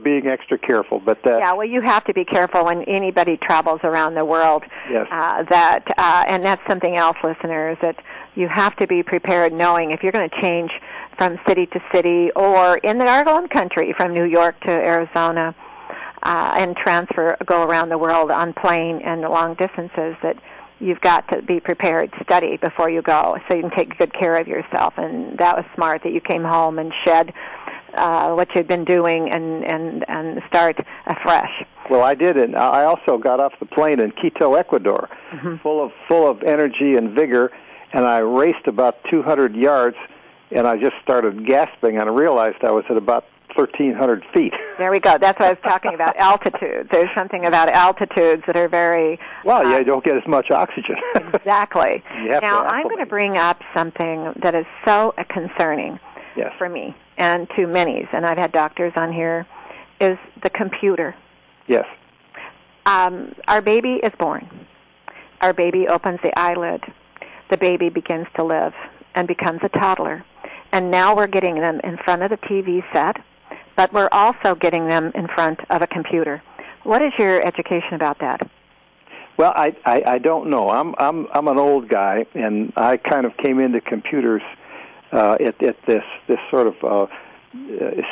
being 0.04 0.26
extra 0.28 0.58
careful, 0.58 1.00
but 1.00 1.20
uh, 1.28 1.38
Yeah, 1.38 1.54
well, 1.54 1.68
you 1.68 1.82
have 1.82 2.04
to 2.06 2.14
be 2.16 2.26
careful 2.26 2.66
when 2.66 2.82
anybody 2.84 3.38
travels 3.38 3.82
around 3.84 4.16
the 4.16 4.26
world. 4.26 4.64
Yes. 4.90 5.06
Uh, 5.12 5.44
that 5.44 5.84
uh, 6.00 6.24
and 6.28 6.44
that's 6.44 6.62
something 6.68 6.96
else, 6.96 7.18
listeners. 7.24 7.78
That 7.82 7.98
you 8.36 8.48
have 8.48 8.76
to 8.78 8.88
be 8.88 9.04
prepared, 9.04 9.54
knowing 9.54 9.92
if 9.92 10.02
you're 10.02 10.12
going 10.14 10.28
to 10.28 10.42
change 10.42 10.72
from 11.18 11.38
city 11.48 11.66
to 11.68 11.80
city 11.94 12.32
or 12.36 12.78
in 12.78 13.02
our 13.02 13.28
own 13.30 13.48
country, 13.48 13.94
from 13.98 14.14
New 14.14 14.26
York 14.26 14.60
to 14.62 14.72
Arizona, 14.72 15.54
uh, 16.24 16.54
and 16.58 16.76
transfer 16.78 17.36
go 17.46 17.64
around 17.64 17.90
the 17.90 17.98
world 17.98 18.32
on 18.32 18.54
plane 18.54 19.02
and 19.04 19.22
long 19.22 19.56
distances. 19.56 20.16
That 20.24 20.38
you've 20.80 21.02
got 21.02 21.28
to 21.30 21.42
be 21.42 21.60
prepared, 21.60 22.12
study 22.24 22.58
before 22.58 22.90
you 22.90 23.02
go, 23.02 23.38
so 23.48 23.56
you 23.56 23.62
can 23.62 23.72
take 23.72 23.98
good 23.98 24.14
care 24.14 24.36
of 24.38 24.48
yourself. 24.48 24.94
And 24.98 25.38
that 25.38 25.56
was 25.56 25.66
smart 25.76 26.04
that 26.04 26.12
you 26.14 26.22
came 26.22 26.44
home 26.44 26.80
and 26.80 26.92
shed 27.06 27.34
uh, 27.96 28.34
what 28.34 28.48
you'd 28.56 28.68
been 28.68 28.86
doing 28.86 29.30
and 29.32 29.64
and 29.66 30.06
and 30.08 30.42
start 30.48 30.78
afresh. 31.06 31.52
Well, 31.90 32.02
I 32.02 32.16
did, 32.16 32.38
and 32.38 32.56
I 32.56 32.86
also 32.86 33.18
got 33.18 33.40
off 33.42 33.54
the 33.60 33.66
plane 33.66 34.00
in 34.00 34.12
Quito, 34.12 34.54
Ecuador, 34.56 35.10
Mm-hmm. 35.34 35.58
full 35.58 35.84
of 35.84 35.92
full 36.08 36.30
of 36.30 36.42
energy 36.44 36.96
and 36.96 37.12
vigor, 37.12 37.52
and 37.92 38.06
I 38.06 38.20
raced 38.20 38.68
about 38.68 38.98
200 39.12 39.56
yards, 39.56 39.98
and 40.56 40.68
I 40.68 40.78
just 40.78 40.96
started 41.04 41.46
gasping, 41.46 41.98
and 41.98 42.10
I 42.10 42.14
realized 42.14 42.58
I 42.64 42.72
was 42.72 42.86
at 42.90 42.98
about 42.98 43.26
1,300 43.56 44.24
feet. 44.34 44.54
There 44.80 44.90
we 44.90 45.00
go. 45.00 45.20
That's 45.20 45.40
what 45.40 45.48
I 45.48 45.52
was 45.52 45.62
talking 45.64 45.94
about. 45.94 46.18
Altitudes. 46.18 46.90
There's 46.92 47.10
something 47.16 47.46
about 47.46 47.70
altitudes 47.70 48.42
that 48.48 48.58
are 48.58 48.68
very 48.68 49.20
Well, 49.46 49.66
uh, 49.66 49.70
yeah, 49.70 49.78
you 49.78 49.86
don't 49.86 50.04
get 50.04 50.18
as 50.18 50.28
much 50.28 50.50
oxygen. 50.50 50.96
exactly. 51.16 52.04
You 52.24 52.32
have 52.32 52.42
to 52.42 52.48
now 52.48 52.64
I'm 52.64 52.88
going 52.88 52.98
to 52.98 53.06
bring 53.06 53.38
up 53.38 53.62
something 53.74 54.34
that 54.42 54.56
is 54.56 54.66
so 54.84 55.14
uh, 55.16 55.24
concerning 55.30 56.00
yes. 56.36 56.52
for 56.58 56.68
me 56.68 56.96
and 57.18 57.48
to 57.58 57.68
many, 57.68 58.06
and 58.12 58.26
I've 58.26 58.40
had 58.40 58.52
doctors 58.52 58.94
on 58.96 59.14
here, 59.14 59.46
is 60.02 60.18
the 60.42 60.50
computer. 60.50 61.16
Yes. 61.68 61.86
Um, 62.88 63.34
our 63.48 63.62
baby 63.62 64.00
is 64.04 64.12
born. 64.20 64.50
Our 65.42 65.54
baby 65.54 65.88
opens 65.88 66.20
the 66.24 66.38
eyelid. 66.38 66.84
The 67.52 67.58
baby 67.58 67.90
begins 67.90 68.26
to 68.38 68.44
live 68.44 68.74
and 69.16 69.28
becomes 69.28 69.60
a 69.64 69.70
toddler. 69.70 70.24
And 70.72 70.90
now 70.90 71.16
we're 71.16 71.28
getting 71.28 71.56
them 71.56 71.80
in 71.84 71.98
front 71.98 72.24
of 72.24 72.32
the 72.32 72.38
TV 72.38 72.84
set, 72.94 73.18
but 73.76 73.94
we're 73.94 74.10
also 74.12 74.56
getting 74.56 74.88
them 74.88 75.12
in 75.16 75.28
front 75.28 75.60
of 75.70 75.82
a 75.82 75.88
computer. 75.88 76.42
What 76.84 77.02
is 77.02 77.14
your 77.18 77.46
education 77.46 77.94
about 77.94 78.20
that? 78.20 78.50
Well, 79.38 79.54
I, 79.56 79.76
I 79.86 80.04
I 80.06 80.18
don't 80.20 80.50
know. 80.50 80.70
I'm 80.70 80.94
I'm 81.00 81.28
I'm 81.34 81.48
an 81.48 81.58
old 81.58 81.90
guy, 81.90 82.26
and 82.36 82.72
I 82.76 82.98
kind 82.98 83.26
of 83.26 83.36
came 83.38 83.60
into 83.60 83.82
computers 83.82 84.44
uh, 85.12 85.38
at 85.40 85.62
at 85.64 85.78
this 85.88 86.04
this 86.28 86.38
sort 86.52 86.68
of 86.68 86.76
uh, 86.84 87.08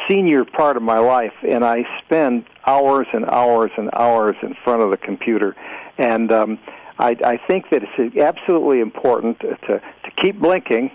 senior 0.09 0.45
part 0.45 0.77
of 0.77 0.83
my 0.83 0.97
life, 0.97 1.33
and 1.47 1.63
I 1.63 1.83
spend 2.03 2.45
hours 2.65 3.07
and 3.13 3.25
hours 3.25 3.71
and 3.77 3.89
hours 3.93 4.35
in 4.41 4.55
front 4.63 4.81
of 4.81 4.89
the 4.89 4.97
computer, 4.97 5.55
and 5.97 6.31
um, 6.31 6.59
I 6.97 7.15
I 7.23 7.37
think 7.47 7.69
that 7.69 7.83
it's 7.83 8.17
absolutely 8.17 8.79
important 8.79 9.39
to 9.41 9.81
keep 10.21 10.39
blinking, 10.39 10.91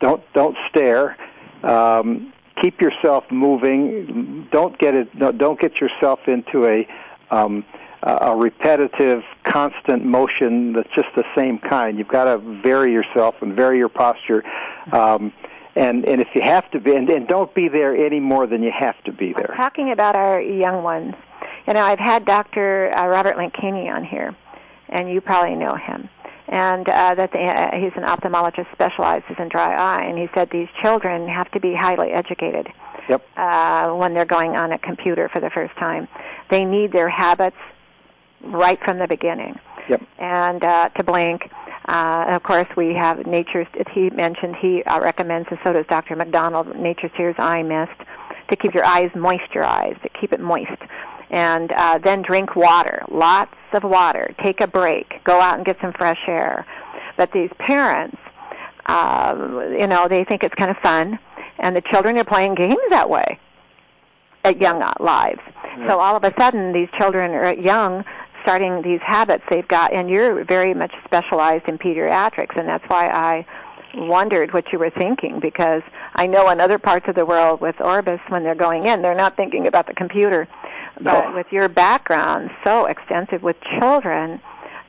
don't 0.00 0.22
don't 0.34 0.56
stare. 0.68 1.16
Um, 1.62 2.32
keep 2.60 2.80
yourself 2.80 3.24
moving. 3.30 4.48
Don't 4.52 4.78
get 4.78 4.94
it. 4.94 5.18
Don't 5.18 5.60
get 5.60 5.80
yourself 5.80 6.20
into 6.26 6.66
a 6.66 6.86
um, 7.30 7.64
a 8.02 8.36
repetitive, 8.36 9.22
constant 9.44 10.04
motion 10.04 10.74
that's 10.74 10.88
just 10.94 11.08
the 11.16 11.24
same 11.34 11.58
kind. 11.58 11.98
You've 11.98 12.08
got 12.08 12.24
to 12.24 12.38
vary 12.62 12.92
yourself 12.92 13.34
and 13.40 13.54
vary 13.54 13.78
your 13.78 13.88
posture. 13.88 14.44
Um, 14.92 15.32
and 15.74 16.06
and 16.06 16.22
if 16.22 16.28
you 16.34 16.40
have 16.42 16.70
to 16.70 16.80
be, 16.80 16.94
and, 16.94 17.08
and 17.10 17.26
don't 17.26 17.52
be 17.54 17.68
there 17.68 17.94
any 17.94 18.20
more 18.20 18.46
than 18.46 18.62
you 18.62 18.70
have 18.70 19.02
to 19.04 19.12
be 19.12 19.32
there. 19.32 19.52
Talking 19.56 19.90
about 19.90 20.14
our 20.16 20.40
young 20.40 20.82
ones, 20.82 21.14
you 21.66 21.74
know, 21.74 21.82
I've 21.82 21.98
had 21.98 22.24
Dr. 22.24 22.96
Uh, 22.96 23.06
Robert 23.06 23.36
Latkany 23.36 23.92
on 23.92 24.04
here, 24.04 24.34
and 24.88 25.10
you 25.10 25.20
probably 25.20 25.56
know 25.56 25.74
him. 25.74 26.08
And 26.48 26.88
uh, 26.88 27.14
that 27.16 27.32
the, 27.32 27.40
uh, 27.40 27.76
he's 27.76 27.92
an 27.96 28.04
ophthalmologist 28.04 28.70
specializes 28.72 29.34
in 29.38 29.48
dry 29.48 29.74
eye, 29.74 30.04
and 30.04 30.16
he 30.16 30.28
said 30.34 30.48
these 30.50 30.68
children 30.82 31.28
have 31.28 31.50
to 31.52 31.60
be 31.60 31.74
highly 31.74 32.10
educated 32.12 32.68
Yep. 33.08 33.22
uh, 33.36 33.90
when 33.90 34.14
they're 34.14 34.24
going 34.24 34.56
on 34.56 34.72
a 34.72 34.78
computer 34.78 35.28
for 35.32 35.40
the 35.40 35.50
first 35.50 35.74
time. 35.76 36.08
They 36.50 36.64
need 36.64 36.92
their 36.92 37.08
habits 37.08 37.56
right 38.42 38.78
from 38.84 38.98
the 38.98 39.06
beginning. 39.08 39.58
Yep. 39.88 40.02
And 40.18 40.64
uh, 40.64 40.88
to 40.90 41.04
blink. 41.04 41.42
Uh, 41.88 42.24
and 42.26 42.34
of 42.34 42.42
course, 42.42 42.66
we 42.76 42.94
have 42.94 43.26
Nature's. 43.26 43.68
He 43.92 44.10
mentioned 44.10 44.56
he 44.60 44.82
uh, 44.84 45.00
recommends, 45.00 45.48
and 45.50 45.58
so 45.64 45.72
does 45.72 45.86
Dr. 45.88 46.16
McDonald, 46.16 46.74
Nature's 46.76 47.12
Tears 47.16 47.36
Eye 47.38 47.62
Mist, 47.62 47.92
to 48.50 48.56
keep 48.56 48.74
your 48.74 48.84
eyes 48.84 49.10
moisturized, 49.14 50.02
to 50.02 50.08
keep 50.20 50.32
it 50.32 50.40
moist. 50.40 50.82
And 51.30 51.72
uh, 51.72 51.98
then 51.98 52.22
drink 52.22 52.54
water, 52.54 53.04
lots 53.10 53.54
of 53.72 53.82
water. 53.82 54.34
Take 54.42 54.60
a 54.60 54.66
break. 54.66 55.24
Go 55.24 55.40
out 55.40 55.56
and 55.56 55.66
get 55.66 55.76
some 55.80 55.92
fresh 55.92 56.20
air. 56.28 56.64
But 57.16 57.32
these 57.32 57.50
parents, 57.58 58.16
uh, 58.86 59.34
you 59.76 59.86
know, 59.86 60.06
they 60.08 60.24
think 60.24 60.44
it's 60.44 60.54
kind 60.54 60.70
of 60.70 60.76
fun, 60.78 61.18
and 61.58 61.74
the 61.74 61.80
children 61.80 62.16
are 62.18 62.24
playing 62.24 62.54
games 62.54 62.78
that 62.90 63.10
way 63.10 63.38
at 64.44 64.60
young 64.60 64.82
uh, 64.82 64.92
lives. 65.00 65.40
So 65.88 65.98
all 65.98 66.16
of 66.16 66.24
a 66.24 66.32
sudden, 66.38 66.72
these 66.72 66.88
children 66.96 67.32
are 67.32 67.54
young, 67.54 68.04
starting 68.42 68.80
these 68.82 69.00
habits 69.04 69.44
they've 69.50 69.66
got, 69.66 69.92
and 69.92 70.08
you're 70.08 70.44
very 70.44 70.72
much 70.72 70.92
specialized 71.04 71.68
in 71.68 71.78
pediatrics, 71.78 72.56
and 72.58 72.68
that's 72.68 72.84
why 72.86 73.08
I 73.08 73.46
wondered 73.94 74.52
what 74.52 74.72
you 74.72 74.78
were 74.78 74.90
thinking 74.90 75.40
because 75.40 75.82
I 76.14 76.26
know 76.26 76.48
in 76.50 76.60
other 76.60 76.78
parts 76.78 77.08
of 77.08 77.14
the 77.14 77.26
world 77.26 77.60
with 77.60 77.80
Orbis, 77.80 78.20
when 78.28 78.42
they're 78.42 78.54
going 78.54 78.86
in, 78.86 79.02
they're 79.02 79.14
not 79.14 79.36
thinking 79.36 79.66
about 79.66 79.86
the 79.86 79.94
computer. 79.94 80.46
But 81.00 81.34
with 81.34 81.46
your 81.50 81.68
background 81.68 82.50
so 82.64 82.86
extensive 82.86 83.42
with 83.42 83.56
children 83.78 84.40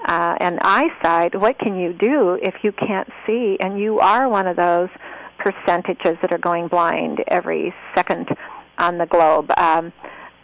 uh, 0.05 0.35
and 0.39 0.59
eyesight, 0.61 1.39
what 1.39 1.59
can 1.59 1.77
you 1.77 1.93
do 1.93 2.39
if 2.41 2.55
you 2.63 2.71
can't 2.71 3.09
see? 3.25 3.57
And 3.59 3.79
you 3.79 3.99
are 3.99 4.29
one 4.29 4.47
of 4.47 4.55
those 4.55 4.89
percentages 5.37 6.17
that 6.21 6.31
are 6.31 6.37
going 6.37 6.67
blind 6.67 7.23
every 7.27 7.73
second 7.95 8.27
on 8.77 8.97
the 8.97 9.05
globe 9.05 9.51
um, 9.57 9.91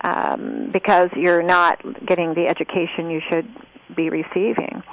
um, 0.01 0.70
because 0.72 1.09
you're 1.16 1.43
not 1.43 1.80
getting 2.05 2.34
the 2.34 2.47
education 2.47 3.09
you 3.09 3.22
should 3.30 3.47
be 3.95 4.09
receiving. 4.09 4.84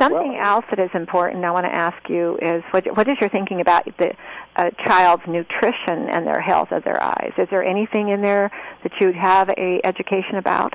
Something 0.00 0.32
Well- 0.32 0.46
else 0.46 0.64
that 0.70 0.78
is 0.78 0.90
important 0.94 1.44
I 1.44 1.50
want 1.50 1.66
to 1.66 1.74
ask 1.74 2.08
you 2.08 2.38
is 2.42 2.62
what, 2.70 2.96
what 2.96 3.08
is 3.08 3.18
your 3.20 3.30
thinking 3.30 3.60
about 3.60 3.84
the 3.98 4.12
uh, 4.56 4.70
child's 4.84 5.22
nutrition 5.26 6.08
and 6.10 6.26
their 6.26 6.40
health 6.40 6.72
of 6.72 6.84
their 6.84 7.02
eyes? 7.02 7.32
Is 7.38 7.48
there 7.50 7.64
anything 7.64 8.08
in 8.08 8.22
there 8.22 8.50
that 8.82 8.92
you'd 9.00 9.14
have 9.14 9.48
a 9.50 9.80
education 9.84 10.36
about? 10.36 10.74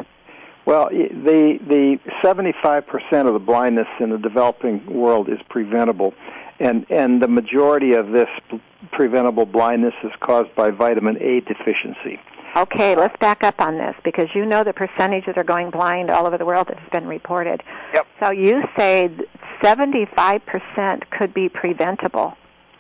Well, 0.66 0.90
the 0.90 1.58
the 1.68 1.98
75% 2.24 3.28
of 3.28 3.34
the 3.34 3.40
blindness 3.40 3.88
in 4.00 4.12
the 4.12 4.20
developing 4.20 4.86
world 4.86 5.28
is 5.28 5.40
preventable, 5.50 6.14
and 6.60 6.86
and 6.92 7.22
the 7.22 7.28
majority 7.28 7.94
of 7.94 8.12
this 8.12 8.30
preventable 8.92 9.46
blindness 9.46 9.96
is 10.04 10.12
caused 10.20 10.54
by 10.56 10.70
vitamin 10.70 11.18
A 11.18 11.42
deficiency. 11.42 12.20
Okay, 12.56 12.96
let's 12.96 13.16
back 13.18 13.44
up 13.44 13.62
on 13.62 13.78
this 13.78 13.96
because 14.04 14.28
you 14.36 14.46
know 14.46 14.64
the 14.64 14.74
percentage 14.74 15.26
that 15.26 15.38
are 15.38 15.44
going 15.44 15.70
blind 15.70 16.12
all 16.12 16.28
over 16.28 16.38
the 16.38 16.46
world 16.46 16.68
that 16.68 16.78
has 16.78 16.90
been 16.90 17.08
reported. 17.08 17.64
Yep. 17.94 18.08
So 18.20 18.32
you 18.32 18.62
say 18.78 19.10
75% 19.64 21.10
could 21.12 21.34
be 21.34 21.48
preventable. 21.48 22.36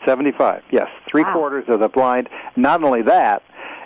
75, 0.05 0.63
yes, 0.71 0.87
three 1.09 1.23
Wow. 1.23 1.33
quarters 1.33 1.65
of 1.67 1.79
the 1.79 1.87
blind. 1.89 2.29
Not 2.55 2.83
only 2.83 3.01
that, 3.03 3.43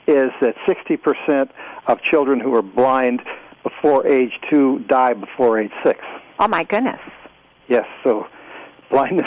is 0.07 0.31
that 0.41 0.55
60% 0.67 1.49
of 1.87 1.99
children 2.01 2.39
who 2.39 2.53
are 2.55 2.61
blind 2.61 3.21
before 3.63 4.05
age 4.05 4.31
two 4.49 4.79
die 4.87 5.13
before 5.13 5.59
age 5.59 5.71
six. 5.83 5.99
Oh 6.39 6.47
my 6.47 6.63
goodness. 6.63 6.99
Yes, 7.67 7.85
so 8.03 8.27
blindness, 8.91 9.25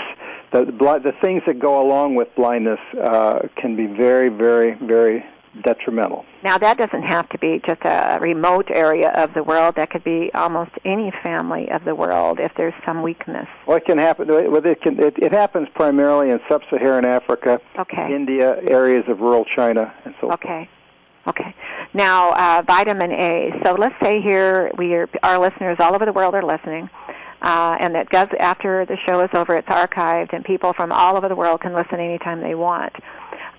the 0.53 0.65
the, 0.67 1.01
the 1.03 1.13
things 1.21 1.43
that 1.47 1.59
go 1.59 1.81
along 1.83 2.15
with 2.15 2.29
blindness 2.37 2.79
uh, 3.03 3.41
can 3.57 3.75
be 3.77 3.87
very, 3.87 4.29
very, 4.29 4.75
very 4.75 5.25
detrimental. 5.63 6.25
Now 6.43 6.59
that 6.59 6.79
doesn't 6.79 7.03
have 7.03 7.29
to 7.31 7.39
be 7.39 7.61
just 7.67 7.81
a 7.85 8.19
remote 8.21 8.71
area 8.71 9.11
of 9.11 9.35
the 9.35 9.43
world. 9.43 9.77
That 9.77 9.91
could 9.91 10.05
be 10.05 10.31
almost 10.35 10.71
any 10.85 11.13
family 11.23 11.71
of 11.71 11.85
the 11.85 11.95
world 11.95 12.41
if 12.41 12.53
there's 12.57 12.75
some 12.85 13.03
weakness. 13.03 13.47
Well, 13.67 13.77
it 13.77 13.85
can 13.85 13.99
happen. 13.99 14.29
Well, 14.29 14.65
it 14.65 14.81
can. 14.83 14.99
It, 15.03 15.19
it 15.19 15.33
happens 15.33 15.69
primarily 15.75 16.31
in 16.31 16.41
sub-Saharan 16.49 17.05
Africa, 17.05 17.61
Okay. 17.79 18.15
India, 18.15 18.57
areas 18.69 19.05
of 19.09 19.21
rural 19.21 19.45
China, 19.57 19.93
and 20.05 20.15
so 20.21 20.29
forth. 20.29 20.35
Okay. 20.35 20.69
Okay. 21.27 21.55
Now, 21.93 22.31
uh, 22.31 22.63
vitamin 22.67 23.13
A. 23.13 23.53
So 23.65 23.75
let's 23.75 23.95
say 24.03 24.21
here 24.21 24.71
we 24.79 24.95
are, 24.95 25.09
our 25.23 25.39
listeners 25.39 25.77
all 25.79 25.95
over 25.95 26.07
the 26.07 26.13
world 26.13 26.35
are 26.35 26.43
listening, 26.45 26.89
uh, 27.43 27.77
and 27.81 27.95
that 27.95 28.09
does 28.11 28.29
after 28.41 28.87
the 28.87 28.97
show 29.07 29.21
is 29.21 29.29
over, 29.35 29.55
it's 29.57 29.69
archived, 29.69 30.33
and 30.33 30.43
people 30.45 30.73
from 30.73 30.91
all 30.91 31.17
over 31.17 31.29
the 31.29 31.37
world 31.37 31.61
can 31.61 31.75
listen 31.75 32.01
anytime 32.01 32.41
they 32.41 32.55
want. 32.55 32.95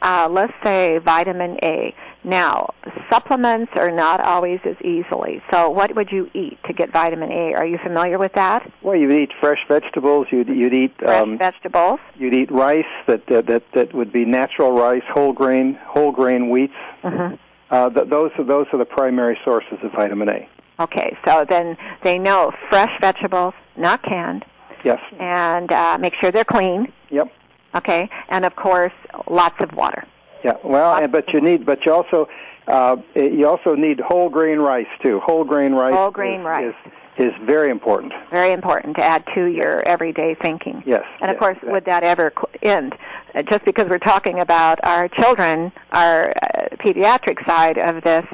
Uh, 0.01 0.27
let's 0.31 0.53
say 0.63 0.97
vitamin 0.99 1.57
A. 1.63 1.93
Now, 2.23 2.73
supplements 3.09 3.71
are 3.75 3.91
not 3.91 4.19
always 4.19 4.59
as 4.65 4.75
easily. 4.83 5.41
So, 5.51 5.69
what 5.69 5.95
would 5.95 6.11
you 6.11 6.29
eat 6.33 6.57
to 6.67 6.73
get 6.73 6.91
vitamin 6.91 7.31
A? 7.31 7.53
Are 7.53 7.65
you 7.65 7.77
familiar 7.81 8.17
with 8.17 8.33
that? 8.33 8.69
Well, 8.81 8.95
you'd 8.95 9.11
eat 9.11 9.31
fresh 9.39 9.59
vegetables. 9.67 10.27
You'd 10.31 10.49
you'd 10.49 10.73
eat 10.73 10.93
Fresh 10.99 11.21
um, 11.21 11.37
vegetables. 11.37 11.99
you'd 12.17 12.33
eat 12.35 12.51
rice 12.51 12.85
that, 13.07 13.25
that 13.27 13.47
that 13.47 13.63
that 13.73 13.93
would 13.93 14.11
be 14.11 14.25
natural 14.25 14.71
rice, 14.73 15.03
whole 15.13 15.33
grain, 15.33 15.77
whole 15.85 16.11
grain 16.11 16.49
wheats. 16.49 16.73
hmm 17.03 17.35
Uh, 17.71 17.89
th- 17.89 18.09
those 18.09 18.31
are 18.37 18.43
those 18.43 18.67
are 18.73 18.77
the 18.79 18.85
primary 18.85 19.37
sources 19.45 19.77
of 19.83 19.91
vitamin 19.91 20.29
A. 20.29 20.49
Okay, 20.81 21.15
so 21.25 21.45
then 21.47 21.77
they 22.03 22.17
know 22.17 22.51
fresh 22.69 22.91
vegetables, 23.01 23.53
not 23.77 24.01
canned, 24.01 24.45
Yes. 24.85 24.99
and 25.19 25.71
uh, 25.71 25.97
make 25.99 26.15
sure 26.21 26.31
they're 26.31 26.45
clean. 26.45 26.91
Yep. 27.09 27.27
Okay, 27.75 28.09
and 28.29 28.45
of 28.45 28.55
course, 28.55 28.93
lots 29.29 29.55
of 29.61 29.71
water. 29.73 30.03
Yeah. 30.43 30.53
Well, 30.63 30.95
and, 30.95 31.11
but 31.11 31.31
you 31.33 31.41
need, 31.41 31.65
but 31.65 31.85
you 31.85 31.93
also, 31.93 32.27
uh, 32.67 32.95
you 33.15 33.47
also 33.47 33.75
need 33.75 33.99
whole 33.99 34.29
grain 34.29 34.59
rice 34.59 34.87
too. 35.03 35.19
Whole 35.19 35.43
grain 35.43 35.73
rice. 35.73 35.93
Whole 35.93 36.11
grain 36.11 36.39
is, 36.39 36.45
rice. 36.45 36.75
is, 37.17 37.27
is 37.27 37.33
very 37.45 37.69
important. 37.69 38.13
Very 38.31 38.53
important 38.53 38.95
to 38.97 39.03
add 39.03 39.25
to 39.35 39.45
your 39.45 39.85
everyday 39.85 40.35
thinking. 40.41 40.81
Yes. 40.85 41.03
And 41.21 41.29
of 41.29 41.35
yes, 41.35 41.39
course, 41.39 41.57
exactly. 41.57 41.73
would 41.73 41.85
that 41.85 42.03
ever 42.03 42.31
end? 42.61 42.95
Uh, 43.35 43.41
Just 43.43 43.65
because 43.65 43.87
we're 43.89 43.97
talking 43.99 44.39
about 44.39 44.79
our 44.83 45.09
children, 45.09 45.71
our 45.91 46.29
uh, 46.29 46.75
pediatric 46.77 47.45
side 47.45 47.77
of 47.77 48.01
this, 48.03 48.25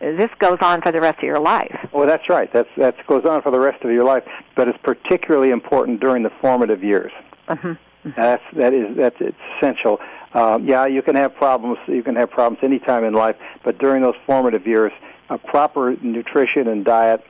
this 0.00 0.30
goes 0.38 0.58
on 0.60 0.80
for 0.80 0.92
the 0.92 1.00
rest 1.00 1.18
of 1.18 1.24
your 1.24 1.40
life. 1.40 1.76
well, 1.92 2.06
that's 2.06 2.28
right. 2.28 2.48
That's 2.52 2.68
that 2.76 2.94
goes 3.08 3.24
on 3.24 3.42
for 3.42 3.50
the 3.50 3.58
rest 3.58 3.82
of 3.82 3.90
your 3.90 4.04
life, 4.04 4.22
but 4.54 4.68
it's 4.68 4.78
particularly 4.84 5.50
important 5.50 6.00
during 6.00 6.22
the 6.22 6.30
formative 6.40 6.84
years. 6.84 7.10
Mm-hmm. 7.48 7.72
That's 8.16 8.42
that 8.56 8.72
is 8.74 8.96
that's 8.96 9.16
it's 9.20 9.36
essential. 9.56 9.98
Um, 10.34 10.66
yeah, 10.66 10.86
you 10.86 11.02
can 11.02 11.16
have 11.16 11.34
problems. 11.34 11.78
You 11.86 12.02
can 12.02 12.16
have 12.16 12.30
problems 12.30 12.58
any 12.62 12.78
time 12.78 13.04
in 13.04 13.14
life, 13.14 13.36
but 13.64 13.78
during 13.78 14.02
those 14.02 14.16
formative 14.26 14.66
years, 14.66 14.92
a 15.30 15.38
proper 15.38 15.96
nutrition 16.02 16.68
and 16.68 16.84
diet, 16.84 17.24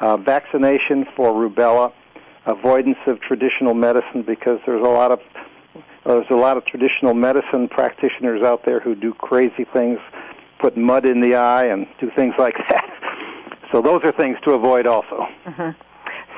uh, 0.00 0.16
vaccination 0.16 1.04
for 1.16 1.32
rubella, 1.32 1.92
avoidance 2.46 2.98
of 3.06 3.20
traditional 3.20 3.74
medicine 3.74 4.22
because 4.22 4.60
there's 4.66 4.84
a 4.84 4.90
lot 4.90 5.10
of 5.10 5.20
there's 6.06 6.26
a 6.30 6.34
lot 6.34 6.56
of 6.56 6.64
traditional 6.66 7.14
medicine 7.14 7.68
practitioners 7.68 8.42
out 8.42 8.64
there 8.64 8.78
who 8.78 8.94
do 8.94 9.14
crazy 9.14 9.64
things, 9.72 9.98
put 10.58 10.76
mud 10.76 11.06
in 11.06 11.20
the 11.20 11.34
eye 11.34 11.64
and 11.64 11.86
do 11.98 12.10
things 12.14 12.34
like 12.38 12.54
that. 12.68 12.90
So 13.72 13.80
those 13.80 14.02
are 14.04 14.12
things 14.12 14.36
to 14.44 14.52
avoid 14.52 14.86
also. 14.86 15.26
Mm-hmm. 15.46 15.70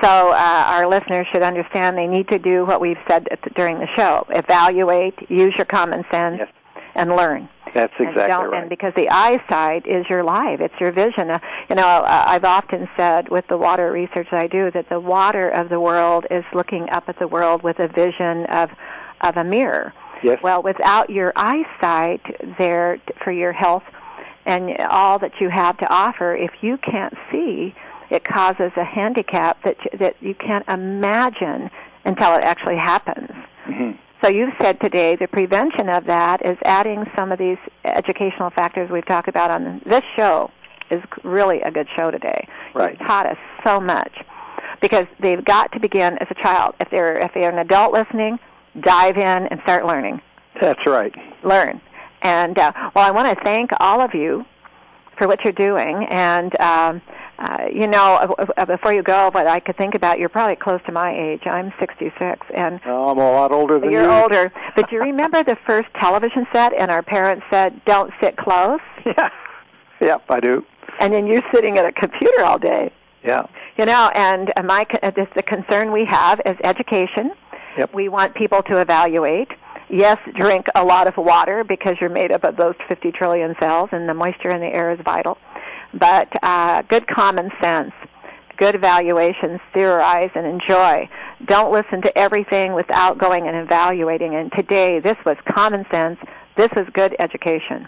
So 0.03 0.31
uh, 0.31 0.63
our 0.67 0.87
listeners 0.87 1.25
should 1.31 1.41
understand 1.43 1.97
they 1.97 2.07
need 2.07 2.27
to 2.29 2.39
do 2.39 2.65
what 2.65 2.79
we've 2.81 2.97
said 3.09 3.27
during 3.55 3.79
the 3.79 3.87
show: 3.95 4.25
evaluate, 4.29 5.15
use 5.29 5.53
your 5.57 5.65
common 5.65 6.03
sense, 6.11 6.37
Yes. 6.39 6.49
and 6.95 7.15
learn. 7.15 7.49
That's 7.73 7.93
exactly 7.99 8.27
don't, 8.27 8.49
right. 8.49 8.61
And 8.61 8.69
because 8.69 8.93
the 8.95 9.09
eyesight 9.09 9.85
is 9.85 10.05
your 10.09 10.23
life, 10.23 10.61
it's 10.61 10.73
your 10.79 10.91
vision. 10.91 11.29
Uh, 11.29 11.39
you 11.69 11.75
know, 11.75 11.85
uh, 11.85 12.23
I've 12.27 12.45
often 12.45 12.87
said 12.95 13.29
with 13.29 13.45
the 13.49 13.57
water 13.57 13.91
research 13.91 14.27
I 14.31 14.47
do 14.47 14.71
that 14.71 14.87
the 14.89 14.99
water 14.99 15.49
of 15.49 15.69
the 15.69 15.79
world 15.79 16.25
is 16.31 16.43
looking 16.53 16.89
up 16.91 17.09
at 17.09 17.19
the 17.19 17.27
world 17.27 17.63
with 17.63 17.79
a 17.79 17.87
vision 17.87 18.45
of 18.47 18.69
of 19.21 19.35
a 19.37 19.43
mirror. 19.43 19.93
Yes. 20.23 20.39
Well, 20.41 20.63
without 20.63 21.09
your 21.09 21.33
eyesight 21.35 22.21
there 22.57 22.97
t- 22.97 23.13
for 23.23 23.31
your 23.31 23.51
health 23.53 23.83
and 24.45 24.75
all 24.89 25.19
that 25.19 25.33
you 25.41 25.49
have 25.49 25.77
to 25.77 25.87
offer, 25.93 26.35
if 26.35 26.51
you 26.61 26.77
can't 26.77 27.13
see, 27.31 27.75
it 28.09 28.23
causes 28.23 28.71
a 28.77 28.83
handicap 28.83 29.61
that 29.63 29.77
y- 29.79 29.97
that 29.99 30.15
you 30.21 30.33
can't 30.35 30.67
imagine 30.69 31.69
until 32.05 32.35
it 32.35 32.43
actually 32.43 32.77
happens. 32.77 33.29
Mhm. 33.67 33.97
So 34.23 34.29
you've 34.29 34.53
said 34.61 34.79
today 34.79 35.15
the 35.15 35.27
prevention 35.27 35.89
of 35.89 36.05
that 36.05 36.43
is 36.45 36.57
adding 36.65 37.05
some 37.15 37.31
of 37.31 37.37
these 37.37 37.57
educational 37.85 38.49
factors 38.49 38.89
we've 38.89 39.05
talked 39.05 39.27
about 39.27 39.51
on 39.51 39.81
this 39.85 40.03
show 40.15 40.49
is 40.89 41.01
really 41.23 41.61
a 41.61 41.69
good 41.71 41.87
show 41.95 42.09
today. 42.11 42.47
Right. 42.73 42.97
You've 42.97 43.07
taught 43.07 43.25
us 43.27 43.37
so 43.65 43.79
much 43.79 44.13
because 44.79 45.05
they've 45.19 45.43
got 45.43 45.71
to 45.73 45.79
begin 45.79 46.17
as 46.19 46.27
a 46.31 46.33
child. 46.35 46.75
If 46.79 46.89
they're 46.89 47.13
if 47.19 47.33
they're 47.33 47.51
an 47.51 47.59
adult 47.59 47.93
listening, 47.93 48.39
dive 48.79 49.17
in 49.17 49.47
and 49.47 49.61
start 49.63 49.85
learning. 49.85 50.21
That's 50.61 50.85
right. 50.87 51.13
Learn. 51.43 51.79
And 52.23 52.57
uh, 52.57 52.71
well, 52.95 53.05
I 53.05 53.11
want 53.11 53.37
to 53.37 53.43
thank 53.43 53.71
all 53.79 54.01
of 54.01 54.15
you 54.15 54.45
for 55.17 55.27
what 55.27 55.43
you're 55.43 55.53
doing. 55.53 56.05
And 56.09 56.59
um, 56.59 57.01
uh, 57.39 57.65
you 57.71 57.87
know, 57.87 58.35
before 58.67 58.93
you 58.93 59.03
go, 59.03 59.29
but 59.31 59.45
I 59.47 59.59
could 59.59 59.77
think 59.77 59.93
about 59.95 60.17
you're 60.19 60.29
probably 60.29 60.55
close 60.55 60.79
to 60.87 60.91
my 60.91 61.15
age. 61.15 61.41
I'm 61.45 61.71
66, 61.79 62.39
and 62.55 62.79
Oh, 62.85 63.09
I'm 63.09 63.17
a 63.17 63.31
lot 63.31 63.51
older 63.51 63.79
than 63.79 63.91
you're 63.91 64.03
you. 64.03 64.09
older. 64.11 64.51
But 64.75 64.91
you 64.91 64.99
remember 65.11 65.43
the 65.43 65.57
first 65.67 65.87
television 65.99 66.47
set, 66.51 66.73
and 66.73 66.89
our 66.89 67.03
parents 67.03 67.45
said, 67.51 67.79
"Don't 67.85 68.11
sit 68.21 68.37
close," 68.37 68.79
Yeah. 69.05 69.29
Yep, 70.01 70.23
I 70.29 70.39
do. 70.39 70.65
and 70.99 71.13
then 71.13 71.27
you're 71.27 71.43
sitting 71.53 71.77
at 71.77 71.85
a 71.85 71.91
computer 71.91 72.43
all 72.43 72.59
day. 72.59 72.91
Yeah. 73.23 73.45
You 73.77 73.85
know, 73.85 74.11
and 74.15 74.51
uh, 74.57 74.63
my 74.63 74.85
uh, 75.03 75.11
this, 75.11 75.27
the 75.35 75.43
concern 75.43 75.91
we 75.91 76.05
have 76.05 76.39
is 76.45 76.55
education. 76.63 77.31
Yep. 77.77 77.93
We 77.93 78.09
want 78.09 78.33
people 78.35 78.63
to 78.63 78.79
evaluate. 78.81 79.49
Yes, 79.89 80.17
drink 80.35 80.65
a 80.75 80.83
lot 80.83 81.07
of 81.07 81.15
water 81.17 81.63
because 81.63 81.95
you're 82.01 82.09
made 82.09 82.31
up 82.31 82.43
of 82.43 82.57
those 82.57 82.75
50 82.89 83.11
trillion 83.11 83.55
cells, 83.59 83.89
and 83.91 84.09
the 84.09 84.13
moisture 84.13 84.49
in 84.49 84.59
the 84.59 84.67
air 84.67 84.91
is 84.91 84.99
vital. 85.05 85.37
But 85.99 86.29
uh, 86.43 86.83
good 86.83 87.07
common 87.07 87.49
sense, 87.61 87.93
good 88.57 88.75
evaluations, 88.75 89.59
theorize 89.73 90.29
and 90.35 90.45
enjoy. 90.45 91.09
Don't 91.45 91.71
listen 91.71 92.01
to 92.01 92.17
everything 92.17 92.73
without 92.73 93.17
going 93.17 93.47
and 93.47 93.55
evaluating. 93.57 94.35
And 94.35 94.51
today, 94.51 94.99
this 94.99 95.17
was 95.25 95.37
common 95.49 95.85
sense. 95.91 96.19
This 96.55 96.69
was 96.75 96.87
good 96.93 97.15
education. 97.19 97.87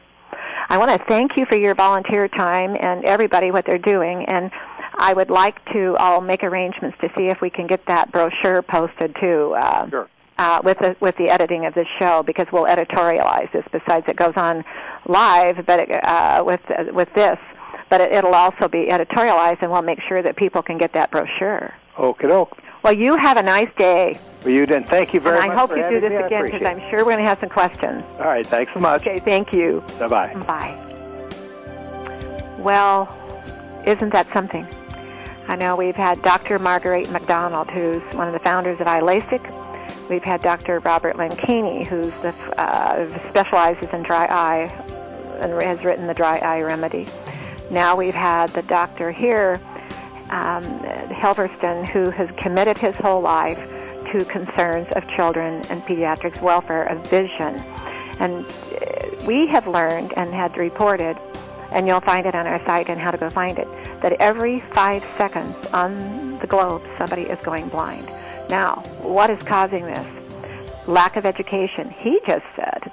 I 0.70 0.78
want 0.78 0.91
to 0.91 1.07
thank 1.07 1.32
you 1.36 1.45
for 1.47 1.55
your 1.57 1.74
volunteer 1.74 2.28
time 2.28 2.76
and 2.80 3.03
everybody 3.05 3.49
what 3.49 3.66
they're 3.66 3.80
doing. 3.80 4.26
And 4.26 4.51
I 4.95 5.14
would 5.14 5.30
like 5.32 5.64
to, 5.74 5.95
I'll 5.97 6.22
make 6.22 6.43
arrangements 6.43 6.97
to 7.01 7.10
see 7.18 7.28
if 7.28 7.41
we 7.41 7.49
can 7.49 7.66
get 7.66 7.86
that 7.88 8.12
brochure 8.12 8.62
posted 8.62 9.16
too. 9.22 9.55
Uh, 9.57 9.89
Sure. 9.89 10.10
Uh, 10.38 10.62
with 10.64 10.80
the 10.80 10.95
with 11.01 11.18
the 11.18 11.30
editing 11.30 11.66
of 11.66 11.74
this 11.74 11.88
show 11.99 12.24
because 12.24 12.47
we'll 12.53 12.64
editorialize 12.64 13.51
this. 13.51 13.66
Besides, 13.74 14.05
it 14.07 14.16
goes 14.16 14.32
on 14.38 14.64
live, 15.05 15.66
but 15.66 15.82
it, 15.82 15.89
uh, 16.05 16.41
with 16.45 16.62
uh, 16.70 16.86
with 16.93 17.10
this, 17.14 17.38
but 17.89 18.01
it, 18.01 18.11
it'll 18.11 18.35
also 18.35 18.67
be 18.67 18.87
editorialized, 18.87 19.61
and 19.61 19.71
we'll 19.71 19.81
make 19.81 20.01
sure 20.07 20.21
that 20.21 20.35
people 20.35 20.61
can 20.61 20.77
get 20.77 20.93
that 20.93 21.11
brochure. 21.11 21.73
Okie 21.97 22.27
doke. 22.27 22.57
Well, 22.83 22.93
you 22.93 23.17
have 23.17 23.35
a 23.37 23.43
nice 23.43 23.69
day, 23.77 24.17
Well, 24.43 24.53
you 24.53 24.65
did. 24.65 24.85
Thank 24.85 25.13
you 25.13 25.19
very 25.19 25.41
and 25.41 25.51
I 25.51 25.55
hope 25.55 25.71
you 25.71 25.83
do 25.89 25.99
this 25.99 26.11
me. 26.11 26.15
Again 26.15 26.45
because 26.45 26.63
I'm 26.63 26.79
sure 26.89 26.99
we're 26.99 27.11
going 27.11 27.17
to 27.17 27.23
have 27.25 27.39
some 27.39 27.49
questions. 27.49 28.03
All 28.19 28.25
right. 28.25 28.47
Thanks 28.47 28.71
so 28.73 28.79
much. 28.79 29.01
Okay, 29.01 29.19
thank 29.19 29.51
you. 29.51 29.83
Bye 29.99 30.07
bye. 30.07 30.33
Bye. 30.45 30.85
Well, 32.57 33.13
isn't 33.85 34.11
that 34.13 34.31
something? 34.31 34.65
I 35.49 35.55
know 35.55 35.75
we've 35.75 35.95
had 35.95 36.21
Dr. 36.21 36.57
Marguerite 36.59 37.09
McDonald, 37.09 37.69
who's 37.69 38.01
one 38.13 38.27
of 38.27 38.33
the 38.33 38.39
founders 38.39 38.79
of 38.79 38.87
iLASIK. 38.87 40.09
We've 40.09 40.23
had 40.23 40.41
Dr. 40.41 40.79
Robert 40.79 41.17
Latkany, 41.17 41.85
who's 41.85 42.13
the, 42.21 42.33
uh, 42.57 43.29
specializes 43.29 43.89
in 43.93 44.03
dry 44.03 44.25
eye 44.25 44.71
and 45.41 45.61
has 45.61 45.83
written 45.83 46.07
the 46.07 46.13
dry 46.13 46.37
eye 46.37 46.61
remedy. 46.61 47.07
Now 47.72 47.95
we've 47.95 48.15
had 48.15 48.49
the 48.49 48.63
doctor 48.63 49.11
here, 49.11 49.61
um, 50.32 50.63
who 50.63 52.09
has 52.09 52.30
committed 52.38 52.78
his 52.78 52.95
whole 52.95 53.22
life 53.22 53.59
to 54.11 54.26
concerns 54.26 54.88
of 54.93 55.07
children 55.09 55.63
and 55.70 55.82
pediatrics 55.84 56.41
welfare 56.41 56.84
of 56.86 57.05
vision. 57.09 57.55
And 58.20 58.45
uh, 58.45 59.26
we 59.28 59.45
have 59.47 59.67
learned 59.67 60.13
and 60.17 60.34
had 60.34 60.57
reported, 60.57 61.17
and 61.72 61.88
you'll 61.88 62.01
find 62.01 62.26
it 62.26 62.34
on 62.34 62.47
our 62.47 62.63
site 62.65 62.89
and 62.89 62.99
how 62.99 63.11
to 63.11 63.17
go 63.17 63.30
find 63.30 63.59
it, 63.59 63.67
that 64.01 64.13
every 64.13 64.61
five 64.61 65.03
seconds 65.15 65.55
on 65.67 66.38
the 66.38 66.47
globe 66.47 66.82
somebody 66.97 67.24
is 67.24 67.39
going 67.41 67.70
blind. 67.70 68.07
Now, 68.49 68.78
what 69.01 69.30
is 69.30 69.41
causing 69.43 69.86
this? 69.86 70.88
Lack 70.88 71.17
of 71.17 71.26
education. 71.26 71.91
He 71.99 72.20
just 72.26 72.45
said 72.55 72.91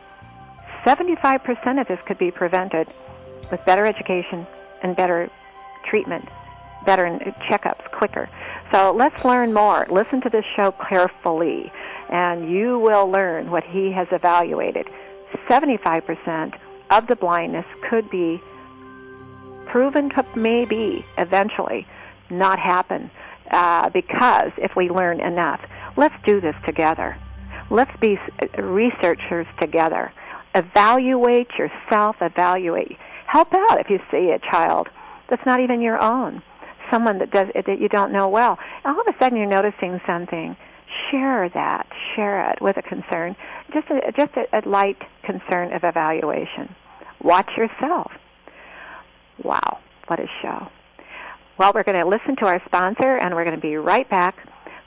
75% 0.84 1.80
of 1.80 1.88
this 1.88 2.00
could 2.02 2.18
be 2.18 2.30
prevented 2.30 2.88
with 3.50 3.64
better 3.64 3.86
education 3.86 4.46
and 4.86 4.96
better 4.96 5.28
treatment, 5.84 6.28
better 6.84 7.06
checkups 7.50 7.90
quicker. 7.90 8.28
So 8.72 8.92
let's 8.92 9.24
learn 9.24 9.52
more. 9.52 9.86
Listen 9.90 10.20
to 10.22 10.30
this 10.30 10.44
show 10.56 10.72
carefully, 10.88 11.72
and 12.08 12.50
you 12.50 12.78
will 12.78 13.08
learn 13.08 13.50
what 13.50 13.64
he 13.64 13.90
has 13.92 14.06
evaluated. 14.12 14.88
75% 15.48 16.56
of 16.90 17.06
the 17.08 17.16
blindness 17.16 17.66
could 17.90 18.08
be 18.10 18.40
proven 19.66 20.08
to 20.10 20.24
maybe 20.36 21.04
eventually 21.18 21.86
not 22.30 22.58
happen 22.58 23.10
uh, 23.50 23.90
because 23.90 24.52
if 24.56 24.76
we 24.76 24.88
learn 24.88 25.20
enough, 25.20 25.60
let's 25.96 26.14
do 26.24 26.40
this 26.40 26.54
together. 26.64 27.16
Let's 27.70 27.94
be 27.98 28.18
researchers 28.56 29.46
together. 29.60 30.12
Evaluate 30.54 31.50
yourself. 31.58 32.16
Evaluate. 32.20 32.96
Help 33.26 33.52
out 33.52 33.80
if 33.80 33.90
you 33.90 33.98
see 34.10 34.30
a 34.30 34.38
child 34.38 34.88
that's 35.28 35.44
not 35.44 35.60
even 35.60 35.80
your 35.80 36.00
own, 36.00 36.42
someone 36.90 37.18
that 37.18 37.30
does 37.30 37.48
that 37.54 37.80
you 37.80 37.88
don't 37.88 38.12
know 38.12 38.28
well. 38.28 38.58
All 38.84 39.00
of 39.00 39.06
a 39.06 39.18
sudden, 39.18 39.38
you're 39.38 39.46
noticing 39.46 40.00
something. 40.06 40.56
Share 41.10 41.48
that. 41.50 41.86
Share 42.14 42.50
it 42.50 42.60
with 42.60 42.76
a 42.76 42.82
concern, 42.82 43.36
just 43.72 43.88
a, 43.90 44.12
just 44.12 44.32
a, 44.36 44.58
a 44.58 44.68
light 44.68 45.02
concern 45.24 45.72
of 45.72 45.82
evaluation. 45.84 46.74
Watch 47.22 47.50
yourself. 47.56 48.12
Wow, 49.42 49.80
what 50.06 50.20
a 50.20 50.26
show. 50.40 50.68
Well, 51.58 51.72
we're 51.74 51.82
going 51.82 51.98
to 51.98 52.06
listen 52.06 52.36
to 52.36 52.46
our 52.46 52.62
sponsor, 52.66 53.16
and 53.16 53.34
we're 53.34 53.44
going 53.44 53.56
to 53.56 53.60
be 53.60 53.76
right 53.76 54.08
back 54.08 54.36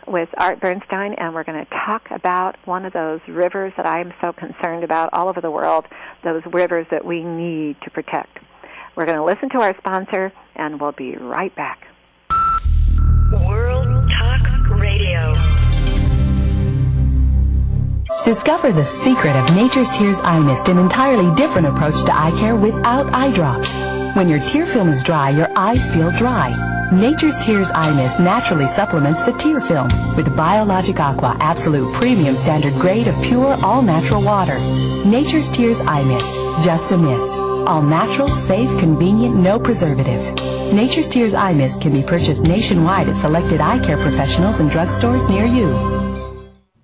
with 0.09 0.29
Art 0.37 0.59
Bernstein, 0.59 1.13
and 1.13 1.33
we're 1.33 1.43
going 1.43 1.63
to 1.63 1.71
talk 1.85 2.09
about 2.11 2.55
one 2.65 2.85
of 2.85 2.93
those 2.93 3.21
rivers 3.27 3.71
that 3.77 3.85
I 3.85 4.01
am 4.01 4.11
so 4.19 4.33
concerned 4.33 4.83
about 4.83 5.09
all 5.13 5.29
over 5.29 5.39
the 5.39 5.51
world, 5.51 5.85
those 6.23 6.41
rivers 6.51 6.87
that 6.91 7.05
we 7.05 7.23
need 7.23 7.77
to 7.83 7.89
protect. 7.91 8.39
We're 8.95 9.05
going 9.05 9.17
to 9.17 9.23
listen 9.23 9.49
to 9.51 9.59
our 9.59 9.77
sponsor, 9.77 10.31
and 10.55 10.81
we'll 10.81 10.91
be 10.91 11.15
right 11.15 11.55
back. 11.55 11.87
World 13.45 14.11
Talk 14.11 14.69
Radio. 14.69 15.33
Discover 18.25 18.73
the 18.73 18.83
secret 18.83 19.35
of 19.35 19.55
Nature's 19.55 19.95
Tears 19.97 20.19
Eye 20.21 20.39
Mist, 20.39 20.67
an 20.67 20.77
entirely 20.77 21.33
different 21.35 21.67
approach 21.67 22.03
to 22.05 22.13
eye 22.13 22.35
care 22.37 22.55
without 22.55 23.13
eye 23.13 23.31
drops. 23.31 23.98
When 24.13 24.27
your 24.27 24.39
tear 24.39 24.65
film 24.65 24.89
is 24.89 25.03
dry, 25.03 25.29
your 25.29 25.47
eyes 25.55 25.93
feel 25.93 26.11
dry. 26.11 26.89
Nature's 26.91 27.37
Tears 27.45 27.69
Eye 27.71 27.93
Mist 27.93 28.19
naturally 28.19 28.65
supplements 28.65 29.23
the 29.23 29.33
tear 29.33 29.61
film 29.61 29.87
with 30.15 30.35
Biologic 30.35 30.99
Aqua 30.99 31.37
Absolute 31.39 31.93
Premium 31.93 32.35
Standard 32.35 32.73
Grade 32.73 33.07
of 33.07 33.15
pure 33.23 33.55
all-natural 33.63 34.23
water. 34.23 34.57
Nature's 35.05 35.51
Tears 35.51 35.81
Eye 35.81 36.03
Mist, 36.03 36.35
just 36.65 36.91
a 36.91 36.97
mist. 36.97 37.35
All 37.35 37.83
natural, 37.83 38.27
safe, 38.27 38.69
convenient, 38.79 39.35
no 39.35 39.59
preservatives. 39.59 40.33
Nature's 40.73 41.07
Tears 41.07 41.35
Eye 41.35 41.53
Mist 41.53 41.83
can 41.83 41.93
be 41.93 42.01
purchased 42.01 42.43
nationwide 42.43 43.09
at 43.09 43.15
selected 43.15 43.61
eye 43.61 43.79
care 43.79 43.97
professionals 43.97 44.59
and 44.59 44.71
drugstores 44.71 45.29
near 45.29 45.45
you. 45.45 45.99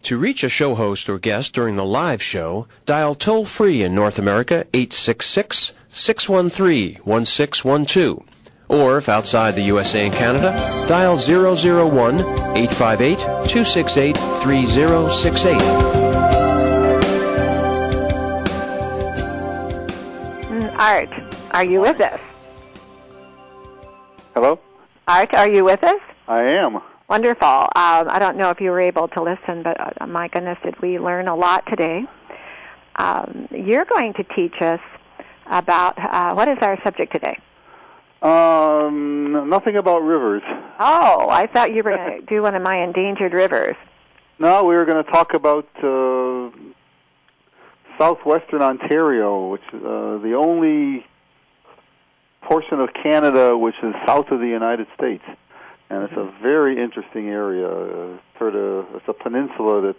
To 0.04 0.20
reach 0.20 0.44
a 0.44 0.50
show 0.50 0.76
host 0.76 1.10
or 1.10 1.18
guest 1.18 1.54
during 1.54 1.78
the 1.78 1.84
live 1.84 2.22
show, 2.22 2.68
dial 2.86 3.16
toll 3.16 3.46
free 3.46 3.82
in 3.82 3.96
North 3.96 4.20
America 4.20 4.68
866 4.72 5.74
613 5.96 6.98
1612. 7.06 8.24
Or 8.68 8.98
if 8.98 9.08
outside 9.08 9.56
the 9.56 9.62
USA 9.62 10.08
and 10.08 10.14
Canada, 10.14 10.52
dial 10.90 11.18
001 11.18 12.20
858 12.20 13.18
268 13.18 14.18
3068. 14.18 15.62
Art, 20.78 21.10
are 21.52 21.64
you 21.64 21.80
with 21.80 22.02
us? 22.02 22.20
Hello? 24.34 24.60
Art, 25.08 25.34
are 25.34 25.50
you 25.50 25.64
with 25.64 25.82
us? 25.82 26.02
I 26.28 26.44
am. 26.44 26.82
Wonderful. 27.08 27.48
Um, 27.48 28.10
I 28.10 28.18
don't 28.20 28.36
know 28.36 28.50
if 28.50 28.60
you 28.60 28.72
were 28.72 28.82
able 28.82 29.08
to 29.10 29.24
listen, 29.24 29.64
but 29.64 30.02
uh, 30.02 30.08
my 30.08 30.28
goodness, 30.28 30.58
did 30.62 30.82
we 30.82 31.00
learn 31.00 31.30
a 31.30 31.36
lot 31.36 31.66
today? 31.68 32.04
Um, 32.98 33.48
you're 33.52 33.86
going 33.86 34.14
to 34.16 34.24
teach 34.24 34.62
us 34.62 34.82
about 35.48 35.98
uh, 35.98 36.34
what 36.34 36.48
is 36.48 36.58
our 36.62 36.78
subject 36.84 37.14
today? 37.14 37.38
Um, 38.22 39.50
nothing 39.50 39.76
about 39.76 40.00
rivers. 40.00 40.42
Oh, 40.80 41.28
I 41.30 41.48
thought 41.48 41.74
you 41.74 41.84
were 41.84 41.96
going 41.96 42.20
to 42.22 42.26
do 42.26 42.42
one 42.42 42.56
of 42.56 42.62
my 42.62 42.84
endangered 42.84 43.34
rivers. 43.34 43.76
No, 44.40 44.64
we 44.64 44.76
were 44.76 44.86
going 44.86 45.04
to 45.04 45.12
talk 45.12 45.34
about 45.34 45.68
uh, 45.84 46.50
southwestern 47.98 48.62
Ontario, 48.62 49.50
which 49.50 49.62
is 49.74 49.82
uh, 49.84 50.20
the 50.22 50.34
only 50.38 51.06
portion 52.42 52.80
of 52.80 52.90
Canada 52.94 53.58
which 53.58 53.76
is 53.82 53.94
south 54.06 54.28
of 54.32 54.40
the 54.40 54.48
United 54.48 54.88
States, 54.96 55.24
and 55.90 56.04
it's 56.04 56.14
a 56.14 56.32
very 56.42 56.82
interesting 56.82 57.30
area. 57.30 58.20
Sort 58.38 58.56
of, 58.56 58.88
it's 58.96 59.08
a 59.08 59.14
peninsula 59.14 59.82
that 59.82 59.96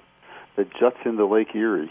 that 0.56 0.74
juts 0.78 0.96
into 1.04 1.26
Lake 1.26 1.54
Erie. 1.54 1.90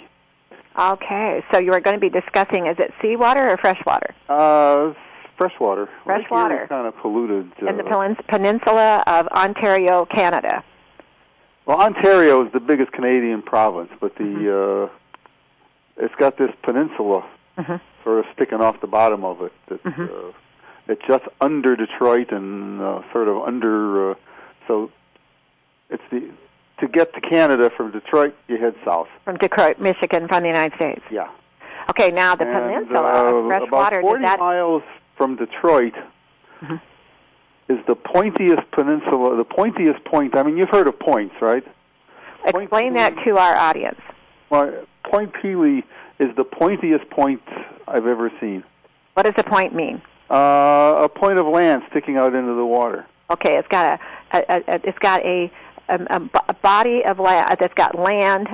Okay, 0.78 1.44
so 1.52 1.60
you 1.60 1.72
are 1.74 1.80
going 1.80 1.96
to 1.96 2.00
be 2.02 2.10
discussing 2.10 2.68
is 2.68 2.76
it 2.80 2.94
seawater 3.02 3.50
or 3.50 3.58
freshwater? 3.58 4.14
Uh, 4.28 4.94
freshwater. 5.38 5.88
Freshwater. 6.04 6.68
kind 6.68 6.88
of 6.88 6.96
polluted. 6.98 7.52
In 7.60 7.78
the 7.78 7.84
uh, 7.86 8.14
peninsula 8.28 9.04
of 9.08 9.28
Ontario, 9.28 10.06
Canada. 10.06 10.64
Well, 11.66 11.80
Ontario 11.82 12.46
is 12.46 12.52
the 12.52 12.60
biggest 12.60 12.92
Canadian 12.92 13.42
province, 13.42 13.90
but 14.02 14.16
the 14.18 14.24
Mm-hmm. 14.24 14.92
uh, 14.94 16.04
it's 16.06 16.16
got 16.16 16.38
this 16.38 16.52
peninsula 16.62 17.24
Mhm. 17.58 17.80
sort 18.04 18.20
of 18.20 18.26
sticking 18.34 18.60
off 18.60 18.82
the 18.82 18.88
bottom 18.88 19.24
of 19.24 19.42
it. 19.42 19.54
That 19.70 19.82
Mhm. 19.84 20.10
uh, 20.10 20.32
it's 20.90 21.02
just 21.08 21.24
under 21.40 21.78
Detroit 21.78 22.32
and 22.34 22.82
uh, 22.82 23.02
sort 23.14 23.30
of 23.30 23.38
under. 23.44 24.12
Uh, 24.12 24.16
so 24.68 24.92
it's 25.90 26.04
the 26.12 26.30
to 26.80 26.88
get 26.88 27.14
to 27.14 27.22
Canada 27.22 27.70
from 27.76 27.92
Detroit, 27.92 28.36
you 28.48 28.58
head 28.58 28.76
south. 28.84 29.08
From 29.24 29.38
Detroit, 29.38 29.80
Michigan, 29.80 30.28
from 30.28 30.42
the 30.44 30.50
United 30.50 30.76
States. 30.76 31.02
Yeah. 31.10 31.30
Okay, 31.90 32.12
now 32.12 32.36
the 32.36 32.46
and, 32.46 32.54
peninsula 32.54 33.02
uh, 33.02 33.48
freshwater, 33.48 34.00
about 34.00 34.02
40 34.02 34.22
that 34.24 34.40
miles 34.40 34.84
from 35.18 35.36
Detroit 35.36 35.94
Mhm. 36.62 36.82
is 37.70 37.78
the 37.86 37.96
pointiest 37.96 38.70
peninsula. 38.72 39.36
The 39.38 39.46
pointiest 39.46 40.04
point. 40.06 40.36
I 40.36 40.44
mean, 40.44 40.58
you've 40.58 40.70
heard 40.70 40.88
of 40.88 41.00
points, 41.00 41.36
right? 41.42 41.64
Point 42.52 42.64
explain 42.64 42.94
that 42.94 43.16
to 43.24 43.38
our 43.38 43.56
audience? 43.56 44.00
Well, 44.50 44.72
Point 45.04 45.34
Pelee 45.34 45.84
is 46.20 46.36
the 46.36 46.46
pointiest 46.46 47.10
point 47.10 47.42
I've 47.88 48.08
ever 48.08 48.32
seen. 48.40 48.64
What 49.14 49.24
does 49.24 49.36
the 49.36 49.44
point 49.44 49.74
mean? 49.74 50.02
Uh, 50.30 51.04
a 51.04 51.10
point 51.10 51.40
of 51.40 51.46
land 51.48 51.84
sticking 51.90 52.18
out 52.18 52.34
into 52.34 52.54
the 52.54 52.66
water. 52.66 53.06
Okay, 53.30 53.58
it's 53.58 53.68
got 53.68 54.00
a, 54.34 54.38
a, 54.38 54.64
a 54.68 54.80
it's 54.84 55.00
got 55.00 55.24
a, 55.26 55.52
a, 55.90 56.22
a 56.50 56.54
body 56.56 57.04
of 57.06 57.20
land 57.20 57.56
that's 57.60 57.74
got 57.76 57.98
land, 57.98 58.48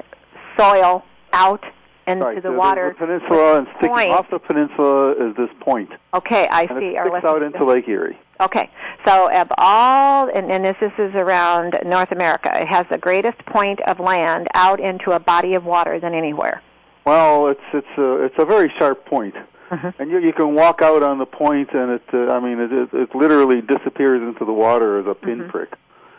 soil 0.58 1.04
out 1.34 1.64
into 2.08 2.26
right. 2.26 2.36
the 2.36 2.42
There's 2.42 2.58
water. 2.58 2.96
The 3.00 3.06
peninsula, 3.06 3.58
and 3.60 3.68
sticking 3.78 3.90
point. 3.90 4.12
off 4.12 4.30
the 4.30 4.40
peninsula 4.40 5.12
is 5.30 5.36
this 5.38 5.50
point, 5.60 5.92
Okay, 6.14 6.48
I 6.48 6.62
and 6.64 6.80
see. 6.80 6.86
it 6.98 7.08
sticks 7.08 7.26
out 7.26 7.42
into 7.44 7.64
Lake 7.66 7.88
Erie. 7.88 8.18
Okay, 8.42 8.70
so 9.06 9.32
of 9.32 9.48
all, 9.60 10.28
and, 10.34 10.52
and 10.52 10.66
this, 10.66 10.76
this 10.82 10.92
is 10.98 11.14
around 11.14 11.78
North 11.86 12.12
America, 12.12 12.50
it 12.60 12.68
has 12.68 12.86
the 12.92 12.98
greatest 12.98 13.38
point 13.46 13.80
of 13.88 14.00
land 14.00 14.48
out 14.56 14.80
into 14.80 15.12
a 15.12 15.20
body 15.20 15.54
of 15.54 15.64
water 15.64 16.00
than 16.00 16.14
anywhere. 16.16 16.62
Well, 17.06 17.48
it's 17.48 17.62
it's 17.74 17.98
a 17.98 18.24
it's 18.26 18.36
a 18.38 18.46
very 18.46 18.72
sharp 18.78 19.06
point, 19.06 19.36
Mhm. 19.72 19.94
and 20.00 20.12
you 20.12 20.20
you 20.20 20.34
can 20.34 20.54
walk 20.54 20.82
out 20.84 21.02
on 21.02 21.18
the 21.18 21.26
point, 21.26 21.70
and 21.74 21.92
it 21.94 22.04
uh, 22.14 22.32
I 22.32 22.40
mean 22.40 22.60
it, 22.60 22.72
it 22.72 22.90
it 22.94 23.16
literally 23.16 23.62
disappears 23.62 24.22
into 24.22 24.44
the 24.46 24.54
water 24.54 25.00
as 25.00 25.06
a 25.08 25.16
pinprick. 25.16 25.74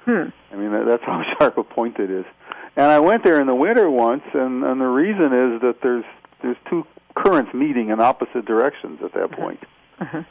Hmm. 0.05 0.29
I 0.53 0.57
mean 0.57 0.73
that, 0.73 0.85
that's 0.87 1.03
how 1.07 1.23
sharp 1.39 1.59
a 1.59 1.65
point 1.65 1.99
it 1.99 2.11
is. 2.11 2.25
And 2.77 2.87
I 2.87 3.01
went 3.01 3.23
there 3.25 3.41
in 3.41 3.47
the 3.47 3.55
winter 3.55 3.91
once, 3.91 4.23
and 4.35 4.65
and 4.65 4.81
the 4.81 4.87
reason 4.87 5.27
is 5.27 5.61
that 5.63 5.77
there's 5.83 6.05
there's 6.43 6.57
two 6.69 6.87
currents 7.15 7.53
meeting 7.55 7.91
in 7.91 8.01
opposite 8.01 8.45
directions 8.47 9.01
at 9.05 9.13
that 9.15 9.31
point. 9.33 9.61
Mhm. 10.01 10.25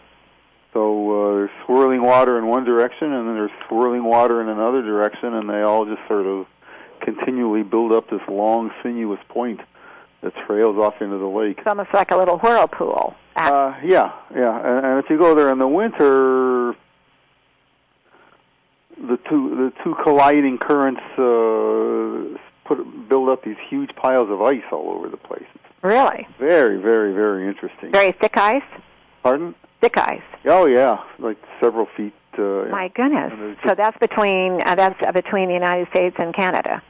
So 0.74 0.82
uh, 1.12 1.36
there's 1.36 1.50
swirling 1.66 2.02
water 2.02 2.38
in 2.40 2.48
one 2.48 2.64
direction, 2.64 3.12
and 3.12 3.28
then 3.28 3.36
there's 3.36 3.52
swirling 3.68 4.04
water 4.06 4.42
in 4.42 4.48
another 4.48 4.82
direction, 4.82 5.34
and 5.34 5.50
they 5.50 5.62
all 5.62 5.86
just 5.86 6.02
sort 6.08 6.26
of 6.26 6.48
continually 7.02 7.64
build 7.64 7.92
up 7.92 8.10
this 8.10 8.22
long, 8.30 8.72
sinuous 8.82 9.20
point 9.28 9.60
that 10.22 10.34
trails 10.48 10.78
off 10.78 11.02
into 11.02 11.18
the 11.18 11.26
lake. 11.28 11.58
It's 11.58 11.68
almost 11.68 11.94
like 11.94 12.12
a 12.12 12.18
little 12.18 12.38
whirlpool. 12.38 13.16
Uh, 13.36 13.74
yeah, 13.84 14.12
yeah, 14.34 14.58
and, 14.78 14.86
and 14.86 15.04
if 15.04 15.10
you 15.10 15.18
go 15.18 15.36
there 15.36 15.52
in 15.52 15.58
the 15.60 15.68
winter, 15.68 16.74
the 19.08 19.18
two 19.30 19.56
the 19.56 19.74
two 19.84 19.96
colliding 20.04 20.58
currents 20.58 21.02
uh, 21.18 22.38
put 22.68 23.10
build 23.10 23.30
up 23.30 23.44
these 23.44 23.58
huge 23.70 23.96
piles 23.96 24.30
of 24.30 24.42
ice 24.42 24.64
all 24.72 24.90
over 24.92 25.10
the 25.10 25.18
place. 25.18 25.46
really? 25.82 26.28
Very, 26.40 26.78
very, 26.78 27.14
very 27.14 27.48
interesting. 27.48 27.92
Very 27.92 28.12
thick 28.14 28.38
ice? 28.38 28.64
Pardon? 29.24 29.56
Thick 29.82 29.98
ice. 29.98 30.22
Oh 30.46 30.66
yeah, 30.66 30.98
like 31.20 31.38
several 31.60 31.88
feet. 31.98 32.14
Uh, 32.38 32.66
My 32.72 32.88
goodness. 32.96 33.58
So 33.68 33.76
that's 33.76 33.98
between 34.00 34.62
uh, 34.66 34.76
that's 34.76 35.00
uh, 35.06 35.12
between 35.12 35.48
the 35.50 35.54
United 35.54 35.88
States 35.90 36.16
and 36.20 36.34
Canada. 36.34 36.82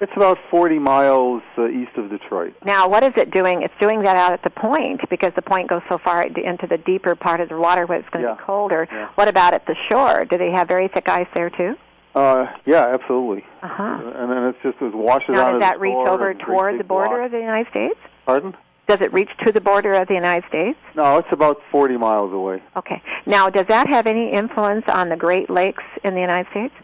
It's 0.00 0.12
about 0.14 0.36
40 0.50 0.78
miles 0.78 1.42
uh, 1.56 1.68
east 1.68 1.92
of 1.96 2.10
Detroit. 2.10 2.54
Now, 2.64 2.86
what 2.88 3.02
is 3.02 3.12
it 3.16 3.30
doing? 3.30 3.62
It's 3.62 3.72
doing 3.80 4.02
that 4.02 4.14
out 4.16 4.32
at 4.34 4.42
the 4.42 4.50
point 4.50 5.00
because 5.08 5.32
the 5.34 5.42
point 5.42 5.68
goes 5.70 5.80
so 5.88 5.96
far 5.98 6.22
into 6.22 6.66
the 6.66 6.76
deeper 6.76 7.14
part 7.14 7.40
of 7.40 7.48
the 7.48 7.56
water 7.56 7.86
where 7.86 7.98
it's 7.98 8.08
going 8.10 8.22
to 8.24 8.30
Yeah. 8.30 8.36
be 8.36 8.42
colder. 8.42 8.86
Yeah. 8.92 9.08
What 9.14 9.28
about 9.28 9.54
at 9.54 9.64
the 9.66 9.74
shore? 9.88 10.26
Do 10.26 10.36
they 10.36 10.50
have 10.50 10.68
very 10.68 10.88
thick 10.88 11.08
ice 11.08 11.28
there 11.34 11.48
too? 11.48 11.76
Uh, 12.14 12.46
yeah, 12.66 12.86
absolutely. 12.92 13.44
Uh 13.62 13.68
huh. 13.68 14.00
And 14.16 14.30
then 14.30 14.44
it's 14.44 14.58
just 14.62 14.76
it 14.82 14.94
washes 14.94 15.30
Now, 15.30 15.46
out 15.46 15.50
does 15.52 15.60
that 15.60 15.80
reach 15.80 15.94
over 15.94 16.34
toward 16.34 16.78
the 16.78 16.84
border 16.84 17.08
blocks. 17.16 17.24
of 17.26 17.30
the 17.32 17.38
United 17.40 17.70
States? 17.70 17.98
Pardon? 18.26 18.54
Does 18.88 19.00
it 19.00 19.12
reach 19.12 19.30
to 19.44 19.50
the 19.52 19.60
border 19.60 19.92
of 19.92 20.08
the 20.08 20.14
United 20.14 20.46
States? 20.48 20.78
No, 20.94 21.16
it's 21.18 21.28
about 21.32 21.60
40 21.72 21.96
miles 21.96 22.32
away. 22.32 22.62
Okay. 22.76 23.02
Now, 23.26 23.50
does 23.50 23.66
that 23.68 23.88
have 23.88 24.06
any 24.06 24.30
influence 24.30 24.84
on 24.88 25.08
the 25.08 25.16
Great 25.16 25.50
Lakes 25.50 25.82
in 26.04 26.14
the 26.14 26.20
United 26.20 26.48
States? 26.52 26.74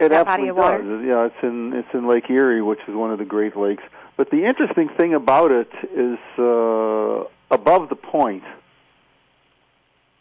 It 0.00 0.08
That 0.08 0.24
body 0.26 0.48
absolutely 0.48 0.48
of 0.48 0.56
water? 0.56 0.82
does. 0.82 1.06
Yeah, 1.06 1.26
it's 1.26 1.42
in 1.42 1.72
it's 1.74 1.88
in 1.94 2.08
Lake 2.08 2.28
Erie, 2.30 2.62
which 2.62 2.80
is 2.88 2.94
one 2.94 3.10
of 3.12 3.18
the 3.18 3.24
Great 3.24 3.56
Lakes. 3.56 3.82
But 4.16 4.30
the 4.30 4.44
interesting 4.46 4.88
thing 4.96 5.14
about 5.14 5.50
it 5.50 5.70
is 5.94 6.18
uh, 6.38 7.24
above 7.50 7.88
the 7.90 7.96
point 7.96 8.42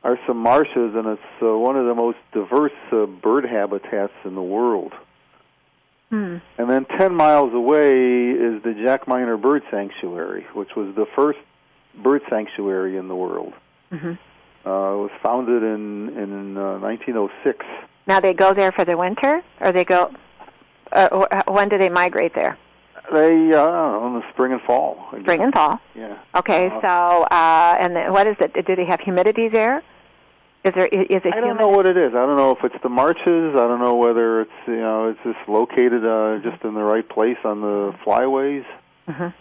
are 0.03 0.17
some 0.27 0.37
marshes, 0.37 0.95
and 0.95 1.07
it's 1.07 1.21
uh, 1.41 1.57
one 1.57 1.75
of 1.75 1.85
the 1.85 1.95
most 1.95 2.17
diverse 2.33 2.71
uh, 2.91 3.05
bird 3.05 3.45
habitats 3.45 4.13
in 4.25 4.35
the 4.35 4.41
world. 4.41 4.93
Hmm. 6.09 6.37
And 6.57 6.69
then 6.69 6.85
10 6.97 7.13
miles 7.13 7.53
away 7.53 8.31
is 8.31 8.63
the 8.63 8.73
Jack 8.83 9.07
Miner 9.07 9.37
Bird 9.37 9.61
Sanctuary, 9.69 10.45
which 10.53 10.75
was 10.75 10.95
the 10.95 11.05
first 11.15 11.39
bird 12.01 12.21
sanctuary 12.29 12.97
in 12.97 13.07
the 13.07 13.15
world. 13.15 13.53
hmm 13.91 14.13
Uh, 14.65 14.93
it 14.93 15.01
was 15.07 15.11
founded 15.23 15.63
in 15.63 16.09
in 16.17 16.57
uh, 16.57 16.79
1906. 16.79 17.65
Now 18.09 18.19
they 18.19 18.33
go 18.33 18.53
there 18.55 18.71
for 18.71 18.83
the 18.83 18.97
winter, 18.97 19.43
or 19.61 19.71
they 19.71 19.85
go. 19.85 20.11
Uh, 20.91 21.07
wh- 21.45 21.47
when 21.55 21.69
do 21.69 21.77
they 21.77 21.89
migrate 21.89 22.33
there? 22.33 22.57
They, 23.13 23.53
uh, 23.53 24.05
in 24.07 24.13
the 24.19 24.23
spring 24.33 24.51
and 24.51 24.61
fall. 24.63 25.07
Spring 25.21 25.41
and 25.41 25.53
fall. 25.53 25.79
Yeah. 25.95 26.17
Okay, 26.35 26.67
Uh, 26.69 26.81
so 26.81 27.23
uh, 27.29 27.77
and 27.79 27.95
then 27.95 28.11
what 28.11 28.25
is 28.27 28.35
it? 28.39 28.53
Do 28.65 28.75
they 28.75 28.85
have 28.85 28.99
humidity 28.99 29.47
there? 29.47 29.83
Is 30.63 30.73
there 30.73 30.89
i- 30.91 31.07
it 31.09 31.23
I 31.25 31.29
don't 31.29 31.43
humid? 31.43 31.59
know 31.61 31.69
what 31.69 31.85
it 31.85 31.97
is. 31.97 32.09
I 32.15 32.25
don't 32.25 32.35
know 32.35 32.51
if 32.51 32.63
it's 32.63 32.81
the 32.83 32.89
marches. 32.89 33.55
I 33.55 33.63
don't 33.69 33.79
know 33.79 33.95
whether 33.95 34.41
it's 34.41 34.59
you 34.67 34.77
know 34.87 35.09
it's 35.09 35.19
just 35.23 35.47
located 35.47 36.03
uh, 36.03 36.39
just 36.39 36.63
in 36.63 36.73
the 36.73 36.83
right 36.93 37.07
place 37.07 37.37
on 37.45 37.61
the 37.61 37.93
flyways. 38.03 38.65
Mhm. 39.07 39.33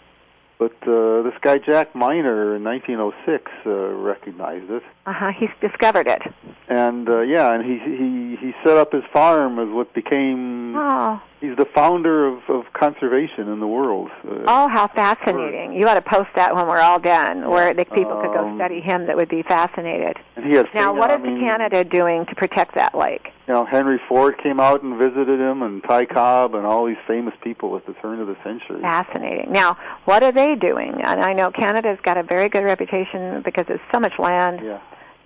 But 0.59 0.75
uh, 0.85 1.21
this 1.23 1.33
guy 1.41 1.57
Jack 1.57 1.95
Miner 1.95 2.53
in 2.55 2.63
1906 2.65 3.49
uh, 3.65 3.69
recognized 3.69 4.69
it. 4.69 4.83
Uh-huh. 5.05 5.31
He 5.31 5.47
discovered 5.65 6.07
it. 6.07 6.21
and 6.67 7.07
uh, 7.09 7.21
yeah, 7.21 7.53
and 7.53 7.63
he 7.63 7.79
he 7.79 8.35
he 8.35 8.53
set 8.63 8.75
up 8.77 8.91
his 8.91 9.03
farm 9.13 9.57
as 9.57 9.69
what 9.73 9.93
became. 9.93 10.75
Oh, 10.75 11.21
He's 11.41 11.55
the 11.55 11.65
founder 11.73 12.27
of 12.27 12.39
of 12.49 12.65
conservation 12.73 13.47
in 13.47 13.61
the 13.61 13.67
world. 13.67 14.09
Uh, 14.27 14.43
oh, 14.45 14.67
how 14.67 14.87
fascinating! 14.87 15.71
You 15.73 15.87
ought 15.87 15.93
to 15.93 16.01
post 16.01 16.27
that 16.35 16.53
when 16.53 16.67
we're 16.67 16.81
all 16.81 16.99
done, 16.99 17.49
where 17.49 17.73
the 17.73 17.85
people 17.85 18.19
could 18.21 18.33
go 18.33 18.45
Um, 18.45 18.57
study 18.57 18.81
him. 18.81 19.07
That 19.07 19.15
would 19.15 19.29
be 19.29 19.41
fascinated. 19.43 20.17
and 20.35 20.43
he 20.45 20.53
has 20.55 20.65
Now, 20.73 20.93
what 20.93 21.11
I 21.11 21.15
is 21.15 21.21
mean, 21.21 21.39
Canada 21.39 21.85
doing 21.85 22.25
to 22.25 22.35
protect 22.35 22.75
that 22.75 22.93
lake? 22.93 23.31
You 23.47 23.53
know, 23.53 23.63
Henry 23.65 24.01
Ford 24.09 24.37
came 24.43 24.59
out 24.59 24.83
and 24.83 24.97
visited 24.97 25.39
him, 25.39 25.61
and 25.63 25.81
Ty 25.83 26.05
Cobb, 26.07 26.55
and 26.55 26.65
all 26.65 26.85
these 26.85 26.97
famous 27.07 27.33
people 27.41 27.75
at 27.77 27.85
the 27.85 27.93
turn 27.93 28.19
of 28.19 28.27
the 28.27 28.35
century. 28.43 28.81
Fascinating. 28.81 29.51
Now, 29.53 29.77
what 30.05 30.21
are 30.23 30.33
they 30.33 30.55
doing? 30.55 31.01
And 31.03 31.21
I 31.23 31.31
know 31.31 31.51
Canada's 31.51 31.99
got 32.03 32.17
a 32.17 32.23
very 32.23 32.49
good 32.49 32.65
reputation 32.65 33.41
because 33.43 33.65
there's 33.67 33.79
so 33.93 33.99
much 34.01 34.13
land 34.19 34.59
Yeah. 34.61 34.79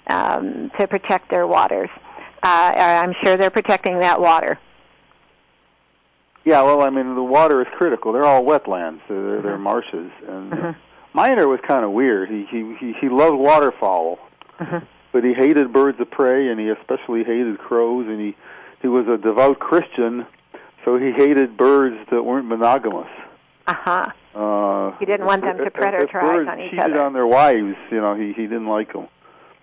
um, 0.10 0.70
to 0.80 0.88
protect 0.88 1.32
their 1.32 1.48
waters. 1.48 1.90
Uh, 2.44 2.74
I'm 2.78 3.16
sure 3.24 3.36
they're 3.36 3.50
protecting 3.50 4.00
that 4.00 4.22
water. 4.22 4.60
Yeah, 6.46 6.62
well, 6.64 6.82
I 6.82 6.90
mean, 6.90 7.16
the 7.16 7.24
water 7.24 7.62
is 7.62 7.68
critical. 7.78 8.12
They're 8.12 8.26
all 8.26 8.44
wetlands. 8.44 9.00
They're, 9.08 9.24
they're, 9.24 9.42
they're 9.42 9.58
marshes. 9.58 10.12
And 10.28 10.54
uh, 10.54 10.74
Miner 11.14 11.48
was 11.48 11.60
kind 11.66 11.86
of 11.86 11.92
weird. 11.92 12.30
He 12.30 12.46
he 12.52 12.76
he, 12.80 12.94
he 13.00 13.10
loved 13.10 13.38
waterfowl, 13.38 14.20
but 15.12 15.24
he 15.24 15.34
hated 15.34 15.72
birds 15.72 16.00
of 16.02 16.12
prey, 16.12 16.50
and 16.50 16.60
he 16.60 16.70
especially 16.70 17.24
hated 17.24 17.60
crows. 17.60 18.08
And 18.08 18.20
he 18.20 18.36
he 18.82 18.88
was 18.88 19.08
a 19.08 19.18
devout 19.18 19.60
Christian, 19.60 20.26
so 20.84 20.98
he 20.98 21.12
hated 21.12 21.56
birds 21.56 21.96
that 22.12 22.24
weren't 22.24 22.48
monogamous. 22.48 23.08
Uh 23.68 23.74
huh. 23.74 24.06
Uh, 24.36 24.98
He 24.98 25.06
didn't 25.06 25.26
want 25.26 25.44
them 25.44 25.58
to 25.58 25.64
if- 25.64 25.68
if- 25.68 25.74
predatorize 25.76 26.04
if 26.04 26.12
birds 26.12 26.50
on 26.50 26.60
each 26.60 26.72
cheated 26.72 26.84
other. 26.86 27.04
on 27.04 27.14
their 27.14 27.28
wives, 27.28 27.78
you 27.92 28.02
know, 28.02 28.16
he 28.16 28.34
he 28.34 28.44
didn't 28.44 28.68
like 28.68 28.92
them. 28.92 29.08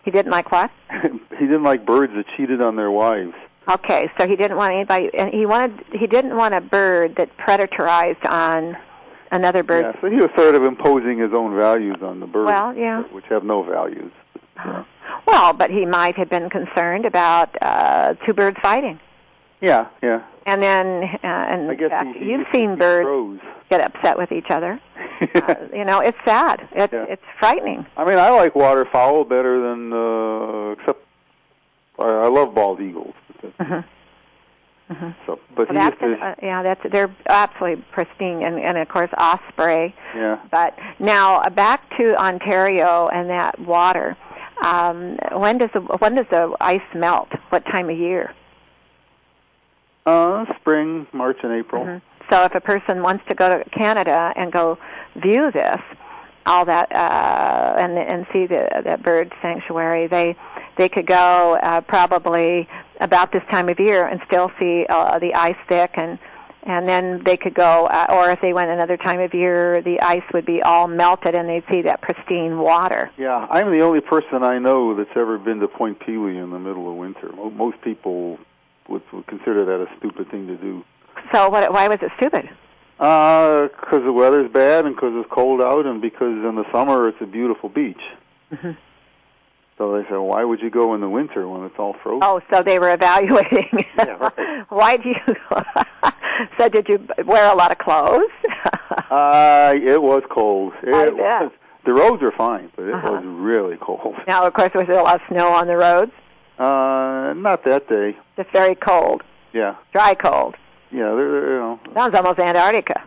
He 0.04 0.10
didn't 0.10 0.30
like 0.32 0.50
what? 0.50 0.70
he 1.38 1.46
didn't 1.46 1.64
like 1.64 1.84
birds 1.84 2.14
that 2.14 2.24
cheated 2.36 2.62
on 2.62 2.76
their 2.76 2.90
wives. 2.90 3.34
Okay, 3.70 4.10
so 4.18 4.26
he 4.26 4.36
didn't 4.36 4.56
want 4.56 4.72
anybody, 4.74 5.10
and 5.16 5.32
he 5.32 5.46
wanted 5.46 5.84
he 5.92 6.06
didn't 6.06 6.36
want 6.36 6.54
a 6.54 6.60
bird 6.60 7.14
that 7.16 7.36
predatorized 7.36 8.24
on 8.28 8.76
another 9.30 9.62
bird. 9.62 9.84
Yeah, 9.94 10.00
so 10.00 10.10
he 10.10 10.16
was 10.16 10.30
sort 10.36 10.54
of 10.56 10.64
imposing 10.64 11.18
his 11.18 11.32
own 11.32 11.56
values 11.56 11.96
on 12.02 12.18
the 12.20 12.26
birds, 12.26 12.48
Well, 12.48 12.74
yeah. 12.76 13.02
which 13.12 13.26
have 13.26 13.44
no 13.44 13.62
values. 13.62 14.12
Uh-huh. 14.56 14.84
Well, 15.26 15.52
but 15.52 15.70
he 15.70 15.84
might 15.86 16.16
have 16.16 16.28
been 16.30 16.48
concerned 16.50 17.04
about 17.04 17.50
uh, 17.62 18.14
two 18.26 18.32
birds 18.32 18.56
fighting, 18.62 18.98
Yeah, 19.60 19.86
yeah. 20.02 20.22
and 20.46 20.60
then 20.62 21.04
uh, 21.22 21.26
and 21.26 21.70
I 21.70 21.74
guess 21.74 21.90
uh, 21.92 22.04
he, 22.06 22.18
he 22.20 22.24
you've 22.30 22.46
to 22.46 22.52
seen 22.52 22.76
birds 22.76 23.04
crows. 23.04 23.38
get 23.70 23.80
upset 23.80 24.16
with 24.18 24.32
each 24.32 24.50
other. 24.50 24.80
Uh, 25.34 25.54
you 25.74 25.84
know, 25.84 26.00
it's 26.00 26.16
sad. 26.24 26.66
It's 26.72 26.92
Yeah. 26.92 27.04
it's 27.08 27.22
frightening. 27.38 27.84
I 27.98 28.04
mean, 28.06 28.18
I 28.18 28.30
like 28.30 28.54
waterfowl 28.54 29.24
better 29.24 29.60
than, 29.60 29.92
uh, 29.92 30.70
except 30.70 31.04
I, 31.98 32.04
I 32.24 32.28
love 32.28 32.54
bald 32.54 32.80
eagles. 32.80 33.12
Mhm. 33.60 33.84
So, 35.24 35.38
but 35.54 35.68
Well, 35.72 35.78
that's 35.78 36.02
an, 36.02 36.14
uh, 36.20 36.34
yeah, 36.42 36.62
that's 36.64 36.80
they're 36.90 37.14
absolutely 37.28 37.84
pristine, 37.92 38.42
and 38.44 38.58
and 38.58 38.76
of 38.76 38.88
course 38.88 39.10
osprey. 39.16 39.94
yeah. 40.16 40.38
But 40.50 40.76
now 40.98 41.36
uh, 41.42 41.50
back 41.50 41.88
to 41.96 42.16
Ontario 42.16 43.06
and 43.08 43.30
that 43.30 43.58
water. 43.60 44.16
Um, 44.64 45.16
when 45.32 45.58
does 45.58 45.70
the 45.74 45.80
when 45.80 46.16
does 46.16 46.26
the 46.30 46.56
ice 46.60 46.80
melt? 46.94 47.28
What 47.50 47.64
time 47.66 47.88
of 47.88 47.96
year? 47.96 48.34
Uh, 50.06 50.44
spring, 50.56 51.06
March, 51.12 51.38
and 51.44 51.52
April. 51.52 51.84
Mhm. 51.84 52.02
So 52.30 52.42
if 52.44 52.54
a 52.54 52.60
person 52.60 53.02
wants 53.02 53.24
to 53.28 53.34
go 53.34 53.48
to 53.48 53.64
Canada 53.70 54.32
and 54.36 54.50
go 54.52 54.76
view 55.16 55.50
this, 55.52 55.80
all 56.46 56.64
that 56.64 56.90
uh, 56.94 57.74
and 57.78 57.96
and 57.96 58.26
see 58.32 58.46
the 58.46 58.68
that 58.84 59.02
bird 59.04 59.32
sanctuary, 59.40 60.08
they 60.08 60.34
they 60.76 60.88
could 60.88 61.06
go 61.06 61.58
uh, 61.62 61.80
probably 61.82 62.68
about 63.00 63.32
this 63.32 63.42
time 63.50 63.68
of 63.68 63.78
year 63.80 64.06
and 64.06 64.20
still 64.26 64.50
see 64.58 64.86
uh, 64.88 65.18
the 65.18 65.34
ice 65.34 65.56
thick 65.68 65.90
and 65.94 66.18
and 66.64 66.86
then 66.86 67.22
they 67.24 67.38
could 67.38 67.54
go 67.54 67.86
uh, 67.86 68.06
or 68.10 68.30
if 68.30 68.40
they 68.42 68.52
went 68.52 68.70
another 68.70 68.96
time 68.98 69.18
of 69.20 69.32
year 69.32 69.80
the 69.82 69.98
ice 70.02 70.22
would 70.34 70.44
be 70.44 70.60
all 70.62 70.86
melted 70.86 71.34
and 71.34 71.48
they'd 71.48 71.64
see 71.72 71.80
that 71.82 72.02
pristine 72.02 72.58
water 72.58 73.10
Yeah, 73.16 73.46
I'm 73.50 73.72
the 73.72 73.80
only 73.80 74.00
person 74.00 74.42
I 74.42 74.58
know 74.58 74.94
that's 74.94 75.16
ever 75.16 75.38
been 75.38 75.60
to 75.60 75.68
Point 75.68 76.00
Pelee 76.00 76.36
in 76.36 76.50
the 76.50 76.58
middle 76.58 76.90
of 76.90 76.96
winter. 76.96 77.32
Most 77.32 77.80
people 77.80 78.38
would, 78.88 79.02
would 79.12 79.26
consider 79.26 79.64
that 79.64 79.80
a 79.80 79.88
stupid 79.98 80.30
thing 80.30 80.46
to 80.48 80.56
do. 80.56 80.84
so 81.32 81.48
what 81.48 81.72
why 81.72 81.88
was 81.88 81.98
it 82.02 82.10
stupid 82.18 82.48
Because 82.98 84.02
the 84.04 84.12
weather's 84.12 84.50
bad 84.52 84.84
and 84.84 84.94
because 84.94 85.12
it's 85.16 85.30
cold 85.32 85.62
out 85.62 85.86
and 85.86 86.02
because 86.02 86.44
in 86.44 86.54
the 86.56 86.70
summer 86.70 87.08
it's 87.08 87.20
a 87.22 87.26
beautiful 87.26 87.70
beach. 87.70 88.02
Mhm. 88.52 88.76
So 89.80 89.96
they 89.96 90.06
said, 90.10 90.18
why 90.18 90.44
would 90.44 90.60
you 90.60 90.68
go 90.68 90.94
in 90.94 91.00
the 91.00 91.08
winter 91.08 91.48
when 91.48 91.64
it's 91.64 91.76
all 91.78 91.96
frozen? 92.02 92.20
Oh, 92.22 92.42
so 92.52 92.62
they 92.62 92.78
were 92.78 92.92
evaluating. 92.92 93.70
Yeah, 93.96 94.16
right. 94.36 94.66
Why 94.68 94.98
do 94.98 95.08
you? 95.08 95.34
so 96.58 96.68
did 96.68 96.86
you 96.86 97.06
wear 97.24 97.50
a 97.50 97.54
lot 97.54 97.70
of 97.72 97.78
clothes? 97.78 98.28
Uh, 99.10 99.72
it 99.74 100.02
was 100.02 100.22
cold. 100.30 100.74
It 100.82 100.92
I 100.92 101.06
bet. 101.06 101.14
was. 101.16 101.52
The 101.86 101.94
roads 101.94 102.22
are 102.22 102.30
fine, 102.32 102.70
but 102.76 102.84
it 102.88 102.94
Uh-huh. 102.94 103.10
was 103.12 103.24
really 103.24 103.78
cold. 103.80 104.16
now, 104.26 104.44
of 104.46 104.52
course, 104.52 104.70
was 104.74 104.86
there 104.86 104.98
a 104.98 105.02
lot 105.02 105.16
of 105.16 105.22
snow 105.28 105.48
on 105.48 105.66
the 105.66 105.76
roads? 105.78 106.12
Uh, 106.58 107.32
not 107.36 107.64
that 107.64 107.88
day. 107.88 108.14
Just 108.36 108.50
very 108.52 108.74
cold, 108.74 109.22
Yeah, 109.54 109.76
dry 109.92 110.14
cold. 110.14 110.56
yeah. 110.90 111.14
They're, 111.14 111.30
they're, 111.32 111.52
you 111.54 111.58
know. 111.58 111.80
Sounds 111.94 112.14
almost 112.14 112.38
Antarctica. 112.38 113.02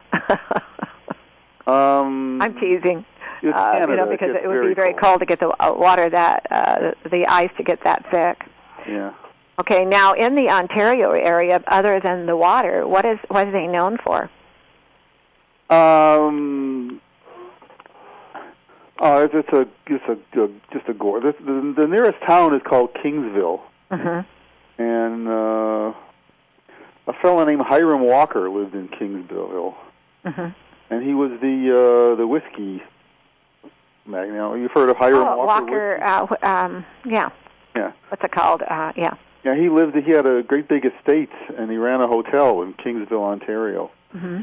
Um, 1.66 2.42
I'm 2.42 2.56
teasing. 2.60 3.06
Uh, 3.52 3.86
you 3.90 3.96
know, 3.96 4.06
because 4.10 4.32
gets 4.34 4.46
it 4.46 4.48
would 4.48 4.68
be 4.70 4.74
very 4.74 4.94
cold 4.94 5.20
to 5.20 5.26
get 5.26 5.40
the 5.40 5.50
uh, 5.60 5.74
water 5.74 6.10
that 6.10 6.48
uh, 6.50 6.92
the 7.12 7.26
ice 7.28 7.50
to 7.58 7.64
get 7.64 7.84
that 7.84 8.06
thick. 8.10 8.48
Yeah. 8.88 9.14
Okay, 9.60 9.86
now 9.86 10.14
in 10.14 10.36
the 10.36 10.50
Ontario 10.50 11.12
area, 11.12 11.62
other 11.68 12.00
than 12.00 12.26
the 12.26 12.36
water, 12.38 12.88
what 12.88 13.06
is 13.06 13.20
what 13.28 13.48
are 13.48 13.52
they 13.52 13.68
known 13.68 13.98
for? 14.06 14.30
Um. 15.70 17.02
Oh, 19.00 19.24
it's, 19.24 19.34
it's 19.36 19.50
a 19.52 19.68
it's 19.88 20.04
a, 20.08 20.42
a 20.44 20.48
just 20.72 20.88
a 20.88 20.94
gore. 20.94 21.20
The, 21.20 21.34
the, 21.40 21.74
the 21.82 21.88
nearest 21.88 22.20
town 22.26 22.56
is 22.56 22.62
called 22.64 22.94
Kingsville, 22.94 23.62
Mm-hmm. 23.92 24.82
and 24.82 25.28
uh, 25.28 25.94
a 27.08 27.14
fellow 27.22 27.44
named 27.46 27.62
Hiram 27.62 28.02
Walker 28.02 28.50
lived 28.50 28.74
in 28.76 28.88
Kingsville, 28.88 29.76
Mm-hmm. 30.26 30.48
and 30.94 31.04
he 31.04 31.14
was 31.14 31.32
the 31.42 32.14
uh, 32.14 32.16
the 32.16 32.26
whiskey 32.26 32.82
magnate. 34.06 34.36
Now, 34.36 34.54
you've 34.56 34.72
heard 34.72 34.90
of 34.90 34.98
Hiram 34.98 35.28
Oh, 35.28 35.46
Walker? 35.46 36.00
Walker. 36.00 36.36
Uh, 36.44 36.48
um, 36.48 36.86
yeah. 37.06 37.30
Yeah. 37.76 37.92
What's 38.10 38.24
it 38.24 38.32
called? 38.32 38.62
Uh, 38.62 38.92
yeah. 38.96 39.14
Yeah, 39.44 39.56
he 39.56 39.68
lived. 39.70 39.96
He 39.96 40.12
had 40.12 40.26
a 40.26 40.42
great 40.44 40.68
big 40.70 40.86
estate, 40.86 41.30
and 41.58 41.70
he 41.70 41.78
ran 41.78 42.02
a 42.02 42.08
hotel 42.08 42.62
in 42.62 42.74
Kingsville, 42.76 43.24
Ontario. 43.24 43.92
Mm-hmm. 44.16 44.42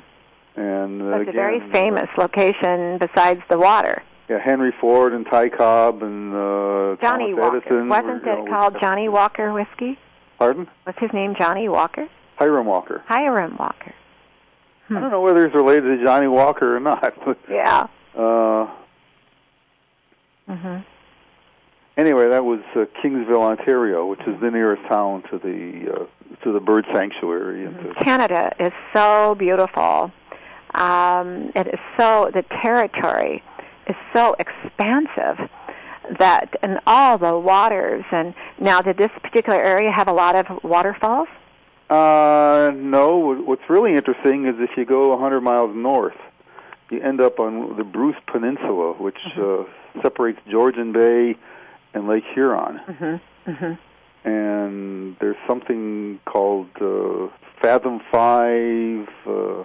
And 0.60 1.02
uh, 1.02 1.04
a 1.06 1.20
again, 1.20 1.34
very 1.34 1.72
famous 1.72 2.08
location 2.18 2.98
besides 2.98 3.40
the 3.48 3.58
water. 3.58 4.02
Yeah, 4.28 4.38
Henry 4.44 4.72
Ford 4.80 5.12
and 5.14 5.24
Ty 5.26 5.48
Cobb 5.50 6.02
and 6.02 6.34
uh, 6.34 6.96
Johnny 7.00 7.30
Thomas 7.30 7.38
Walker. 7.38 7.56
Edison. 7.58 7.88
Wasn't 7.88 8.06
were, 8.26 8.32
it 8.32 8.44
know, 8.44 8.50
called 8.50 8.76
Johnny 8.80 9.08
Walker 9.08 9.52
whiskey? 9.52 9.98
Pardon? 10.38 10.68
Was 10.86 10.94
his 10.98 11.10
name 11.12 11.34
Johnny 11.38 11.68
Walker? 11.68 12.08
Hiram 12.36 12.66
Walker. 12.66 13.02
Hiram 13.06 13.56
Walker. 13.58 13.94
Hmm. 14.88 14.96
I 14.98 15.00
don't 15.00 15.10
know 15.10 15.20
whether 15.20 15.46
he's 15.46 15.54
related 15.54 15.98
to 15.98 16.04
Johnny 16.04 16.28
Walker 16.28 16.76
or 16.76 16.80
not. 16.80 17.14
But, 17.24 17.38
Yeah. 17.50 17.86
uh, 18.16 18.66
hmm 20.56 20.78
anyway, 22.00 22.28
that 22.28 22.44
was 22.44 22.60
uh, 22.74 22.86
Kingsville, 23.02 23.42
Ontario, 23.42 24.06
which 24.06 24.20
is 24.26 24.40
the 24.40 24.50
nearest 24.50 24.82
town 24.88 25.22
to 25.30 25.38
the 25.38 25.92
uh, 25.92 26.44
to 26.44 26.52
the 26.52 26.60
bird 26.60 26.86
sanctuary. 26.92 27.66
And 27.66 27.76
to, 27.76 27.94
Canada 28.02 28.52
is 28.58 28.72
so 28.94 29.34
beautiful. 29.38 30.10
Um, 30.74 31.52
it 31.54 31.66
is 31.66 31.80
so 31.98 32.30
the 32.32 32.44
territory 32.62 33.42
is 33.86 33.96
so 34.14 34.34
expansive 34.38 35.48
that 36.18 36.56
and 36.62 36.80
all 36.86 37.18
the 37.18 37.38
waters 37.38 38.04
and 38.10 38.34
now 38.58 38.80
did 38.80 38.96
this 38.96 39.10
particular 39.22 39.60
area 39.60 39.90
have 39.92 40.08
a 40.08 40.12
lot 40.12 40.34
of 40.34 40.46
waterfalls? 40.64 41.28
uh, 41.90 42.70
no, 42.72 43.34
what's 43.44 43.68
really 43.68 43.94
interesting 43.96 44.46
is 44.46 44.54
if 44.58 44.76
you 44.76 44.84
go 44.84 45.08
100 45.08 45.40
miles 45.40 45.74
north, 45.74 46.16
you 46.88 47.00
end 47.00 47.20
up 47.20 47.40
on 47.40 47.76
the 47.76 47.82
Bruce 47.82 48.16
Peninsula, 48.28 48.92
which 48.92 49.18
uh, 49.36 49.64
separates 50.02 50.38
Georgian 50.50 50.92
Bay 50.92 51.36
and 51.94 52.06
Lake 52.08 52.24
Huron. 52.34 52.80
Mm-hmm. 52.88 53.50
Mm-hmm. 53.50 54.28
and 54.28 55.16
there's 55.18 55.36
something 55.46 56.20
called 56.26 56.68
uh, 56.80 57.28
Fathom 57.62 58.00
Five 58.12 59.08
uh, 59.26 59.64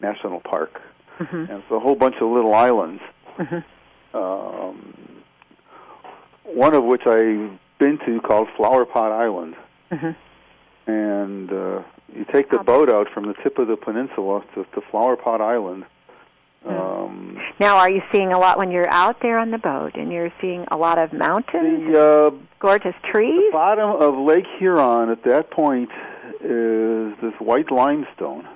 National 0.00 0.40
Park, 0.40 0.80
Mm-hmm. 1.20 1.36
and 1.36 1.50
it's 1.62 1.70
a 1.70 1.78
whole 1.78 1.94
bunch 1.94 2.16
of 2.20 2.28
little 2.28 2.54
islands. 2.54 3.00
Mm-hmm. 3.38 4.16
Um, 4.18 4.94
one 6.44 6.74
of 6.74 6.82
which 6.84 7.06
I've 7.06 7.58
been 7.78 7.98
to 8.06 8.20
called 8.20 8.48
Flower 8.56 8.84
Pot 8.84 9.12
Island, 9.12 9.54
Mm-hmm. 9.92 10.90
and 10.90 11.52
uh, 11.52 11.82
you 12.16 12.24
take 12.32 12.50
the 12.50 12.58
boat 12.58 12.88
out 12.90 13.08
from 13.12 13.26
the 13.26 13.34
tip 13.42 13.58
of 13.58 13.68
the 13.68 13.76
peninsula 13.76 14.42
to, 14.54 14.64
to 14.74 14.80
Flower 14.90 15.16
Pot 15.16 15.40
Island, 15.40 15.84
Um, 16.66 17.38
Now, 17.60 17.76
are 17.76 17.90
you 17.90 18.02
seeing 18.12 18.32
a 18.32 18.38
lot 18.38 18.58
when 18.58 18.70
you're 18.70 18.90
out 18.90 19.16
there 19.22 19.38
on 19.38 19.50
the 19.50 19.58
boat 19.58 19.94
and 19.94 20.10
you're 20.12 20.32
seeing 20.40 20.64
a 20.70 20.76
lot 20.76 20.98
of 20.98 21.12
mountains, 21.12 21.92
the 21.92 22.00
uh, 22.00 22.30
gorgeous 22.58 22.94
trees? 23.10 23.50
The 23.50 23.52
bottom 23.52 23.90
of 23.90 24.16
Lake 24.16 24.46
Huron 24.58 25.10
at 25.10 25.22
that 25.24 25.50
point 25.50 25.90
is 26.40 27.14
this 27.22 27.34
white 27.38 27.70
limestone, 27.70 28.46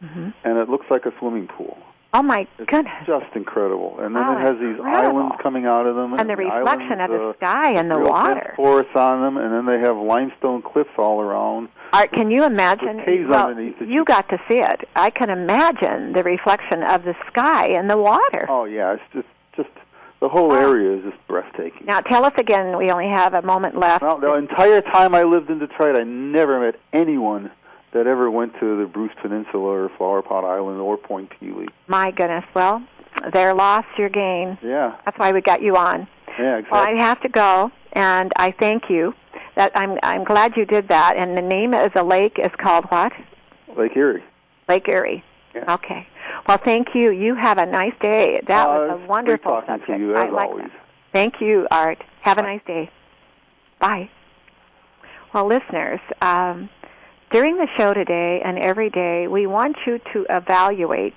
hmm 0.00 0.30
and 0.44 0.58
it 0.58 0.68
looks 0.68 0.86
like 0.90 1.04
a 1.04 1.12
swimming 1.18 1.46
pool. 1.46 1.76
Oh 2.12 2.22
my 2.22 2.40
It's 2.58 2.68
goodness! 2.68 2.92
just 3.06 3.26
incredible. 3.36 3.96
And 4.00 4.16
then 4.16 4.24
Oh, 4.24 4.32
it 4.36 4.40
has 4.40 4.56
these 4.58 4.76
incredible. 4.78 5.18
islands 5.18 5.36
coming 5.42 5.64
out 5.66 5.86
of 5.86 5.94
them, 5.94 6.14
And 6.14 6.28
the 6.28 6.34
reflection 6.36 7.00
islands, 7.00 7.14
of 7.14 7.20
the 7.20 7.28
uh, 7.28 7.32
sky 7.34 7.72
and 7.72 7.88
the 7.90 7.98
water. 8.00 8.52
forests 8.56 8.96
on 8.96 9.20
them, 9.22 9.36
and 9.36 9.52
then 9.54 9.64
they 9.66 9.78
have 9.78 9.96
limestone 9.96 10.60
cliffs 10.62 10.90
all 10.98 11.20
around. 11.20 11.68
Art, 11.92 12.10
can 12.12 12.30
you 12.30 12.44
imagine? 12.44 13.00
Caves 13.04 13.28
well, 13.28 13.58
you 13.60 13.74
you- 13.86 14.04
got 14.04 14.28
to 14.30 14.38
see 14.48 14.58
it. 14.60 14.88
I 14.96 15.10
can 15.10 15.30
imagine 15.30 16.12
the 16.12 16.24
reflection 16.24 16.82
of 16.82 17.04
the 17.04 17.14
sky 17.28 17.66
and 17.68 17.88
the 17.88 17.96
water. 17.98 18.46
Oh 18.48 18.64
yeah, 18.64 18.94
it's 18.94 19.02
just 19.12 19.28
just 19.56 19.68
the 20.20 20.28
whole 20.28 20.52
area 20.52 20.96
is 20.98 21.04
just 21.04 21.26
breathtaking. 21.28 21.86
Now, 21.86 22.00
tell 22.00 22.24
us 22.24 22.32
again. 22.38 22.76
We 22.76 22.90
only 22.90 23.08
have 23.08 23.34
a 23.34 23.42
moment 23.42 23.78
left. 23.78 24.02
Well, 24.02 24.18
the 24.18 24.34
entire 24.34 24.80
time 24.82 25.14
I 25.14 25.22
lived 25.22 25.48
in 25.48 25.58
Detroit, 25.60 25.98
I 25.98 26.02
never 26.04 26.60
met 26.60 26.74
anyone 26.92 27.50
that 27.92 28.06
ever 28.06 28.30
went 28.30 28.52
to 28.60 28.76
the 28.78 28.86
Bruce 28.86 29.12
Peninsula 29.20 29.62
or 29.84 29.88
Flower 29.96 30.22
Pot 30.22 30.44
Island 30.44 30.80
or 30.80 30.96
Point 30.96 31.30
Pelee. 31.40 31.68
My 31.88 32.10
goodness. 32.10 32.44
Well, 32.54 32.82
their 33.32 33.52
loss, 33.54 33.84
your 33.98 34.08
gain. 34.08 34.56
Yeah, 34.62 34.96
That's 35.04 35.18
why 35.18 35.32
we 35.32 35.40
got 35.40 35.60
you 35.62 35.76
on. 35.76 36.06
yeah, 36.38 36.44
Well, 36.44 36.58
exactly. 36.58 36.78
I 36.78 37.02
have 37.02 37.20
to 37.22 37.28
go, 37.28 37.70
and 37.92 38.32
I 38.36 38.52
thank 38.52 38.84
you. 38.88 39.14
That 39.56 39.72
I'm 39.74 39.98
I'm 40.04 40.22
glad 40.24 40.56
you 40.56 40.64
did 40.64 40.88
that. 40.88 41.16
And 41.16 41.36
the 41.36 41.42
name 41.42 41.74
of 41.74 41.92
the 41.92 42.04
lake 42.04 42.38
is 42.38 42.50
called 42.58 42.84
what? 42.86 43.12
Lake 43.76 43.96
Erie. 43.96 44.22
Lake 44.68 44.88
Erie. 44.88 45.24
Yeah. 45.54 45.74
Okay. 45.74 46.06
Well, 46.46 46.58
thank 46.58 46.94
you. 46.94 47.10
You 47.10 47.34
have 47.34 47.58
a 47.58 47.66
nice 47.66 47.92
day. 48.00 48.40
That 48.46 48.68
Uh, 48.68 48.72
was 48.72 48.90
a 48.92 48.96
great 48.98 49.08
wonderful 49.08 49.52
talking 49.52 49.66
subject. 49.74 49.90
To 49.90 49.98
you, 49.98 50.14
I 50.16 50.28
like 50.30 50.46
always. 50.48 50.64
that. 50.66 50.72
Thank 51.12 51.40
you, 51.40 51.66
Art. 51.72 51.98
Have 52.22 52.38
a 52.38 52.42
nice 52.42 52.60
day. 52.66 52.88
Bye. 53.80 54.08
Well, 55.34 55.46
listeners, 55.46 56.00
um, 56.22 56.68
during 57.30 57.56
the 57.56 57.68
show 57.76 57.94
today 57.94 58.40
and 58.44 58.58
every 58.58 58.90
day, 58.90 59.28
we 59.28 59.46
want 59.46 59.76
you 59.86 60.00
to 60.12 60.26
evaluate 60.28 61.16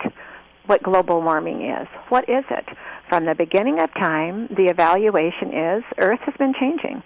what 0.68 0.84
global 0.84 1.22
warming 1.22 1.70
is. 1.70 1.88
What 2.09 2.30
is 2.30 2.45
it? 2.49 2.66
From 3.09 3.26
the 3.26 3.36
beginning 3.36 3.80
of 3.80 3.91
time, 3.93 4.47
the 4.47 4.68
evaluation 4.68 5.53
is 5.53 5.84
Earth 5.97 6.20
has 6.22 6.36
been 6.38 6.53
changing. 6.59 7.03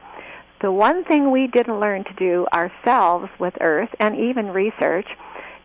The 0.62 0.72
one 0.72 1.06
thing 1.06 1.32
we 1.32 1.48
didn't 1.48 1.80
learn 1.80 2.04
to 2.04 2.14
do 2.14 2.48
ourselves 2.54 3.30
with 3.40 3.54
Earth 3.62 3.90
and 4.00 4.16
even 4.16 4.48
research 4.48 5.08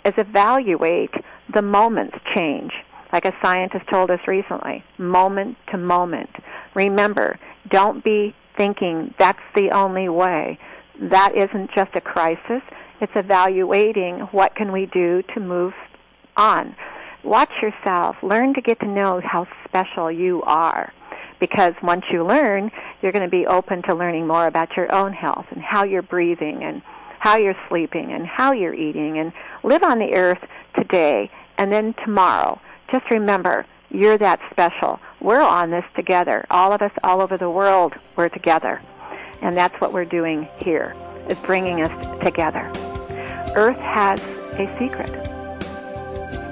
is 0.05 0.14
evaluate 0.16 1.14
the 1.53 1.62
moment's 1.62 2.18
change. 2.36 2.72
Like 3.12 3.24
a 3.24 3.34
scientist 3.43 3.84
told 3.90 4.11
us 4.11 4.20
recently, 4.26 4.84
moment 4.99 5.57
to 5.70 5.78
moment. 5.78 6.30
Remember, 6.74 7.38
don't 7.70 8.03
be 8.05 8.34
thinking 8.57 9.14
that's 9.18 9.38
the 9.55 9.70
only 9.70 10.09
way. 10.09 10.59
That 11.01 11.36
isn't 11.36 11.70
just 11.74 11.90
a 11.95 12.01
crisis. 12.01 12.62
It's 13.03 13.12
evaluating 13.16 14.20
what 14.30 14.55
can 14.55 14.70
we 14.70 14.86
do 14.86 15.22
to 15.34 15.40
move 15.40 15.74
on. 16.36 16.76
Watch 17.24 17.50
yourself. 17.61 18.14
Learn 18.22 18.55
to 18.55 18.61
get 18.61 18.78
to 18.78 18.86
know 18.86 19.20
how 19.24 19.48
special 19.64 20.11
you 20.11 20.40
are. 20.44 20.92
Because 21.40 21.74
once 21.82 22.05
you 22.12 22.24
learn, 22.24 22.70
you're 23.00 23.11
going 23.11 23.24
to 23.24 23.28
be 23.28 23.44
open 23.44 23.82
to 23.82 23.94
learning 23.96 24.28
more 24.28 24.46
about 24.46 24.76
your 24.76 24.94
own 24.94 25.12
health 25.12 25.46
and 25.50 25.61
how 25.61 25.82
you're 25.82 26.03
breathing 26.03 26.62
and 26.62 26.80
how 27.18 27.36
you're 27.38 27.57
sleeping 27.68 28.12
and 28.12 28.24
how 28.24 28.53
you're 28.53 28.72
eating 28.72 29.18
and 29.18 29.32
live 29.64 29.82
on 29.82 29.98
the 29.98 30.14
earth 30.14 30.38
today 30.76 31.28
and 31.59 31.72
then 31.72 31.94
tomorrow. 32.05 32.61
Just 32.92 33.11
remember, 33.11 33.66
you're 33.90 34.18
that 34.18 34.38
special. 34.53 35.00
We're 35.20 35.42
on 35.42 35.72
this 35.72 35.84
together. 35.96 36.44
All 36.53 36.72
of 36.72 36.82
us 36.82 36.92
all 37.03 37.20
over 37.20 37.36
the 37.36 37.50
world, 37.50 37.94
we're 38.14 38.28
together. 38.28 38.80
And 39.40 39.57
that's 39.57 39.74
what 39.80 39.92
we're 39.92 40.05
doing 40.05 40.48
here, 40.59 40.94
is 41.28 41.38
bringing 41.38 41.82
us 41.82 42.22
together. 42.22 42.70
Earth 43.55 43.78
has 43.80 44.20
a 44.59 44.66
secret. 44.78 45.11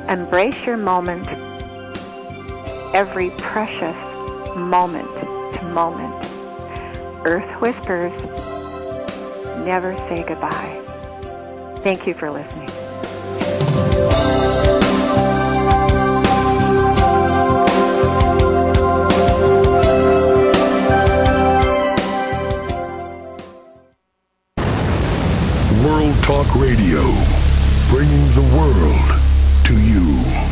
Embrace 0.08 0.66
your 0.66 0.76
moment, 0.76 1.26
every 2.94 3.30
precious 3.38 3.96
moment 4.54 5.08
to 5.54 5.64
moment. 5.72 6.14
Earth 7.24 7.50
whispers, 7.62 8.12
never 9.64 9.96
say 10.08 10.24
goodbye. 10.28 10.82
Thank 11.82 12.06
you 12.06 12.12
for 12.12 12.30
listening. 12.30 13.89
Talk 26.30 26.54
Radio, 26.54 27.02
bringing 27.88 28.24
the 28.34 28.48
world 28.56 29.20
to 29.64 29.74
you. 29.76 30.49